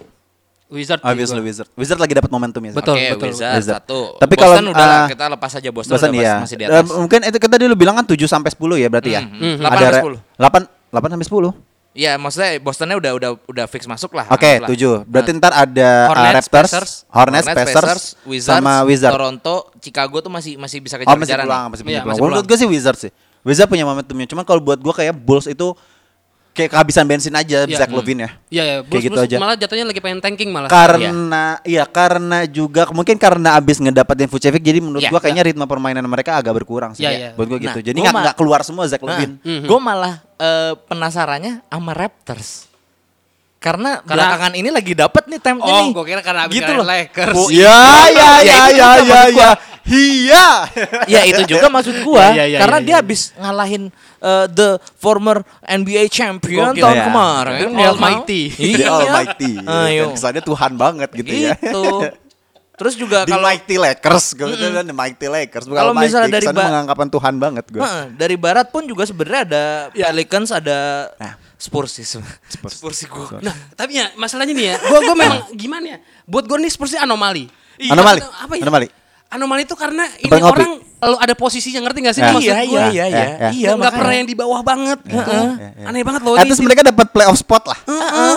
Wizard. 0.73 1.05
Obviously 1.05 1.37
juga. 1.37 1.45
Wizard. 1.45 1.69
Wizard 1.77 2.01
lagi 2.01 2.15
dapat 2.15 2.31
momentumnya. 2.31 2.73
Betul, 2.73 2.97
Oke, 2.97 3.13
betul. 3.13 3.29
Wizards 3.29 3.57
Wizard. 3.61 3.83
satu. 3.85 4.01
Tapi 4.17 4.35
Boston 4.39 4.65
kalau, 4.65 4.73
udah 4.73 4.87
lah, 4.87 4.97
ah, 4.97 5.09
kita 5.11 5.25
lepas 5.29 5.53
aja 5.53 5.69
Boston, 5.69 5.93
Bosan 5.93 6.09
udah 6.09 6.23
iya. 6.23 6.35
masih 6.41 6.57
di 6.57 6.65
atas. 6.65 6.89
mungkin 6.97 7.21
itu 7.29 7.37
kita 7.37 7.57
dulu 7.61 7.75
bilang 7.77 7.95
kan 8.01 8.07
7 8.09 8.25
sampai 8.25 8.49
10 8.49 8.81
ya 8.81 8.89
berarti 8.89 9.11
ya. 9.13 9.21
Hmm, 9.21 9.37
hmm. 9.37 9.57
8 9.61 9.69
sampai 9.69 10.01
10. 10.01 10.17
8 10.41 10.97
8 10.97 11.13
sampai 11.13 11.27
10. 11.29 11.72
Iya, 11.93 12.17
maksudnya 12.17 12.57
Bostonnya 12.57 12.97
udah 12.97 13.13
udah 13.13 13.31
udah 13.45 13.65
fix 13.69 13.85
masuk 13.85 14.17
lah. 14.17 14.25
Oke, 14.33 14.65
anggaplah. 14.65 15.05
7. 15.05 15.05
Berarti 15.05 15.31
Nah, 15.31 15.39
ntar 15.39 15.53
ada 15.53 15.91
uh, 15.93 16.09
Hornets, 16.09 16.33
Raptors, 16.49 16.49
Pacers. 16.73 16.93
Hornets, 17.13 17.47
Pacers, 17.47 18.05
Wizards, 18.25 18.49
sama 18.49 18.73
Wizard. 18.83 19.13
Toronto, 19.13 19.57
Chicago 19.77 20.17
tuh 20.19 20.33
masih 20.33 20.57
masih 20.57 20.81
bisa 20.81 20.97
Oh, 20.97 21.05
kejar 21.05 21.13
masih 21.13 21.21
kejaran. 21.29 21.45
peluang, 21.45 21.67
masih 21.69 21.83
punya 21.85 21.93
Iya, 21.93 22.01
peluang. 22.01 22.17
masih 22.17 22.25
Menurut 22.25 22.45
gue 22.49 22.57
sih 22.57 22.69
Wizard 22.69 22.99
sih. 22.99 23.13
Wizard 23.45 23.69
punya 23.69 23.85
momentumnya. 23.85 24.25
Cuman 24.25 24.45
kalau 24.47 24.65
buat 24.65 24.81
gue 24.81 24.95
kayak 24.95 25.13
Bulls 25.13 25.45
itu 25.45 25.77
kayak 26.53 26.71
kehabisan 26.71 27.05
bensin 27.05 27.33
aja 27.33 27.65
Iya. 27.65 27.77
Zach 27.77 27.89
Levine 27.89 28.29
ya. 28.29 28.31
Iya, 28.47 28.63
iya. 28.63 28.75
Kayak 28.77 28.81
Bulls, 28.87 29.03
gitu 29.03 29.17
Bulls 29.17 29.27
aja. 29.27 29.37
Malah 29.41 29.57
jatuhnya 29.57 29.85
lagi 29.89 30.01
pengen 30.01 30.21
tanking 30.21 30.49
malah. 30.53 30.69
Karena 30.69 31.45
iya 31.63 31.85
karena 31.85 32.39
juga 32.45 32.85
mungkin 32.91 33.17
karena 33.17 33.57
abis 33.57 33.77
ngedapetin 33.79 34.29
Vucevic 34.29 34.61
jadi 34.61 34.79
menurut 34.79 35.01
Iya. 35.01 35.09
gua 35.09 35.19
kayaknya 35.19 35.45
ritme 35.45 35.65
permainan 35.65 36.05
mereka 36.05 36.37
agak 36.37 36.53
berkurang 36.55 36.93
sih. 36.93 37.03
Iya, 37.03 37.11
iya. 37.11 37.29
Buat 37.33 37.49
gua 37.49 37.59
gitu. 37.59 37.73
Nah, 37.75 37.85
jadi 37.85 37.97
gua 37.97 38.05
nggak 38.07 38.23
nggak 38.23 38.37
keluar 38.37 38.61
semua 38.63 38.85
Zach 38.85 39.01
Nah, 39.01 39.17
Levine. 39.17 39.35
gue 39.65 39.79
malah 39.81 40.15
eh, 40.37 40.73
penasarannya 40.87 41.65
sama 41.65 41.93
Raptors. 41.93 42.69
Karena, 43.57 44.03
Karena- 44.03 44.27
belakangan 44.27 44.53
ini 44.59 44.69
lagi 44.69 44.91
dapet 44.91 45.23
nih 45.31 45.39
time 45.39 45.63
Oh, 45.63 45.71
ini. 45.71 45.95
gua 45.95 46.03
kira 46.03 46.19
karena 46.19 46.51
abis 46.51 46.59
gitu 46.59 46.73
loh. 46.75 46.83
Lakers. 46.83 47.37
Oh, 47.39 47.47
Ya 47.47 47.71
ya 48.11 48.11
Ya, 48.11 48.29
ya 48.43 48.59
itu 48.67 48.75
ya 48.75 48.89
juga 48.91 48.91
ya 48.91 49.07
maksud 49.07 49.39
ya. 49.39 49.51
Iya. 49.83 50.47
ya 51.07 51.21
itu 51.25 51.43
juga 51.47 51.67
maksud 51.67 51.97
gua 52.03 52.27
Iya, 52.35 52.35
iya, 52.35 52.45
iya, 52.45 52.59
karena 52.59 52.79
iya, 52.79 52.85
dia 52.85 52.93
iya. 52.93 53.01
habis 53.03 53.21
ngalahin 53.35 53.83
eh, 54.23 54.47
the 54.49 54.71
former 54.95 55.43
NBA 55.61 56.07
champion 56.09 56.71
Gokil. 56.71 56.81
tahun 56.81 56.97
Iya. 56.97 57.05
kemarin 57.05 57.53
The 57.53 57.67
ya 57.67 57.69
kan? 57.69 57.91
Almighty. 57.91 58.43
The 58.49 58.65
Iya. 58.79 58.89
Almighty. 58.89 59.53
Ayo. 59.85 60.03
Dan 60.03 60.15
kesannya 60.15 60.43
Tuhan 60.43 60.73
banget 60.75 61.11
gitu 61.13 61.33
ya. 61.33 61.55
Gitu. 61.55 61.85
Terus 62.73 62.95
juga 62.97 63.23
The 63.23 63.31
kalau 63.31 63.45
Mighty 63.45 63.77
Lakers, 63.77 64.27
gue 64.33 64.47
betul 64.49 64.71
kan 64.73 64.83
The 64.83 64.97
Mighty 64.97 65.27
Lakers. 65.29 65.65
Bukan 65.67 65.77
Kalau 65.77 65.93
misalnya 65.93 66.09
Almighty, 66.25 66.33
dari 66.33 66.43
kesannya 66.43 66.59
ba- 66.59 66.71
mengangkapan 66.73 67.09
Tuhan 67.11 67.35
banget 67.37 67.65
gue. 67.69 67.81
Heeh, 67.81 68.05
dari 68.13 68.37
barat 68.37 68.67
pun 68.69 68.83
juga 68.85 69.03
sebenarnya 69.05 69.43
ada 69.45 69.65
Pelicans, 69.93 70.51
ada 70.51 70.79
Nah. 71.15 71.35
Spurs 71.55 71.95
sih. 71.95 72.03
Spurs. 72.03 72.75
Spurs 72.75 72.97
sih 72.97 73.07
gua. 73.07 73.39
Nah, 73.39 73.55
tapi 73.73 73.95
ya 73.95 74.11
masalahnya 74.17 74.51
nih 74.51 74.67
ya, 74.67 74.77
gua 74.83 74.99
gua 75.01 75.15
memang 75.15 75.47
gimana 75.53 75.87
ya? 75.87 75.99
Buat 76.25 76.45
gua 76.45 76.59
nih 76.59 76.67
seperti 76.67 76.99
anomali. 76.99 77.47
Anomali? 77.79 78.19
Apa 78.19 78.53
ya? 78.59 78.63
Anomali? 78.63 78.89
Anomali 79.31 79.63
itu 79.63 79.77
karena 79.77 80.03
ini 80.19 80.27
Tempat 80.27 80.43
ngopi. 80.43 80.65
Kalau 81.03 81.19
ada 81.19 81.35
posisinya 81.35 81.83
ngerti 81.83 81.99
gak 81.99 82.15
sih 82.15 82.23
Ya. 82.23 82.31
maksud 82.31 82.47
Iya, 82.47 82.55
gua? 82.63 82.63
iya, 82.63 82.87
iya, 82.87 82.87
iya. 82.87 83.11
Ya, 83.11 83.27
ya. 83.27 83.49
Iya, 83.51 83.69
nggak 83.69 83.79
makanya. 83.83 83.99
pernah 83.99 84.15
yang 84.15 84.29
di 84.31 84.37
bawah 84.39 84.61
banget 84.63 84.99
gitu. 85.03 85.39
Aneh 85.83 86.03
banget 86.07 86.21
loh 86.23 86.35
least 86.39 86.63
mereka 86.63 86.83
dapat 86.87 87.07
playoff 87.11 87.35
spot 87.35 87.65
lah. 87.67 87.79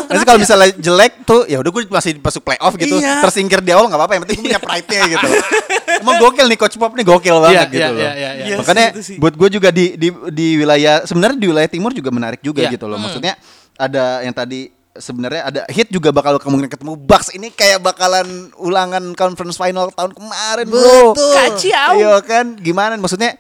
Nanti 0.10 0.26
kalau 0.26 0.40
misalnya 0.42 0.74
jelek 0.74 1.14
tuh 1.22 1.46
ya 1.46 1.62
udah 1.62 1.70
gue 1.70 1.82
masih 1.86 2.18
masuk 2.18 2.42
playoff 2.42 2.74
gitu. 2.74 2.98
Iya. 2.98 3.22
Tersingkir 3.22 3.62
di 3.62 3.70
awal 3.70 3.86
nggak 3.86 4.00
apa-apa. 4.02 4.14
Yang 4.18 4.24
penting 4.26 4.38
gue 4.42 4.48
punya 4.50 4.60
pride-nya 4.60 5.02
gitu. 5.14 5.28
Emang 6.02 6.16
gokil 6.20 6.46
nih 6.46 6.58
coach 6.58 6.76
Pop 6.76 6.92
nih 6.92 7.06
gokil 7.06 7.38
banget 7.40 7.54
Iya, 7.56 7.64
gitu 7.68 7.78
iya, 7.78 7.88
loh. 7.88 8.00
iya, 8.02 8.12
iya, 8.12 8.30
iya. 8.34 8.46
Iya 8.46 8.56
Makanya 8.58 8.86
buat 9.22 9.34
gue 9.38 9.50
juga 9.52 9.70
di 9.70 9.86
di 9.94 10.08
di 10.34 10.48
wilayah 10.58 11.06
sebenarnya 11.06 11.38
di 11.38 11.48
wilayah 11.48 11.70
timur 11.70 11.94
juga 11.94 12.10
menarik 12.10 12.42
juga 12.42 12.66
Iya. 12.66 12.74
gitu 12.74 12.90
loh. 12.90 12.98
Maksudnya 12.98 13.38
ada 13.76 14.26
yang 14.26 14.34
tadi 14.34 14.74
sebenarnya 14.96 15.42
ada 15.46 15.62
hit 15.68 15.92
juga 15.92 16.10
bakal 16.10 16.40
kemungkinan 16.40 16.72
ketemu 16.72 16.94
Bucks 16.96 17.32
ini 17.32 17.52
kayak 17.52 17.84
bakalan 17.84 18.50
ulangan 18.56 19.12
conference 19.14 19.60
final 19.60 19.92
tahun 19.92 20.16
kemarin 20.16 20.66
bro. 20.68 21.12
Betul. 21.14 21.34
Kacau. 21.36 21.92
Iya 22.00 22.14
kan 22.24 22.46
gimana 22.58 22.96
maksudnya 22.96 23.36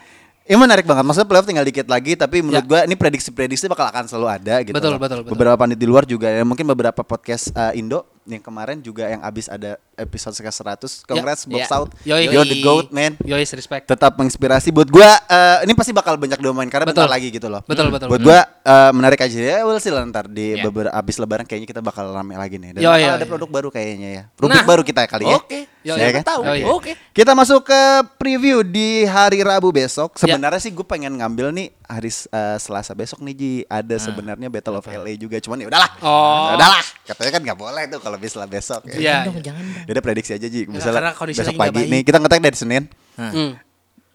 ini 0.45 0.61
menarik 0.61 0.85
banget. 0.85 1.01
Maksudnya 1.01 1.25
playoff 1.25 1.47
tinggal 1.49 1.65
dikit 1.65 1.89
lagi 1.89 2.13
tapi 2.13 2.45
menurut 2.45 2.61
Ya. 2.61 2.69
gua 2.69 2.79
ini 2.85 2.93
prediksi-prediksi 2.93 3.65
bakal 3.65 3.89
akan 3.89 4.05
selalu 4.05 4.27
ada 4.29 4.61
gitu. 4.61 4.77
Betul, 4.77 4.93
loh. 4.93 5.01
betul, 5.01 5.17
betul. 5.25 5.31
Beberapa 5.33 5.57
pandit 5.57 5.79
di 5.81 5.87
luar 5.89 6.05
juga 6.05 6.29
ya 6.29 6.45
mungkin 6.45 6.69
beberapa 6.69 7.01
podcast 7.01 7.49
uh, 7.57 7.73
Indo 7.73 8.05
yang 8.29 8.43
kemarin 8.45 8.77
juga 8.81 9.09
yang 9.09 9.25
abis 9.25 9.49
ada 9.49 9.81
episode 9.97 10.35
ke 10.35 10.45
100. 10.45 11.03
Congrats 11.03 11.43
Box 11.43 11.61
Ya. 11.61 11.73
Out. 11.73 11.89
Yoi. 12.03 12.27
You're 12.27 12.45
the 12.45 12.59
goat 12.59 12.89
man 12.89 13.15
Yois 13.21 13.49
respect. 13.49 13.85
tetap 13.85 14.15
menginspirasi 14.15 14.69
buat 14.69 14.87
gua 14.87 15.17
eh, 15.21 15.63
ini 15.63 15.73
pasti 15.73 15.91
bakal 15.91 16.15
banyak 16.15 16.37
domain 16.37 16.67
karena 16.67 16.85
bentar 16.85 17.03
Betul. 17.03 17.15
lagi 17.15 17.27
gitu 17.29 17.47
loh. 17.47 17.61
Betul, 17.63 17.89
betul. 17.89 18.07
Buat 18.07 18.21
gua 18.21 18.39
eh, 18.43 18.91
menarik 18.91 19.19
aja 19.19 19.37
ya, 19.37 19.57
we'll 19.63 19.77
see 19.77 19.89
lah 19.89 20.03
ntar 20.03 20.25
di 20.25 20.55
Ya. 20.55 20.63
beberapa 20.63 20.91
abis 20.91 21.15
lebaran 21.15 21.43
kayaknya 21.43 21.67
kita 21.67 21.81
bakal 21.81 22.09
rame 22.09 22.35
lagi 22.35 22.55
nih. 22.55 22.75
Dan 22.75 22.81
Yo, 22.81 22.89
bakal 22.89 23.01
yo, 23.01 23.11
ada 23.11 23.23
yo. 23.23 23.29
produk 23.29 23.49
baru 23.49 23.67
kayaknya 23.69 24.09
ya. 24.11 24.23
Rubrik 24.35 24.61
Nah. 24.61 24.67
baru 24.67 24.81
kita 24.81 25.01
kali 25.05 25.25
ya. 25.25 25.35
Oke. 25.35 25.59
Yo, 25.81 25.93
Ya 25.93 26.09
kan? 26.11 26.25
tahu. 26.25 26.41
Oke. 26.73 26.97
Kita 27.13 27.31
masuk 27.31 27.61
ke 27.63 27.81
preview 28.17 28.65
di 28.65 29.05
hari 29.05 29.39
Rabu 29.39 29.69
Ya. 29.69 29.85
besok. 29.85 30.17
Sebenarnya 30.17 30.57
sih 30.57 30.73
gue 30.73 30.81
pengen 30.81 31.13
ngambil 31.13 31.53
nih 31.53 31.69
hari 31.85 32.09
eh, 32.09 32.57
Selasa 32.57 32.91
besok 32.91 33.21
nih 33.21 33.33
Ji. 33.33 33.53
Ada 33.65 34.01
sebenarnya 34.01 34.49
Battle 34.49 34.77
of 34.77 34.85
LA 34.85 35.13
juga. 35.13 35.37
Cuman 35.37 35.61
ya 35.61 35.69
udahlah. 35.69 35.91
Oh. 36.01 36.49
Ya 36.49 36.53
udahlah. 36.57 36.81
Katanya 37.05 37.31
kan 37.31 37.41
nggak 37.43 37.59
boleh 37.59 37.83
tuh 37.85 37.99
kalau 38.01 38.17
bisa 38.17 38.41
besok. 38.45 38.81
Ya. 38.89 38.97
Iya. 38.97 39.17
Dong, 39.29 39.37
jangan 39.39 39.61
dong. 39.61 39.84
Ya 39.85 39.91
udah 39.93 40.03
prediksi 40.03 40.31
aja 40.33 40.45
Ji. 40.45 40.65
karena 40.65 40.75
Misalnya 40.75 41.13
kondisi 41.13 41.39
besok 41.41 41.55
pagi 41.55 41.77
baik. 41.77 41.89
nih 41.89 42.01
kita 42.01 42.17
ngetek 42.17 42.41
dari 42.41 42.57
Senin. 42.57 42.83
Hmm. 43.15 43.53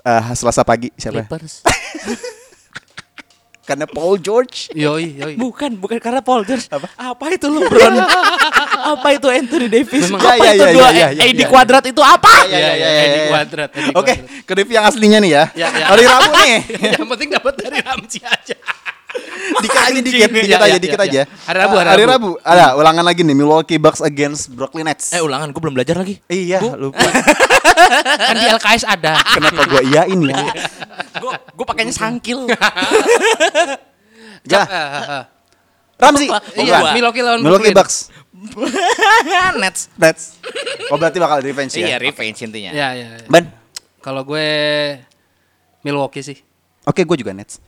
Eh, 0.00 0.22
Selasa 0.34 0.66
pagi 0.66 0.90
siapa? 0.94 1.22
Clippers. 1.22 1.62
Karena 3.70 3.86
Paul 3.86 4.18
George. 4.18 4.66
Yoi, 4.74 5.14
yoi. 5.14 5.34
Bukan, 5.38 5.78
bukan 5.78 6.02
karena 6.02 6.18
Paul 6.18 6.42
George. 6.42 6.66
Apa? 6.66 7.30
itu 7.30 7.46
LeBron? 7.46 8.02
apa 8.98 9.08
itu 9.14 9.30
Anthony 9.30 9.70
Davis? 9.70 10.10
Memang- 10.10 10.26
apa 10.26 10.42
Ya, 10.42 10.52
itu 10.58 10.64
ya, 10.66 10.72
dua 10.74 10.88
ya, 10.90 11.08
ya, 11.14 11.22
AD 11.30 11.38
ya. 11.38 11.46
kuadrat 11.46 11.84
itu 11.86 12.02
apa? 12.02 12.34
Ya, 12.50 12.58
ya, 12.58 12.58
ya, 12.58 12.74
ya, 12.74 12.90
Eddie 13.06 13.22
ya. 13.22 13.28
Kuadrat, 13.30 13.70
Oke, 13.94 14.14
ke 14.42 14.52
review 14.58 14.74
yang 14.74 14.86
aslinya 14.90 15.22
nih 15.22 15.30
ya. 15.30 15.44
Ya, 15.54 15.68
ya. 15.70 15.86
Hari 15.86 16.02
Rabu 16.02 16.30
nih. 16.34 16.58
Yang 16.98 17.08
penting 17.14 17.28
dapat 17.30 17.54
dari 17.62 17.78
Ramzi 17.78 18.18
aja. 18.26 18.56
dikit 19.64 19.80
aja 19.80 20.00
dikit, 20.00 20.30
dikit 20.30 20.48
Ya, 20.50 20.56
aja, 20.58 20.66
ya, 20.70 20.78
dikit 20.78 21.00
ya, 21.00 21.06
aja. 21.06 21.22
Hari 21.26 21.58
Rabu, 21.58 21.74
hari 21.76 21.88
hari 21.90 22.04
Rabu. 22.06 22.30
Ada 22.42 22.66
ulangan 22.78 23.04
lagi 23.04 23.20
nih 23.26 23.36
Milwaukee 23.36 23.78
Bucks 23.80 24.00
against 24.00 24.50
Brooklyn 24.54 24.86
Nets. 24.86 25.10
Eh 25.12 25.22
ulangan, 25.22 25.50
gue 25.50 25.60
belum 25.60 25.74
belajar 25.74 25.98
lagi. 25.98 26.22
iya, 26.30 26.62
lupa. 26.78 27.00
kan 28.30 28.36
di 28.38 28.46
LKS 28.46 28.84
ada. 28.86 29.18
Kenapa 29.36 29.66
gua 29.66 29.82
iyain 29.82 30.20
ya? 30.22 30.36
Gue 31.18 31.32
gue 31.34 31.66
pakainya 31.66 31.94
sangkil. 31.94 32.46
Ya. 34.46 34.62
Ramzi. 36.00 36.32
Iya, 36.56 36.80
Gua. 36.80 36.90
Milwaukee 36.96 37.22
lawan 37.22 37.40
Milwaukee. 37.44 37.76
Bucks 37.76 38.08
Nets. 39.60 39.92
Nets. 40.00 40.40
Oh 40.88 40.96
berarti 40.96 41.20
bakal 41.20 41.44
revenge 41.44 41.76
Iya, 41.76 41.96
ya? 41.96 41.98
revenge 42.00 42.40
intinya. 42.40 42.72
Ya, 42.72 42.88
ya. 42.96 43.08
ya. 43.20 43.26
Ban. 43.28 43.52
Kalau 44.00 44.24
gue 44.24 44.48
Milwaukee 45.84 46.24
sih. 46.24 46.40
Oke, 46.88 47.04
gue 47.04 47.16
juga 47.20 47.36
Nets. 47.36 47.60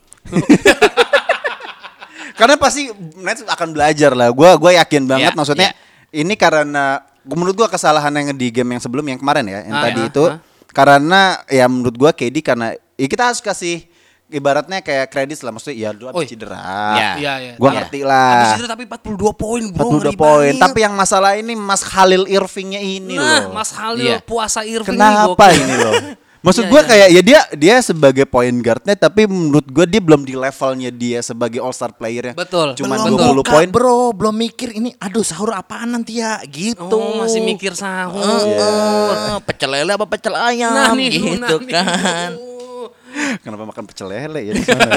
Karena 2.43 2.59
pasti 2.59 2.91
Nets 3.23 3.47
akan 3.47 3.69
belajar 3.71 4.11
lah. 4.13 4.35
Gua 4.35 4.59
gua 4.59 4.75
yakin 4.75 5.07
banget 5.07 5.31
Ya, 5.31 5.39
maksudnya 5.39 5.71
ya. 5.71 5.79
ini 6.11 6.35
karena 6.35 6.99
menurut 7.23 7.55
gua 7.55 7.69
kesalahan 7.71 8.11
yang 8.11 8.35
di 8.35 8.51
game 8.51 8.75
yang 8.75 8.83
sebelum 8.83 9.07
yang 9.07 9.23
kemarin 9.23 9.47
ya, 9.47 9.63
yang 9.63 9.79
Ah, 9.79 9.83
tadi 9.87 10.01
ya, 10.03 10.11
itu 10.11 10.25
ah. 10.27 10.43
karena 10.75 11.21
ya 11.47 11.71
menurut 11.71 11.95
gua 11.95 12.11
KD 12.11 12.43
karena 12.43 12.75
ya 12.99 13.07
kita 13.07 13.31
harus 13.31 13.39
kasih 13.39 13.87
ibaratnya 14.27 14.81
kayak 14.81 15.07
kredit 15.07 15.39
lah 15.45 15.53
maksudnya 15.53 15.77
ya 15.77 15.89
lu 15.93 16.09
Oi. 16.09 16.11
habis 16.11 16.33
cedera. 16.33 16.59
Ya. 16.97 17.11
Iya, 17.15 17.33
iya. 17.39 17.53
Gua 17.61 17.69
Iya. 17.71 17.77
ngerti 17.79 18.01
lah. 18.03 18.33
Habis 18.35 18.59
itu 18.59 18.67
tapi 18.67 18.83
42 18.89 19.31
poin, 19.37 19.63
Bro. 19.71 19.87
42 19.87 19.97
ngeri 20.03 20.17
poin. 20.17 20.53
Tapi 20.59 20.79
yang 20.81 20.95
masalah 20.97 21.37
ini 21.37 21.53
Mas 21.55 21.85
Khalil 21.85 22.25
Irvingnya 22.27 22.81
ini 22.81 23.15
nah, 23.15 23.47
loh. 23.47 23.55
Mas 23.55 23.71
Halil 23.71 24.09
Iya. 24.09 24.19
puasa 24.19 24.65
Irving 24.65 24.97
Kenapa 24.99 25.47
ini 25.53 25.75
loh? 25.79 25.95
Maksud 26.43 26.67
Iya, 26.67 26.71
gua 26.71 26.81
iya. 26.83 26.89
kayak 26.91 27.09
ya 27.09 27.23
dia 27.23 27.41
dia 27.55 27.75
sebagai 27.79 28.27
point 28.27 28.51
guardnya 28.59 28.99
tapi 28.99 29.31
menurut 29.31 29.63
gua 29.65 29.87
dia 29.87 30.03
belum 30.03 30.27
di 30.27 30.35
levelnya 30.35 30.91
dia 30.91 31.23
sebagai 31.23 31.63
all 31.63 31.71
star 31.71 31.95
player 31.95 32.31
ya. 32.31 32.35
Betul. 32.35 32.75
Cuma 32.75 32.99
Belum 32.99 33.15
20 33.39 33.47
buka, 33.47 33.51
poin. 33.55 33.69
bro, 33.71 34.11
belum 34.11 34.35
mikir 34.37 34.75
ini. 34.75 34.91
Aduh 34.99 35.23
sahur 35.23 35.55
apaan 35.55 35.95
nanti 35.95 36.19
ya, 36.19 36.43
gitu. 36.45 36.83
Oh, 36.91 37.23
masih 37.23 37.41
mikir 37.41 37.73
sahur. 37.73 38.19
Eh, 38.19 38.59
eh, 38.59 39.39
pecel 39.47 39.71
lele 39.71 39.95
apa 39.95 40.03
pecel 40.05 40.35
ayam, 40.35 40.75
Nah, 40.75 40.91
nih, 40.99 41.09
gitu 41.15 41.39
nah, 41.39 41.59
nih. 41.63 41.71
kan. 41.71 42.31
Kenapa 43.39 43.63
makan 43.63 43.85
pecel 43.87 44.11
lele 44.11 44.41
ya 44.43 44.53
di 44.53 44.65
sana? 44.67 44.93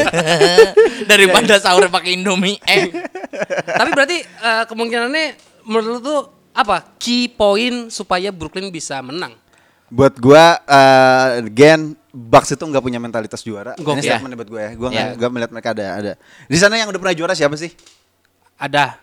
Daripada 1.05 1.61
sahur 1.61 1.85
pakai 1.87 2.17
Indomie. 2.17 2.57
Eh, 2.65 2.89
Tapi 3.79 3.89
berarti 3.93 4.17
eh, 4.17 4.63
kemungkinannya 4.65 5.25
menurut 5.63 5.87
lu 5.87 5.99
tuh 6.01 6.19
apa? 6.55 6.95
Key 6.97 7.29
point 7.29 7.91
supaya 7.91 8.31
Brooklyn 8.31 8.71
bisa 8.71 8.97
menang. 9.03 9.35
Buat 9.89 10.17
gua 10.17 10.59
eh, 10.65 11.45
again 11.45 11.93
Bucks 12.15 12.55
itu 12.55 12.63
nggak 12.63 12.79
punya 12.79 12.95
mentalitas 12.95 13.43
juara. 13.43 13.75
Gokil. 13.75 13.99
Ini 13.99 14.07
statement 14.07 14.33
buat 14.39 14.47
gue 14.47 14.61
ya. 14.63 14.71
Gua 14.79 14.87
nggak 14.87 15.07
Iya. 15.11 15.17
nggak 15.19 15.31
melihat 15.35 15.51
mereka 15.51 15.69
ada 15.75 15.85
ada. 15.99 16.13
Di 16.47 16.55
sana 16.55 16.79
yang 16.79 16.87
udah 16.87 16.99
pernah 17.03 17.15
juara 17.15 17.33
siapa 17.35 17.59
sih? 17.59 17.75
Ada. 18.55 18.95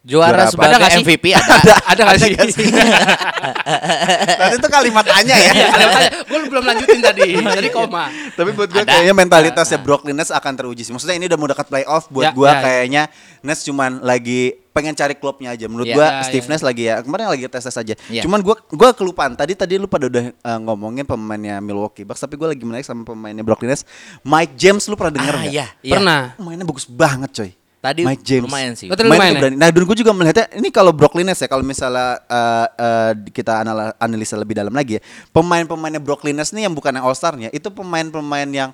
Juara 0.00 0.44
Juara 0.44 0.44
sebagai 0.48 0.76
Ada 0.80 0.88
sih? 0.90 1.02
MVP 1.04 1.24
ada. 1.32 1.54
Ada 1.86 2.00
nggak 2.08 2.16
sih? 2.50 2.66
Tadi 4.40 4.54
itu 4.56 4.68
kalimat 4.68 5.04
tanya 5.04 5.36
ya. 5.36 5.52
Iya, 5.52 5.66
ada 5.68 5.86
tanya. 5.92 6.10
Gue 6.24 6.38
belum 6.48 6.64
lanjutin 6.64 7.00
tadi. 7.00 7.22
Tadi 7.58 7.68
koma. 7.68 8.08
Tapi 8.32 8.50
buat 8.52 8.68
gue 8.70 8.82
Ada. 8.82 8.90
kayaknya 8.90 9.14
mentalitasnya 9.14 9.78
Brooklyn 9.78 10.16
Nets 10.16 10.32
akan 10.32 10.52
teruji 10.56 10.82
sih. 10.82 10.92
Maksudnya 10.92 11.16
ini 11.16 11.26
udah 11.28 11.38
mau 11.38 11.48
dekat 11.48 11.66
playoff. 11.68 12.08
Buat 12.08 12.24
Ya, 12.24 12.30
gue 12.32 12.48
ya, 12.48 12.52
ya. 12.52 12.60
kayaknya 12.62 13.02
Nets 13.40 13.60
cuman 13.62 14.00
lagi 14.00 14.40
pengen 14.70 14.94
cari 14.94 15.14
klubnya 15.14 15.52
aja. 15.52 15.66
Menurut 15.66 15.86
Ya. 15.86 15.96
gue 15.98 16.06
Ya, 16.06 16.22
Steve 16.24 16.46
ya. 16.46 16.50
Nash 16.50 16.64
lagi 16.64 16.82
ya 16.86 16.94
kemarin 17.02 17.26
lagi 17.28 17.44
tes 17.46 17.62
tes 17.62 17.76
aja. 17.76 17.94
Ya. 18.08 18.22
Cuman 18.24 18.40
gue 18.40 18.54
gua 18.72 18.90
kelupaan. 18.92 19.36
Tadi 19.36 19.52
tadi 19.52 19.76
lu 19.76 19.84
pada 19.84 20.08
udah 20.08 20.32
uh, 20.32 20.58
ngomongin 20.62 21.04
pemainnya 21.04 21.60
Milwaukee 21.60 22.06
Bucks. 22.06 22.22
Tapi 22.22 22.40
gue 22.40 22.48
lagi 22.48 22.64
menarik 22.64 22.86
sama 22.86 23.04
pemainnya 23.04 23.44
Brooklyn 23.44 23.74
Nets. 23.74 23.84
Mike 24.24 24.56
James 24.56 24.82
lu 24.88 24.96
pernah 24.96 25.12
denger 25.12 25.34
Ah, 25.36 25.44
iya, 25.44 25.66
iya. 25.84 25.92
Pernah. 25.98 26.20
Mainnya 26.40 26.64
bagus 26.64 26.86
banget 26.86 27.30
coy. 27.32 27.50
Tadi 27.80 28.04
Mike 28.04 28.20
James. 28.20 28.44
lumayan 28.44 28.72
sih. 28.76 28.92
Betul. 28.92 29.08
Mainnya 29.08 29.16
lumayan 29.16 29.32
ya? 29.32 29.40
berani. 29.40 29.56
Nah, 29.56 29.68
dan 29.72 29.82
gue 29.88 29.96
juga 29.96 30.12
melihatnya 30.12 30.46
ini 30.52 30.68
kalau 30.68 30.92
Brooklyn 30.92 31.24
Nets 31.24 31.40
ya, 31.40 31.48
kalau 31.48 31.64
misalnya 31.64 32.20
uh, 32.28 32.66
uh, 32.76 33.12
kita 33.32 33.64
analisa 33.96 34.36
lebih 34.36 34.52
dalam 34.52 34.68
lagi 34.70 35.00
ya, 35.00 35.02
pemain-pemainnya 35.32 35.96
Brooklyn 35.96 36.36
Nets 36.36 36.52
nih 36.52 36.68
yang 36.68 36.76
bukan 36.76 36.92
yang 36.92 37.04
All 37.04 37.16
Star-nya, 37.16 37.48
itu 37.50 37.72
pemain-pemain 37.72 38.44
yang 38.46 38.70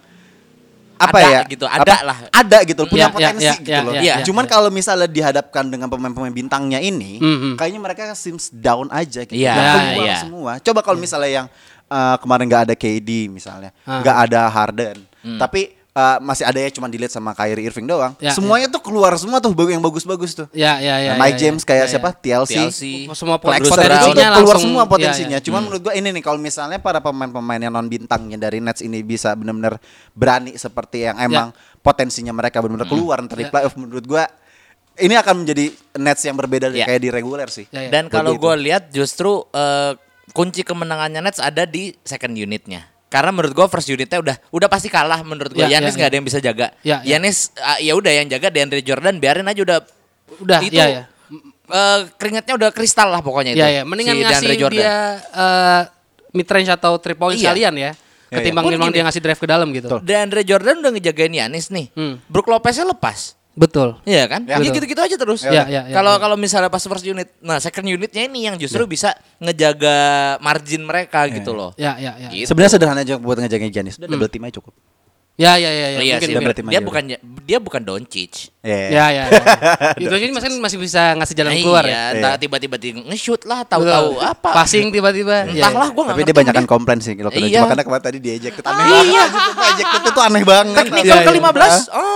apa 0.96 1.20
Ada 1.20 1.28
ya? 1.28 1.40
gitu, 1.44 1.64
ada 1.68 1.84
Apa? 1.84 1.96
lah. 2.02 2.18
Ada 2.32 2.58
gitu, 2.64 2.82
punya 2.88 3.06
Ya, 3.06 3.06
ya, 3.06 3.14
potensi 3.14 3.44
ya, 3.46 3.54
gitu 3.60 3.68
ya, 3.70 3.80
loh. 3.84 3.92
ya, 3.92 4.00
ya, 4.02 4.14
Cuman 4.24 4.42
ya. 4.42 4.50
kalau 4.50 4.68
misalnya 4.72 5.04
dihadapkan 5.04 5.68
dengan 5.68 5.86
pemain-pemain 5.86 6.32
bintangnya 6.32 6.80
ini, 6.80 7.20
Mhm. 7.20 7.60
kayaknya 7.60 7.78
mereka 7.78 8.02
seems 8.16 8.48
down 8.48 8.88
aja 8.88 9.22
gitu. 9.22 9.36
Iya, 9.36 9.54
Keluar 9.92 10.02
iya. 10.08 10.16
semua. 10.18 10.52
Coba 10.58 10.80
kalau 10.80 10.96
misalnya 10.96 11.44
yang 11.44 11.46
uh, 11.86 12.16
kemarin 12.16 12.48
nggak 12.48 12.62
ada 12.66 12.74
KD 12.74 13.28
misalnya, 13.28 13.70
Ah. 13.84 14.00
nggak 14.00 14.16
ada 14.26 14.40
Harden, 14.48 14.96
tapi 15.36 15.76
uh, 15.96 16.20
masih 16.20 16.44
ada 16.44 16.60
ya 16.60 16.68
cuma 16.68 16.86
dilihat 16.92 17.08
sama 17.08 17.32
Kyrie 17.32 17.64
Irving 17.64 17.88
doang. 17.88 18.12
Ya, 18.20 18.36
Semuanya 18.36 18.68
tuh 18.68 18.84
keluar 18.84 19.16
semua 19.16 19.40
tuh 19.40 19.50
yang 19.56 19.80
bagus-bagus 19.80 20.36
tuh. 20.36 20.46
Ya, 20.52 20.76
ya, 20.76 21.00
ya. 21.00 21.16
Nah, 21.16 21.24
Mike 21.24 21.40
ya, 21.40 21.48
James 21.48 21.62
ya, 21.64 21.68
kayak 21.72 21.84
ya, 21.88 21.90
siapa? 21.96 22.08
ya. 22.12 22.16
TLC. 22.20 22.52
TLC. 22.60 22.82
Semua 23.16 23.40
Flex 23.40 23.58
Bruce 23.64 23.72
potensi 23.72 23.88
Brown. 23.88 24.12
itu 24.12 24.20
keluar 24.20 24.36
langsung- 24.36 24.60
semua 24.60 24.84
potensinya. 24.84 25.38
iya. 25.40 25.44
Cuman 25.44 25.60
menurut 25.64 25.80
gua 25.80 25.94
ini 25.96 26.08
nih 26.12 26.22
kalau 26.22 26.36
misalnya 26.38 26.78
para 26.78 27.00
pemain-pemain 27.00 27.60
yang 27.64 27.72
non 27.72 27.88
bintangnya 27.88 28.36
dari 28.36 28.60
Nets 28.60 28.84
ini 28.84 29.00
bisa 29.00 29.32
benar-benar 29.32 29.80
berani 30.12 30.52
seperti 30.60 31.08
yang 31.08 31.16
emang 31.16 31.56
potensinya 31.80 32.36
mereka 32.36 32.60
benar-benar 32.60 32.86
keluar 32.86 33.16
ntar 33.24 33.40
di 33.40 33.46
Ya. 33.46 33.50
playoff 33.50 33.74
menurut 33.80 34.04
gua 34.04 34.28
ini 34.96 35.12
akan 35.12 35.44
menjadi 35.44 35.70
Nets 36.00 36.24
yang 36.24 36.36
berbeda 36.36 36.72
dari 36.72 36.80
Ya. 36.82 36.86
kayak 36.88 37.00
di 37.04 37.10
reguler 37.12 37.48
sih. 37.52 37.68
Ya, 37.68 37.88
ya. 37.88 37.90
Dan 37.92 38.08
kalau 38.08 38.36
gue 38.36 38.54
lihat 38.64 38.88
justru 38.90 39.44
eh, 39.52 39.92
kunci 40.32 40.64
kemenangannya 40.64 41.20
Nets 41.20 41.40
ada 41.40 41.68
di 41.68 41.92
second 42.02 42.32
unitnya. 42.32 42.88
Karena 43.06 43.30
menurut 43.30 43.54
gue 43.54 43.66
first 43.70 43.86
unitnya 43.86 44.18
udah 44.18 44.36
udah 44.50 44.68
pasti 44.68 44.90
kalah 44.90 45.22
menurut 45.22 45.54
gue. 45.54 45.62
Ya, 45.62 45.78
Yanis 45.78 45.94
ya, 45.94 45.98
nggak 46.02 46.06
ya. 46.06 46.10
ada 46.10 46.16
yang 46.18 46.26
bisa 46.26 46.38
jaga. 46.42 46.66
Ya, 46.82 46.98
ya. 47.06 47.16
Yanis 47.16 47.54
ah, 47.56 47.78
ya 47.78 47.94
udah 47.94 48.10
yang 48.10 48.26
jaga 48.26 48.50
DeAndre 48.50 48.82
Jordan 48.82 49.16
biarin 49.16 49.46
aja 49.46 49.62
udah 49.62 49.78
Udah, 50.42 50.58
itu 50.58 50.74
ya, 50.74 50.86
ya. 50.90 51.02
eh, 51.70 51.98
keringatnya 52.18 52.58
udah 52.58 52.70
kristal 52.74 53.14
lah 53.14 53.22
pokoknya 53.22 53.54
itu. 53.54 53.62
Ya, 53.62 53.68
ya. 53.70 53.82
Mendingan 53.86 54.14
si 54.14 54.20
ngasih 54.20 54.34
DeAndre 54.34 54.56
Jordan. 54.58 54.74
dia 54.82 54.94
eh, 55.22 55.82
mid 56.34 56.48
range 56.50 56.70
atau 56.74 56.92
three 56.98 57.14
point 57.14 57.38
Iya. 57.38 57.54
sekalian 57.54 57.74
ya. 57.78 57.90
Ya, 58.26 58.42
Ketimbang 58.42 58.66
ya. 58.66 58.70
memang 58.74 58.90
Pun 58.90 58.94
dia 58.98 59.02
ngasih 59.06 59.22
drive 59.22 59.38
ke 59.38 59.46
dalam 59.46 59.70
gitu. 59.70 59.86
DeAndre 60.02 60.42
Jordan 60.42 60.82
udah 60.82 60.90
ngejagain 60.98 61.30
Yanis 61.30 61.70
nih. 61.70 61.94
Hmm. 61.94 62.18
Brook 62.26 62.50
Lopeznya 62.50 62.90
lepas. 62.90 63.35
Betul. 63.56 63.96
Iya 64.04 64.28
kan? 64.28 64.44
Ya. 64.44 64.60
Ya, 64.60 64.68
gitu-gitu 64.68 65.00
aja 65.00 65.16
terus. 65.16 65.40
Ya, 65.40 65.64
ya, 65.64 65.64
ya, 65.64 65.82
Kalau 65.88 66.14
ya. 66.14 66.20
kalau 66.20 66.36
misalnya 66.36 66.68
pas 66.68 66.84
first 66.84 67.08
unit, 67.08 67.32
nah 67.40 67.56
second 67.56 67.88
unitnya 67.88 68.28
ini 68.28 68.44
yang 68.52 68.60
justru 68.60 68.84
bisa 68.84 69.16
ngejaga 69.40 69.96
margin 70.44 70.84
mereka 70.84 71.24
gitu 71.32 71.56
loh. 71.56 71.72
Ya, 71.80 71.96
ya, 71.96 72.20
ya. 72.20 72.28
Gitu. 72.28 72.52
Sebenarnya 72.52 72.76
sederhana 72.76 73.00
aja 73.00 73.16
buat 73.16 73.40
ngejagain 73.40 73.72
Giannis. 73.72 73.96
Udah 73.96 74.12
double 74.12 74.28
team 74.28 74.44
aja 74.44 74.60
cukup. 74.60 74.76
Ya, 75.36 75.60
ya, 75.60 75.68
ya, 75.68 75.86
ya. 75.92 76.00
Iya 76.00 76.16
sih, 76.16 76.32
dia 76.32 76.40
aja 76.40 76.80
bukan 76.80 77.12
dia 77.44 77.58
bukan 77.60 77.80
Doncic. 77.84 78.48
Iya. 78.64 78.76
Ya, 78.88 79.06
ya. 79.12 79.24
ya. 79.28 79.40
Itu 80.08 80.12
aja 80.16 80.24
masih 80.32 80.48
masih 80.64 80.78
bisa 80.80 81.12
ngasih 81.12 81.34
jalan 81.36 81.52
Nah, 81.52 81.60
keluar 81.60 81.84
iya, 81.84 81.92
ya. 81.92 82.04
Iya. 82.16 82.30
tiba-tiba 82.40 82.76
di 82.80 82.96
nge-shoot 83.04 83.44
lah, 83.44 83.60
tahu-tahu 83.68 84.16
apa. 84.16 84.56
Passing 84.56 84.88
tiba-tiba. 84.88 85.44
Ya, 85.52 85.68
Entahlah, 85.68 85.92
gue 85.92 86.04
Tapi 86.08 86.22
dia 86.24 86.36
banyak 86.40 86.54
kan 86.56 86.64
komplain 86.64 87.04
sih 87.04 87.12
kalau 87.20 87.28
Iya. 87.36 87.68
makanya 87.68 87.84
kemarin 87.84 88.04
tadi 88.08 88.18
dia 88.24 88.32
ejected 88.32 88.64
aneh 88.64 88.80
Ah, 88.80 88.88
banget 88.88 89.12
iya. 89.12 89.24
ejected 89.76 90.02
itu 90.08 90.20
aneh 90.24 90.44
banget. 90.48 90.82
Teknikal 90.88 91.04
Iya, 91.04 91.16
iya. 91.20 91.28
ke-15. 91.28 91.74
Oh. 91.92 92.15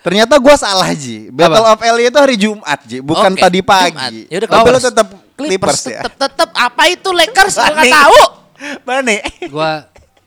Ternyata 0.00 0.34
gua 0.36 0.54
salah 0.54 0.88
Ji. 0.90 1.28
Battle 1.28 1.66
of 1.66 1.78
LA 1.78 2.02
itu 2.06 2.18
hari 2.18 2.36
Jumat 2.36 2.80
Ji, 2.82 2.98
bukan 3.00 3.30
Oke, 3.30 3.40
tadi 3.40 3.60
pagi. 3.60 3.92
Jumat. 3.92 4.32
Yaudah, 4.32 4.48
Tapi 4.48 4.60
Clippers. 4.62 4.82
tetap 4.82 5.06
Clippers 5.34 5.80
ya. 5.82 6.00
tetep, 6.02 6.14
tetep 6.16 6.50
apa 6.52 6.82
itu 6.86 7.08
Lakers 7.10 7.54
gue 7.54 7.68
nggak 7.70 7.92
tahu. 7.92 8.20
Mana 8.86 9.00
nih? 9.02 9.20
Gua 9.46 9.70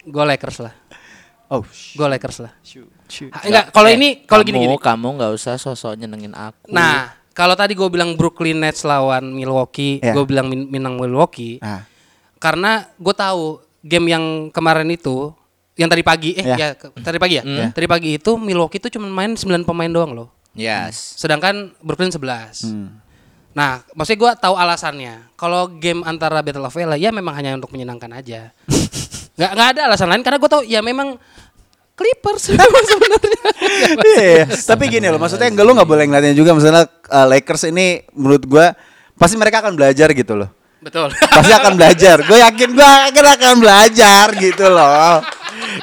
gua 0.03 0.23
Lakers 0.25 0.57
lah. 0.59 0.73
Oh, 1.47 1.62
Gua 1.93 2.07
Lakers 2.07 2.38
lah. 2.39 2.53
Ah, 3.29 3.41
Enggak, 3.43 3.65
kalau 3.69 3.88
Eh, 3.88 3.95
ini 3.95 4.07
kalau 4.23 4.41
kamu- 4.41 4.49
gini 4.49 4.59
gini. 4.63 4.75
kamu 4.75 5.07
nggak 5.15 5.31
usah 5.33 5.53
sosok 5.55 5.93
nyenengin 5.95 6.33
aku. 6.33 6.65
Nah, 6.67 7.13
kalau 7.29 7.53
tadi 7.53 7.73
gue 7.73 7.86
bilang 7.88 8.13
Brooklyn 8.13 8.57
Nets 8.57 8.81
lawan 8.81 9.29
Milwaukee, 9.29 9.97
Iya. 9.99 10.13
gue 10.13 10.23
bilang 10.23 10.49
min- 10.49 10.65
menang 10.67 10.97
Milwaukee. 10.97 11.57
Ah. 11.59 11.86
Karena 12.38 12.89
gue 12.91 13.13
tahu 13.13 13.57
game 13.79 14.07
yang 14.07 14.25
kemarin 14.49 14.89
itu, 14.89 15.29
yang 15.73 15.89
tadi 15.89 16.01
pagi, 16.01 16.33
eh 16.33 16.45
Iya. 16.45 16.55
ya 16.55 16.69
ke- 16.73 16.93
tadi 16.99 17.17
pagi 17.17 17.36
ya, 17.38 17.43
tadi 17.69 17.88
pagi 17.88 18.09
itu 18.15 18.31
Milwaukee 18.36 18.77
itu 18.77 18.93
cuma 18.93 19.07
main 19.07 19.33
9 19.33 19.63
pemain 19.63 19.89
doang 19.89 20.13
loh. 20.13 20.27
yes. 20.53 21.17
Sedangkan 21.17 21.73
Brooklyn 21.79 22.13
11. 22.13 22.62
Hmm. 22.63 23.01
Nah, 23.53 23.81
maksudnya 23.93 24.17
gue 24.19 24.31
tahu 24.39 24.53
alasannya. 24.53 25.29
Kalau 25.33 25.69
game 25.71 26.01
antara 26.01 26.41
Battle 26.41 26.62
of 26.63 26.73
LA 26.73 26.97
ya 26.97 27.09
memang 27.09 27.33
hanya 27.33 27.53
untuk 27.53 27.69
menyenangkan 27.69 28.09
aja. 28.12 28.49
nggak 29.38 29.51
nggak 29.51 29.69
ada 29.73 29.81
alasan 29.88 30.09
lain 30.09 30.21
karena 30.21 30.38
gue 30.38 30.49
tahu 30.51 30.62
ya 30.63 30.81
memang 30.81 31.17
Clippers 31.93 32.49
sebenarnya. 32.89 33.41
Iya, 34.17 34.45
tapi 34.65 34.89
gini 34.89 35.05
loh, 35.05 35.21
maksudnya 35.21 35.45
enggak 35.45 35.62
lu 35.62 35.73
nggak 35.73 35.86
boleh 35.86 36.05
ngeliatnya 36.05 36.33
juga 36.33 36.53
misalnya 36.53 36.89
uh, 36.89 37.29
Lakers 37.29 37.69
ini 37.69 38.01
menurut 38.13 38.41
gua 38.45 38.73
pasti 39.13 39.38
mereka 39.38 39.62
akan 39.62 39.77
belajar 39.77 40.09
gitu 40.09 40.33
loh. 40.33 40.49
Betul. 40.81 41.13
Pasti 41.13 41.53
akan 41.53 41.77
belajar. 41.77 42.25
Gue 42.25 42.41
yakin 42.41 42.69
gue 42.73 42.89
akan 43.13 43.55
belajar 43.55 44.25
gitu 44.36 44.65
loh. 44.67 45.21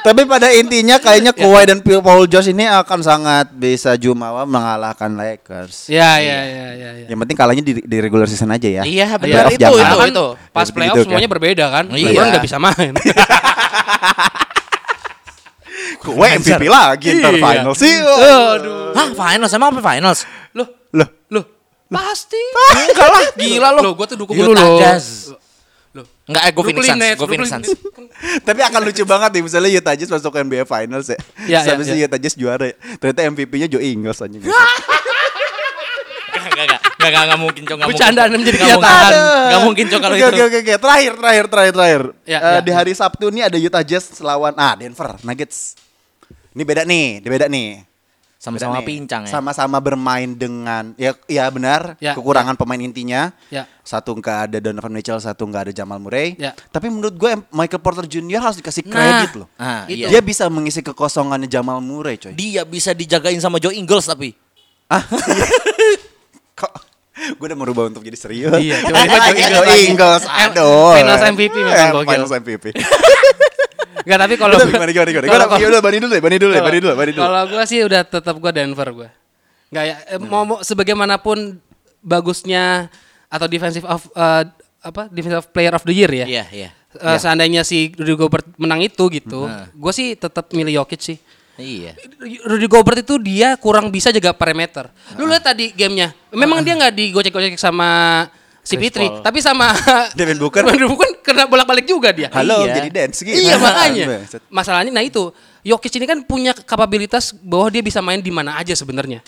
Tapi 0.01 0.23
pada 0.23 0.49
intinya 0.49 0.97
kayaknya 0.97 1.31
Kawhi 1.31 1.63
dan 1.63 1.79
Paul 1.79 2.25
George 2.25 2.49
ini 2.49 2.63
akan 2.63 2.99
sangat 2.99 3.51
bisa 3.51 3.93
jumawa 3.95 4.43
mengalahkan 4.43 5.11
Lakers. 5.11 5.85
ya, 5.87 6.17
ya, 6.17 6.39
ya, 6.41 6.67
ya, 6.71 6.89
ya. 6.95 7.07
Yang 7.07 7.19
penting 7.21 7.37
kalahnya 7.37 7.61
di, 7.61 7.73
di 7.79 7.97
regular 7.99 8.25
season 8.25 8.49
aja 8.49 8.67
ya. 8.67 8.83
Iya, 8.83 9.15
benar 9.15 9.47
itu, 9.47 9.61
itu, 9.61 9.77
Kan 9.93 10.09
itu. 10.09 10.27
Pas 10.49 10.65
Ya, 10.65 10.73
playoff 10.73 10.95
kan. 10.95 11.05
semuanya 11.05 11.29
berbeda 11.29 11.65
kan. 11.69 11.85
Iya. 11.89 12.07
LeBron 12.09 12.27
nggak 12.31 12.43
bisa 12.43 12.57
main. 12.57 12.93
Kawhi 16.01 16.29
MVP 16.39 16.63
lagi 16.65 17.07
ntar 17.15 17.31
Iya. 17.31 17.43
final 17.43 17.73
sih. 17.77 17.93
Aduh. 17.93 18.91
Hah, 18.91 19.07
finals 19.13 19.51
emang 19.53 19.69
apa 19.69 19.81
finals? 19.83 20.19
Loh, 20.51 20.67
Loh, 20.91 21.09
loh. 21.29 21.45
Pasti. 21.87 22.39
Enggak 22.89 23.05
lah, 23.05 23.23
gila 23.35 23.69
lo. 23.71 23.79
Loh, 23.83 23.93
gua 23.93 24.07
tuh 24.07 24.17
dukung 24.17 24.33
Utah. 24.33 24.79
Jazz. 24.79 25.35
Loh. 25.91 26.07
Enggak, 26.23 26.43
eh, 26.47 26.51
gue 26.55 26.63
Phoenix 26.63 26.85
Suns, 26.87 26.95
gue 26.95 27.27
Phoenix 27.27 27.49
Brooklyn 27.51 27.51
Suns. 27.51 27.69
Tapi 28.47 28.59
akan 28.63 28.81
lucu 28.81 29.03
banget 29.03 29.29
nih 29.35 29.43
misalnya 29.43 29.69
Utah 29.75 29.91
Jazz 29.91 30.07
masuk 30.07 30.31
ke 30.31 30.39
NBA 30.39 30.63
Finals 30.63 31.07
ya. 31.07 31.19
Ya, 31.43 31.59
Sampai 31.67 31.83
ya, 31.83 31.91
si 31.91 31.99
ya. 31.99 32.07
Utah 32.07 32.19
Jazz 32.19 32.35
juara 32.35 32.63
ya. 32.63 32.75
Ternyata 32.95 33.19
MVP-nya 33.27 33.67
Joe 33.67 33.83
Ingles 33.83 34.19
anjing. 34.19 34.39
Enggak, 36.31 36.67
enggak, 36.67 36.79
enggak, 36.79 37.09
enggak, 37.11 37.23
enggak 37.25 37.39
mungkin, 37.39 37.61
Cok. 37.61 37.75
Enggak 37.75 37.87
mungkin. 37.87 37.97
Bercandaan 37.99 38.29
menjadi 38.31 38.57
Nggak 38.57 38.69
mungkin. 38.71 38.81
kenyataan. 38.87 39.11
Nggak 39.51 39.61
mungkin, 39.63 39.85
Cok, 39.87 39.99
kalau 39.99 40.15
itu. 40.15 40.25
Oke 40.27 40.41
oke 40.41 40.57
oke. 40.61 40.73
Terakhir 40.77 41.13
terakhir 41.17 41.45
terakhir 41.51 41.73
terakhir. 41.75 42.01
Ya, 42.23 42.37
Eh, 42.39 42.53
ya, 42.55 42.61
di 42.61 42.71
hari 42.71 42.93
Sabtu 42.93 43.25
ini 43.27 43.41
ada 43.41 43.57
Utah 43.57 43.83
Jazz 43.83 44.05
lawan 44.21 44.53
ah 44.55 44.73
Denver 44.75 45.09
Nuggets. 45.21 45.75
Ini 46.51 46.63
beda 46.63 46.83
nih, 46.83 47.05
ini 47.19 47.27
beda 47.27 47.47
nih. 47.47 47.67
Sama-sama 48.41 48.81
pincang 48.81 49.29
ya. 49.29 49.37
Sama-sama 49.37 49.77
bermain 49.77 50.33
dengan 50.33 50.97
ya 50.97 51.13
ya 51.29 51.45
benar 51.53 51.93
Ya, 52.01 52.17
kekurangan 52.17 52.57
pemain 52.57 52.81
intinya. 52.81 53.29
Ya. 53.53 53.69
Satu 53.85 54.17
nggak 54.17 54.49
ada 54.49 54.57
Donovan 54.57 54.89
Mitchell, 54.97 55.21
satu 55.21 55.45
nggak 55.45 55.69
ada 55.69 55.73
Jamal 55.77 56.01
Murray. 56.01 56.33
Ya. 56.41 56.57
Tapi 56.73 56.89
menurut 56.89 57.13
gue 57.13 57.37
Michael 57.53 57.85
Porter 57.85 58.09
Jr 58.09 58.41
harus 58.41 58.57
dikasih 58.57 58.81
Nah, 58.89 58.97
kredit 58.97 59.31
loh. 59.37 59.47
Ah, 59.61 59.85
itu. 59.85 60.09
iya. 60.09 60.17
Dia 60.17 60.21
bisa 60.25 60.49
mengisi 60.49 60.81
kekosongannya 60.81 61.45
Jamal 61.45 61.85
Murray, 61.85 62.17
coy. 62.17 62.33
Dia 62.33 62.65
bisa 62.65 62.97
dijagain 62.97 63.37
sama 63.37 63.61
Joe 63.61 63.77
Ingles 63.77 64.09
tapi. 64.09 64.33
Ah. 64.89 65.05
Kok 66.57 66.90
gue 67.11 67.43
udah 67.43 67.57
merubah 67.57 67.83
untuk 67.85 68.01
jadi 68.01 68.15
serius. 68.15 68.55
Iya, 68.55 68.81
tiba-tiba 68.81 69.17
Joe 69.19 69.29
Ingles 69.29 69.51
Joe 69.51 69.65
lagi. 69.65 69.83
Ingles, 69.85 70.23
Em- 70.23 70.31
aduh. 70.47 70.93
Finals 70.95 71.23
MVP 71.27 71.55
memang 71.57 71.75
Eh, 71.77 71.89
gokil. 71.91 72.07
Finals 72.09 72.31
MVP. 72.33 72.65
Enggak, 74.01 74.19
tapi 74.23 74.33
kalau 74.35 74.53
gimana 74.57 74.71
gimana 74.89 75.09
gimana. 75.11 75.27
kalau- 75.27 75.47
Gimana? 75.49 75.59
Ya 75.59 75.67
udah 75.67 75.81
bani 75.81 75.97
dulu 75.99 76.09
deh, 76.09 76.21
bani 76.21 76.37
dulu 76.37 76.51
deh, 76.51 76.61
bani 76.61 76.77
dulu, 76.79 76.91
bani 76.95 77.11
dulu. 77.11 77.21
Kalau 77.21 77.41
gue 77.47 77.63
sih 77.65 77.79
udah 77.81 78.01
tetap 78.01 78.35
gue 78.35 78.51
Denver 78.51 78.87
gue. 78.91 79.09
Nggak 79.69 79.83
ya, 79.85 79.95
eh, 80.07 80.19
mau, 80.19 80.43
mau 80.43 80.57
sebagaimanapun 80.61 81.59
bagusnya 82.01 82.87
atau 83.27 83.45
defensive 83.45 83.85
of 83.85 84.07
eh, 84.11 84.43
apa 84.81 85.05
defensive 85.07 85.45
player 85.47 85.71
of 85.71 85.83
the 85.83 85.93
year 85.93 86.09
ya. 86.09 86.25
Iya, 86.25 86.45
iya. 86.49 86.69
eh, 86.93 87.17
seandainya 87.17 87.61
si 87.61 87.93
Rudy 87.93 88.15
Gobert 88.15 88.47
menang 88.55 88.79
itu 88.79 89.07
gitu, 89.07 89.45
Hmm. 89.45 89.67
gue 89.69 89.91
sih 89.91 90.15
tetap 90.15 90.51
milih 90.51 90.79
Jokic 90.79 90.99
sih. 90.99 91.17
Iya. 91.61 91.93
Rudy 92.43 92.65
Gobert 92.65 92.99
itu 92.99 93.15
dia 93.15 93.53
kurang 93.55 93.87
bisa 93.87 94.09
jaga 94.09 94.33
perimeter. 94.33 94.89
Lu 95.15 95.25
lihat 95.25 95.45
tadi 95.45 95.69
gamenya, 95.69 96.11
memang 96.29 96.59
dia 96.59 96.73
nggak 96.73 96.91
digocek-gocek 96.91 97.55
sama 97.55 98.25
si 98.61 98.73
Chris 98.75 98.89
Fitri, 98.89 99.07
Paul. 99.07 99.21
tapi 99.21 99.39
sama 99.39 99.73
Devin 100.17 100.37
Booker. 100.37 100.61
Devin 100.63 100.85
Booker 100.87 101.21
kena 101.21 101.45
bolak-balik 101.45 101.85
juga 101.85 102.09
dia. 102.09 102.29
Halo, 102.29 102.65
Iya. 102.65 102.77
jadi 102.77 102.89
dance 102.89 103.21
gitu. 103.21 103.37
Iya 103.37 103.55
makanya. 103.63 104.05
Masalahnya 104.49 104.89
nah 104.89 105.01
itu 105.01 105.29
Jokic 105.61 105.93
ini 105.95 106.05
kan 106.05 106.19
punya 106.21 106.53
kapabilitas 106.53 107.31
bahwa 107.31 107.69
dia 107.69 107.81
bisa 107.81 108.01
main 108.01 108.17
di 108.17 108.33
mana 108.33 108.57
aja 108.57 108.73
sebenarnya. 108.73 109.21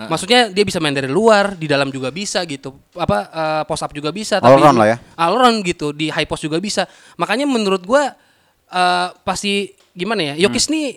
Maksudnya 0.00 0.48
dia 0.48 0.64
bisa 0.64 0.80
main 0.80 0.96
dari 0.96 1.06
luar, 1.06 1.52
di 1.54 1.68
dalam 1.68 1.90
juga 1.90 2.08
bisa 2.08 2.40
gitu. 2.46 2.72
Apa 2.94 3.18
eh, 3.28 3.62
post 3.68 3.82
up 3.82 3.92
juga 3.92 4.08
bisa 4.08 4.38
All 4.38 4.56
round 4.56 4.78
lah 4.78 4.86
ya. 4.86 4.96
All 5.14 5.34
round 5.34 5.60
gitu, 5.60 5.92
di 5.92 6.08
high 6.08 6.24
post 6.24 6.40
juga 6.40 6.56
bisa. 6.56 6.88
Makanya 7.14 7.44
menurut 7.44 7.84
gua 7.84 8.08
eh, 8.66 9.06
pasti 9.20 9.68
gimana 9.92 10.32
ya? 10.32 10.34
Jokic 10.40 10.66
nih 10.66 10.88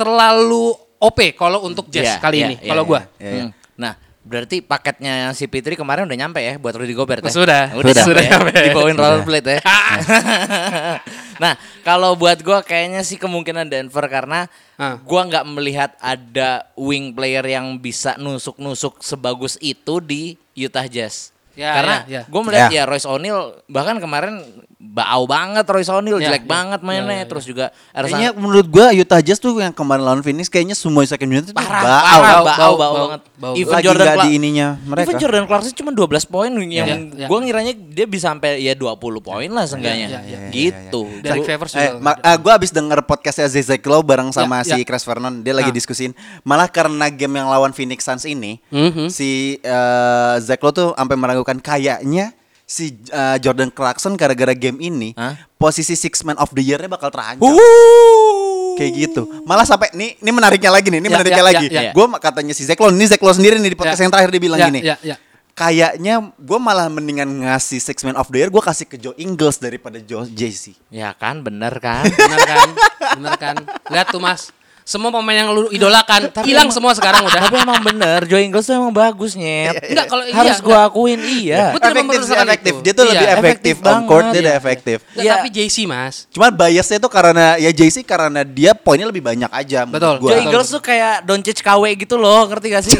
terlalu 0.00 0.72
OP 0.96 1.18
kalau 1.36 1.64
untuk 1.64 1.92
Jazz 1.92 2.16
Iya, 2.16 2.16
kali 2.16 2.36
iya, 2.40 2.46
ini. 2.48 2.56
iya, 2.60 2.70
kalau 2.72 2.84
iya. 2.84 2.90
gua. 2.90 3.00
Iya, 3.16 3.30
iya. 3.30 3.44
Hmm. 3.44 3.52
Nah, 3.76 3.92
berarti 4.20 4.60
paketnya 4.60 5.32
si 5.32 5.44
Fitri 5.44 5.76
kemarin 5.76 6.04
udah 6.04 6.16
nyampe 6.16 6.40
ya 6.40 6.56
buat 6.56 6.76
Rudy 6.76 6.92
Gobert 6.92 7.24
ya? 7.24 7.32
Sudah. 7.32 7.72
Udah, 7.72 7.92
Sudah. 7.92 8.04
Sudah 8.04 8.22
ya? 8.24 8.30
nyampe. 8.36 8.52
Dibawain 8.52 8.96
rollerblade 8.96 9.48
ya. 9.56 9.60
nah, 11.42 11.56
kalau 11.80 12.16
buat 12.16 12.40
gua 12.40 12.60
kayaknya 12.60 13.00
sih 13.00 13.16
kemungkinan 13.16 13.68
Denver 13.68 14.04
karena 14.08 14.48
Ah. 14.76 14.96
gua 14.96 15.28
nggak 15.28 15.44
melihat 15.44 15.90
ada 16.00 16.64
wing 16.72 17.12
player 17.12 17.44
yang 17.44 17.76
bisa 17.76 18.16
nusuk-nusuk 18.16 19.04
sebagus 19.04 19.60
itu 19.60 20.00
di 20.00 20.36
Utah 20.56 20.88
Jazz. 20.88 21.32
Ya, 21.52 21.76
karena 21.76 21.96
ya, 22.08 22.12
ya. 22.14 22.22
gue 22.24 22.42
melihat 22.46 22.70
Ya. 22.72 22.80
ya 22.80 22.88
Royce 22.88 23.04
O'Neal 23.04 23.60
bahkan 23.68 24.00
kemarin 24.00 24.40
bau 24.82 25.28
banget 25.28 25.60
Royce 25.62 25.92
O'Neal 25.92 26.16
Ya, 26.18 26.32
jelek 26.32 26.44
ya. 26.44 26.48
banget 26.48 26.80
mainnya 26.80 27.04
Ya, 27.04 27.12
ya, 27.12 27.20
ya. 27.20 27.26
terus 27.28 27.44
juga 27.44 27.68
Kayaknya 27.92 28.32
menurut 28.32 28.64
gua 28.66 28.88
Utah 28.90 29.20
Jazz 29.20 29.36
tuh 29.36 29.52
yang 29.54 29.70
kemarin 29.70 30.00
lawan 30.00 30.24
Phoenix 30.24 30.48
kayaknya 30.48 30.72
semua 30.72 31.04
second 31.04 31.28
unit 31.28 31.44
itu 31.44 31.52
parah, 31.52 31.68
bau. 31.68 31.84
parah, 31.84 32.00
Bau, 32.00 32.16
bau, 32.16 32.24
bau, 32.24 32.56
bau, 32.56 32.74
bau, 32.74 32.94
banget. 33.06 33.20
bau. 33.36 33.54
Even 33.54 33.76
Lagi 33.76 33.84
Jordan 33.84 34.16
di 34.18 34.30
ininya 34.34 34.68
mereka. 34.80 35.04
Even 35.04 35.16
Jordan 35.20 35.44
Clarkson 35.44 35.76
cuma 35.76 35.92
12 35.92 36.24
poin 36.24 36.48
yang 36.48 36.72
Ya, 36.72 36.96
ya. 36.96 37.26
gua 37.28 37.38
ngiranya 37.38 37.76
dia 37.76 38.08
bisa 38.08 38.32
sampai 38.32 38.56
ya 38.58 38.72
20 38.72 38.96
poin 39.20 39.46
lah 39.46 39.68
seenggaknya. 39.68 40.08
Ya, 40.24 40.48
gitu. 40.48 41.12
Derek 41.20 41.44
Gua- 41.44 41.48
Favors 41.52 41.72
Eh, 41.76 41.90
ah, 42.00 42.36
gue 42.40 42.52
abis 42.54 42.70
denger 42.70 43.04
podcastnya 43.04 43.46
Zizek 43.46 43.84
Lowe 43.84 44.00
bareng 44.00 44.32
sama 44.32 44.64
si. 44.64 44.80
Chris 44.80 45.04
Vernon, 45.04 45.44
dia 45.44 45.52
lagi 45.52 45.68
Ah. 45.68 45.76
diskusin. 45.76 46.16
Malah 46.40 46.66
karena 46.66 47.06
game 47.06 47.36
yang 47.36 47.46
lawan 47.46 47.70
Phoenix 47.70 48.00
Suns 48.00 48.24
ini, 48.24 48.56
Mhm. 48.68 49.12
si 49.12 49.60
eh, 49.60 50.34
Zach 50.40 50.58
Lowe 50.58 50.72
tuh 50.72 50.88
sampai 50.94 51.16
meragukan 51.16 51.60
kayaknya 51.60 52.32
si 52.70 52.94
eh, 53.10 53.36
Jordan 53.42 53.74
Clarkson 53.74 54.14
gara-gara 54.14 54.54
game 54.54 54.78
ini, 54.78 55.10
Hah? 55.18 55.34
posisi 55.58 55.98
six 55.98 56.22
man 56.22 56.38
of 56.38 56.54
the 56.54 56.62
year-nya 56.62 56.86
bakal 56.86 57.10
terancam. 57.10 57.42
Uh. 57.50 58.78
Kayak 58.78 58.92
gitu. 59.10 59.22
Malah 59.42 59.66
sampai 59.66 59.90
nih, 59.90 60.22
ini 60.22 60.30
menariknya 60.30 60.70
lagi 60.70 60.86
nih, 60.88 61.02
ini 61.02 61.08
Ya, 61.10 61.14
menariknya 61.18 61.42
ya, 61.42 61.48
lagi. 61.50 61.66
ya, 61.66 61.80
ya. 61.90 61.92
Gue 61.92 62.06
katanya 62.22 62.54
si 62.54 62.62
Lowe, 62.64 62.94
ini 62.94 63.10
Lowe 63.10 63.34
sendiri 63.34 63.58
nih 63.58 63.74
di 63.74 63.78
podcast 63.78 63.98
Ya. 63.98 64.04
yang 64.06 64.12
terakhir 64.14 64.30
dia 64.30 64.42
bilang 64.46 64.58
Ya, 64.62 64.68
gini. 64.70 64.80
ya, 64.86 64.96
ya. 65.02 65.16
Kayaknya 65.50 66.14
gue 66.38 66.58
malah 66.62 66.86
mendingan 66.88 67.28
ngasih 67.44 67.82
six 67.82 68.00
man 68.06 68.16
of 68.16 68.30
the 68.32 68.38
year, 68.40 68.48
gue 68.48 68.62
kasih 68.62 68.86
ke 68.88 68.96
Joe 68.96 69.12
Ingles 69.18 69.60
daripada 69.60 69.98
Joe 70.00 70.24
JC. 70.24 70.72
Ya 70.88 71.12
kan 71.12 71.42
bener 71.44 71.76
kan. 71.82 72.06
Benar 72.06 72.40
kan? 72.46 72.68
Benar 73.18 73.34
kan? 73.36 73.56
Lihat 73.90 74.08
tuh 74.08 74.22
Mas. 74.22 74.54
Semua 74.90 75.14
pemain 75.14 75.38
yang 75.38 75.54
lu 75.54 75.70
idolakan 75.70 76.34
hilang 76.42 76.66
emang- 76.66 76.74
semua 76.74 76.90
sekarang 76.92 77.22
udah. 77.22 77.46
Tapi 77.46 77.62
emang 77.62 77.78
bener 77.78 78.26
Joe 78.26 78.42
Ingles 78.42 78.66
tuh 78.66 78.74
emang 78.74 78.90
bagus 78.90 79.38
nyet. 79.38 79.86
Enggak, 79.86 80.06
kalau 80.10 80.26
iya, 80.26 80.34
harus 80.34 80.58
gua 80.58 80.90
akuin 80.90 81.20
iya. 81.22 81.70
Gua 81.70 81.78
tidak 81.78 81.94
efektif 81.94 82.20
sih, 82.20 82.34
efektif. 82.34 82.72
Dia 82.82 82.92
tuh 82.92 83.04
Iya, 83.04 83.10
lebih 83.12 83.28
efektif 83.28 83.74
efektif 83.78 83.86
on 83.86 84.02
court, 84.02 84.24
dia 84.26 84.40
udah 84.40 84.50
Iya. 84.50 84.58
efektif. 84.58 84.98
Iya. 85.14 85.32
tapi 85.38 85.48
JC 85.48 85.76
Mas. 85.86 86.26
Cuma 86.26 86.50
biasnya 86.50 86.98
tuh 86.98 87.06
karena 87.06 87.54
ya 87.54 87.70
JC 87.70 88.02
karena 88.02 88.42
dia 88.42 88.74
poinnya 88.74 89.06
lebih 89.06 89.22
banyak 89.22 89.46
aja 89.48 89.86
Betul. 89.86 90.18
gua. 90.18 90.30
Joe 90.34 90.42
Ingles 90.42 90.68
tuh 90.68 90.82
kayak 90.82 91.22
Doncic 91.22 91.62
KW 91.62 91.84
gitu 91.94 92.18
loh, 92.18 92.50
ngerti 92.50 92.66
gak 92.68 92.82
sih? 92.82 92.98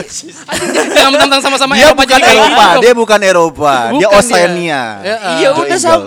Jangan 0.95 1.11
mentang 1.11 1.43
sama-sama 1.43 1.75
Dia 1.75 1.91
Eropa 1.91 2.07
bukan 2.07 2.21
Eropa, 2.23 2.67
gitu. 2.71 2.81
dia 2.81 2.93
bukan 2.95 3.21
Eropa, 3.21 3.75
dia 3.91 4.07
Bukan 4.07 4.15
Oceania. 4.15 4.83
dia. 5.03 5.11
Ya, 5.11 5.17
Iya 5.37 5.49
udah 5.59 5.79
sama 5.81 6.07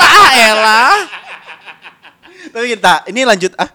lah 0.00 0.32
elah. 0.32 0.96
Tapi 2.50 2.66
kita 2.72 3.04
ini 3.06 3.20
lanjut 3.22 3.52
ah 3.54 3.68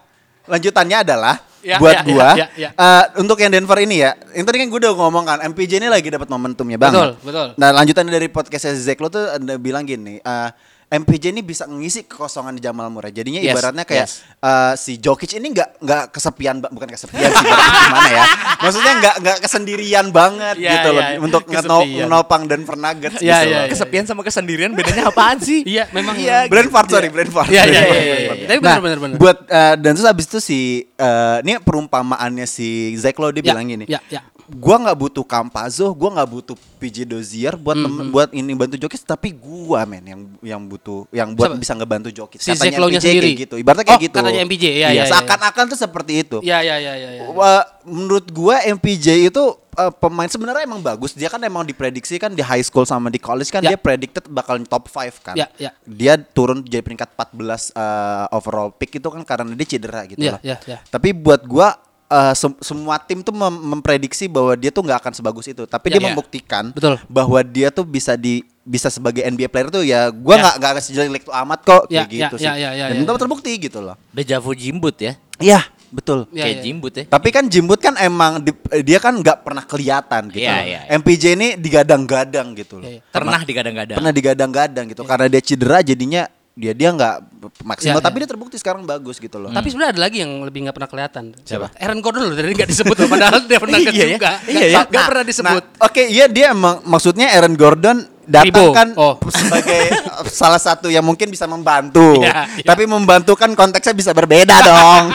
lanjutannya 0.46 0.98
adalah 1.02 1.36
Ya, 1.66 1.82
buat 1.82 1.98
ya, 1.98 2.02
gua 2.06 2.28
ya, 2.38 2.46
ya, 2.54 2.70
ya. 2.70 2.70
eh, 2.78 3.04
untuk 3.18 3.42
yang 3.42 3.50
Denver 3.50 3.74
ini 3.82 3.98
ya. 3.98 4.14
Yang 4.38 4.44
tadi 4.46 4.56
kan 4.62 4.66
gue 4.70 4.80
udah 4.86 4.94
ngomong 4.94 5.24
kan 5.26 5.38
MPJ 5.50 5.82
ini 5.82 5.90
lagi 5.90 6.14
dapat 6.14 6.30
momentumnya 6.30 6.78
banget. 6.78 7.18
Betul, 7.18 7.26
betul. 7.26 7.46
Nah, 7.58 7.74
lanjutannya 7.74 8.12
dari 8.14 8.30
podcastnya 8.30 8.78
Zach 8.78 9.02
lo 9.02 9.10
tuh 9.10 9.26
ada 9.26 9.58
bilang 9.58 9.82
gini, 9.82 10.22
eh, 10.22 10.48
MPJ 10.86 11.34
ini 11.34 11.42
bisa 11.42 11.66
ngisi 11.66 12.06
kekosongan 12.06 12.54
di 12.54 12.62
Jamal 12.62 12.86
Murray. 12.88 13.10
Jadinya 13.10 13.42
Yes, 13.42 13.52
ibaratnya 13.52 13.82
kayak 13.82 14.06
yes. 14.06 14.22
eh, 14.38 14.74
si 14.78 14.92
Jokic 14.96 15.34
ini 15.34 15.50
nggak 15.50 15.82
nggak 15.82 16.04
kesepian, 16.14 16.62
bukan 16.62 16.86
kesepian 16.86 17.26
sih, 17.26 17.42
gimana 17.82 18.06
ya? 18.08 18.24
Maksudnya 18.62 18.92
nggak 18.96 19.14
nggak 19.18 19.36
kesendirian 19.42 20.06
banget 20.08 20.54
Ya, 20.56 20.78
gitu 20.78 20.88
loh 20.94 21.02
ya, 21.02 21.18
untuk 21.18 21.42
ngenopang 21.50 22.46
Denver 22.46 22.78
Nuggets 22.78 23.18
Ya, 23.18 23.42
gitu 23.42 23.50
ya, 23.50 23.50
loh. 23.50 23.64
ya. 23.66 23.70
Kesepian 23.74 24.04
sama 24.06 24.22
kesendirian 24.22 24.70
bedanya 24.72 25.10
apaan 25.10 25.42
sih? 25.42 25.66
Iya, 25.66 25.90
memang. 25.90 26.14
Iya, 26.14 26.46
Brand 26.46 26.70
fart 26.70 26.86
sorry, 26.86 27.10
brand 27.10 27.34
fart. 27.34 27.50
Iya, 27.50 27.66
iya, 27.66 27.66
Brand 27.66 27.74
iya, 27.74 27.82
fart, 27.82 27.98
iya, 27.98 28.06
brand 28.06 28.22
iya. 28.22 28.28
fart. 28.30 28.38
Tapi 28.38 28.54
Nah, 28.56 28.62
benar, 28.62 28.80
benar, 28.80 28.98
benar. 29.02 29.16
Buat 29.18 29.38
eh, 29.50 29.74
dan 29.82 29.90
terus 29.90 30.06
abis 30.06 30.26
itu 30.30 30.38
si 30.38 30.60
eh, 30.86 31.36
ini 31.42 31.58
perumpamaannya 31.58 32.46
si 32.46 32.94
Zach 32.94 33.18
Lowe 33.18 33.34
dia 33.34 33.42
Ya, 33.42 33.50
bilang 33.50 33.66
gini. 33.66 33.84
ya, 33.90 33.98
ya. 34.06 34.22
Gua 34.48 34.78
nggak 34.78 34.94
butuh 34.96 35.22
Campazzo, 35.22 35.90
gua 35.90 36.10
nggak 36.12 36.28
butuh 36.28 36.56
PJ 36.76 37.02
Dozier 37.02 37.54
buat 37.54 37.74
tem- 37.74 38.08
buat 38.08 38.28
ini 38.30 38.52
bantu 38.52 38.76
Jokic, 38.76 39.02
tapi 39.02 39.30
gua 39.30 39.82
men 39.82 40.02
yang 40.02 40.20
yang 40.40 40.62
butuh 40.62 41.04
yang 41.10 41.32
buat 41.32 41.50
Siapa? 41.50 41.60
bisa 41.60 41.72
ngebantu 41.74 42.08
Jokic. 42.10 42.38
Si 42.38 42.54
Lowe-nya 42.72 42.96
MPJ 42.96 43.02
sendiri? 43.02 43.26
kayak 43.26 43.40
gitu. 43.42 43.54
Ibaratnya 43.56 43.84
kayak 43.84 43.98
Oh, 43.98 44.04
gitu. 44.04 44.16
katanya 44.16 44.40
MPJ, 44.40 44.64
iya, 44.64 44.88
iya, 44.88 44.88
iya. 44.92 45.04
Seakan-akan 45.06 45.64
tuh 45.66 45.78
seperti 45.78 46.12
itu. 46.20 46.38
Iya, 46.40 46.58
iya, 46.60 46.76
iya, 46.76 46.94
iya. 46.94 47.10
iya. 47.16 47.22
Wah, 47.28 47.64
menurut 47.82 48.26
gua 48.30 48.62
MPJ 48.62 49.06
itu 49.26 49.42
eh, 49.74 49.92
pemain 49.94 50.24
sebenarnya 50.24 50.62
emang 50.62 50.80
bagus. 50.80 51.12
Dia 51.12 51.26
kan 51.26 51.36
emang 51.38 51.60
diprediksi 51.62 52.16
kan 52.16 52.30
di 52.30 52.40
high 52.40 52.62
school 52.62 52.82
sama 52.82 53.08
di 53.08 53.18
college 53.18 53.50
kan 53.50 53.60
Ya. 53.60 53.72
dia 53.72 53.78
predicted 53.78 54.24
bakal 54.26 54.56
top 54.62 54.86
5 54.86 55.20
kan. 55.22 55.34
Ya, 55.34 55.52
ya. 55.56 55.74
Dia 55.82 56.16
turun 56.16 56.60
jadi 56.60 56.80
peringkat 56.80 57.12
14 57.12 57.68
eh, 57.70 58.26
overall 58.30 58.70
pick 58.70 58.94
itu 58.94 59.04
kan 59.04 59.20
karena 59.20 59.52
dia 59.52 59.68
cedera 59.68 60.04
gitu 60.04 60.16
Ya, 60.18 60.32
lah. 60.32 60.40
ya, 60.40 60.56
ya. 60.64 60.78
Tapi 60.82 61.12
buat 61.12 61.42
gua 61.42 61.76
eh, 62.06 62.34
sem- 62.34 62.60
semua 62.60 62.96
tim 62.96 63.18
tuh 63.18 63.30
mem- 63.30 63.62
memprediksi 63.72 64.26
bahwa 64.26 64.52
dia 64.52 64.68
tuh 64.68 64.80
nggak 64.80 64.98
akan 65.00 65.12
sebagus 65.12 65.46
itu. 65.46 65.62
Tapi 65.62 65.86
Ya, 65.86 65.92
dia 65.92 66.00
ya. 66.00 66.06
membuktikan 66.08 66.64
Betul. 66.70 66.96
bahwa 67.06 67.40
dia 67.40 67.68
tuh 67.68 67.82
bisa 67.82 68.14
di 68.14 68.40
bisa 68.62 68.86
sebagai 68.88 69.22
NBA 69.22 69.46
player 69.46 69.68
tuh 69.68 69.80
ya 69.80 70.10
gua 70.10 70.34
Ya. 70.34 70.42
nggak 70.42 70.54
nggak 70.58 70.74
sejelek 70.80 71.22
itu 71.22 71.30
amat 71.32 71.60
kok 71.60 71.82
Ya, 71.86 72.02
kayak 72.02 72.06
ya, 72.06 72.18
gitu 72.20 72.36
ya, 72.36 72.40
sih. 72.40 72.46
ya, 72.58 72.70
ya, 72.72 72.84
Dan 72.88 72.96
ya, 72.96 73.02
itu 73.02 73.12
ya. 73.12 73.20
terbukti 73.20 73.52
gitu 73.60 73.78
loh. 73.78 73.94
Dejavu 74.10 74.50
Jimbut 74.52 74.96
ya. 74.96 75.12
Iya, 75.36 75.60
betul. 75.88 76.26
Ya, 76.30 76.42
Kayak 76.42 76.56
ya. 76.56 76.62
Jimbut 76.62 76.92
ya. 76.92 77.04
Tapi 77.06 77.28
kan 77.28 77.44
Jimbut 77.46 77.78
kan 77.78 77.94
emang 77.96 78.40
di- 78.40 78.56
dia 78.82 78.98
kan 78.98 79.14
nggak 79.14 79.42
pernah 79.42 79.62
kelihatan 79.62 80.22
gitu. 80.28 80.42
Iya, 80.42 80.50
loh. 80.50 80.64
iya, 80.64 80.80
iya. 80.82 80.94
MPJ 80.94 81.24
ini 81.34 81.48
digadang-gadang 81.54 82.46
gitu 82.54 82.80
loh. 82.80 82.88
Iya, 82.88 82.98
iya. 82.98 83.02
Pernah 83.06 83.40
digadang-gadang. 83.40 83.96
Pernah 83.96 84.12
digadang-gadang 84.12 84.84
gitu 84.88 85.02
karena 85.04 85.26
dia 85.28 85.40
cedera 85.40 85.78
jadinya 85.80 86.22
dia 86.56 86.72
dia 86.72 86.88
nggak 86.88 87.14
maksimal 87.60 88.00
Iya, 88.00 88.06
tapi 88.08 88.16
iya. 88.16 88.22
dia 88.24 88.30
terbukti 88.32 88.56
sekarang 88.56 88.88
bagus 88.88 89.20
gitu 89.20 89.36
loh. 89.36 89.52
Tapi 89.52 89.68
sebenarnya 89.68 89.92
ada 89.92 90.02
lagi 90.02 90.24
yang 90.24 90.40
lebih 90.40 90.64
nggak 90.64 90.72
pernah 90.72 90.88
kelihatan. 90.88 91.24
Siapa? 91.44 91.68
Aaron 91.76 92.00
Gordon 92.00 92.22
loh, 92.24 92.32
dari 92.32 92.48
nggak 92.50 92.70
disebut 92.72 92.96
loh, 92.96 93.08
padahal 93.12 93.44
dia 93.44 93.60
pernah 93.60 93.76
Iya 93.84 93.92
ya? 93.92 94.06
juga. 94.16 94.30
Iya 94.48 94.64
ya? 94.64 94.78
Nggak 94.88 95.04
pernah 95.04 95.24
disebut. 95.28 95.62
Nah, 95.68 95.84
Oke, 95.84 96.02
iya 96.08 96.26
dia 96.26 96.56
emang 96.56 96.80
maksudnya 96.82 97.28
Aaron 97.28 97.54
Gordon 97.54 97.98
datang 98.24 98.72
kan 98.72 98.88
Oh. 98.96 99.14
sebagai 99.36 99.82
salah 100.26 100.58
satu 100.58 100.88
yang 100.88 101.04
mungkin 101.04 101.28
bisa 101.28 101.44
membantu. 101.44 102.16
Iya, 102.24 102.48
iya. 102.56 102.64
Tapi 102.64 102.88
membantu 102.88 103.36
kan 103.36 103.52
konteksnya 103.52 103.92
bisa 103.92 104.16
berbeda 104.16 104.56
dong. 104.58 105.12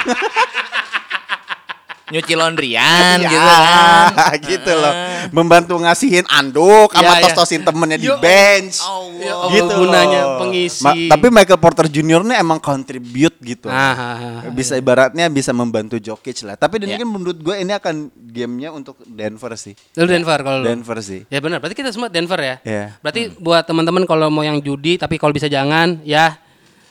Nyuci 2.12 2.34
laundryan 2.36 3.18
Iya, 3.18 3.26
gitu 3.26 3.39
kan. 3.41 4.38
gitu 4.51 4.72
loh. 4.74 4.93
Membantu 5.32 5.74
ngasihin 5.78 6.28
anduk 6.28 6.91
sama 6.91 7.03
Iya, 7.03 7.12
iya. 7.14 7.24
tos-tosin 7.26 7.62
temennya 7.62 7.95
di 7.95 8.09
bench. 8.14 8.84
Ya 9.18 9.32
Allah, 9.32 9.49
gitu 9.49 9.72
gunanya 9.74 10.22
loh. 10.22 10.38
pengisi. 10.39 10.84
Ma- 10.84 10.95
tapi 11.09 11.28
Michael 11.28 11.57
Porter 11.57 11.88
Jr. 11.88 12.22
nih 12.22 12.38
emang 12.38 12.59
contribute 12.59 13.38
gitu. 13.39 13.66
Ah, 13.66 13.80
ah, 13.91 13.95
ah, 13.95 14.39
bisa 14.49 14.76
ibaratnya 14.76 15.26
bisa 15.28 15.51
membantu 15.51 15.95
Jokic 15.95 16.43
lah. 16.43 16.53
Tapi 16.53 16.78
dan 16.78 16.88
Ya. 16.88 16.99
mungkin 16.99 17.09
menurut 17.12 17.38
gue 17.38 17.55
ini 17.55 17.72
akan 17.72 17.95
gamenya 18.14 18.70
untuk 18.70 18.99
Denver 19.01 19.55
sih. 19.55 19.72
Lu 19.95 20.03
Denver 20.03 20.38
kalau 20.38 20.59
lu. 20.59 20.68
Denver 20.68 20.99
sih. 20.99 21.24
Ya 21.26 21.39
benar, 21.39 21.57
berarti 21.57 21.74
kita 21.74 21.89
semua 21.89 22.07
Denver 22.07 22.38
ya. 22.38 22.55
Iya. 22.62 22.86
Berarti 22.99 23.32
buat 23.36 23.64
teman-teman 23.64 24.03
kalau 24.03 24.28
mau 24.28 24.41
yang 24.41 24.59
judi 24.59 24.95
tapi 24.95 25.16
kalau 25.16 25.32
bisa 25.32 25.45
jangan 25.45 26.01
ya 26.01 26.36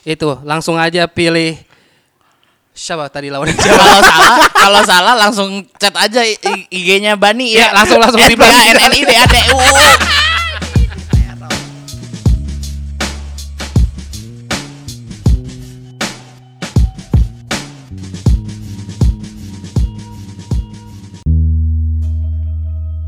itu 0.01 0.25
langsung 0.43 0.75
aja 0.75 1.05
pilih 1.05 1.61
siapa 2.81 3.13
tadi 3.13 3.29
lawannya 3.29 3.53
siapa? 3.61 3.77
Kalau 3.77 4.01
salah, 4.03 4.37
kalau 4.51 4.81
salah 4.83 5.15
langsung 5.15 5.51
chat 5.77 5.93
aja 5.93 6.25
IG-nya 6.67 7.13
Bani 7.15 7.53
ya. 7.53 7.77
langsung- 7.77 8.01
langsung 8.01 8.25
di 8.25 8.33
B 8.33 8.41
A 8.41 8.61
N 8.73 8.77
N 8.81 8.93
I 8.95 9.03
D 9.05 9.13
A 9.13 9.25
T 9.29 9.37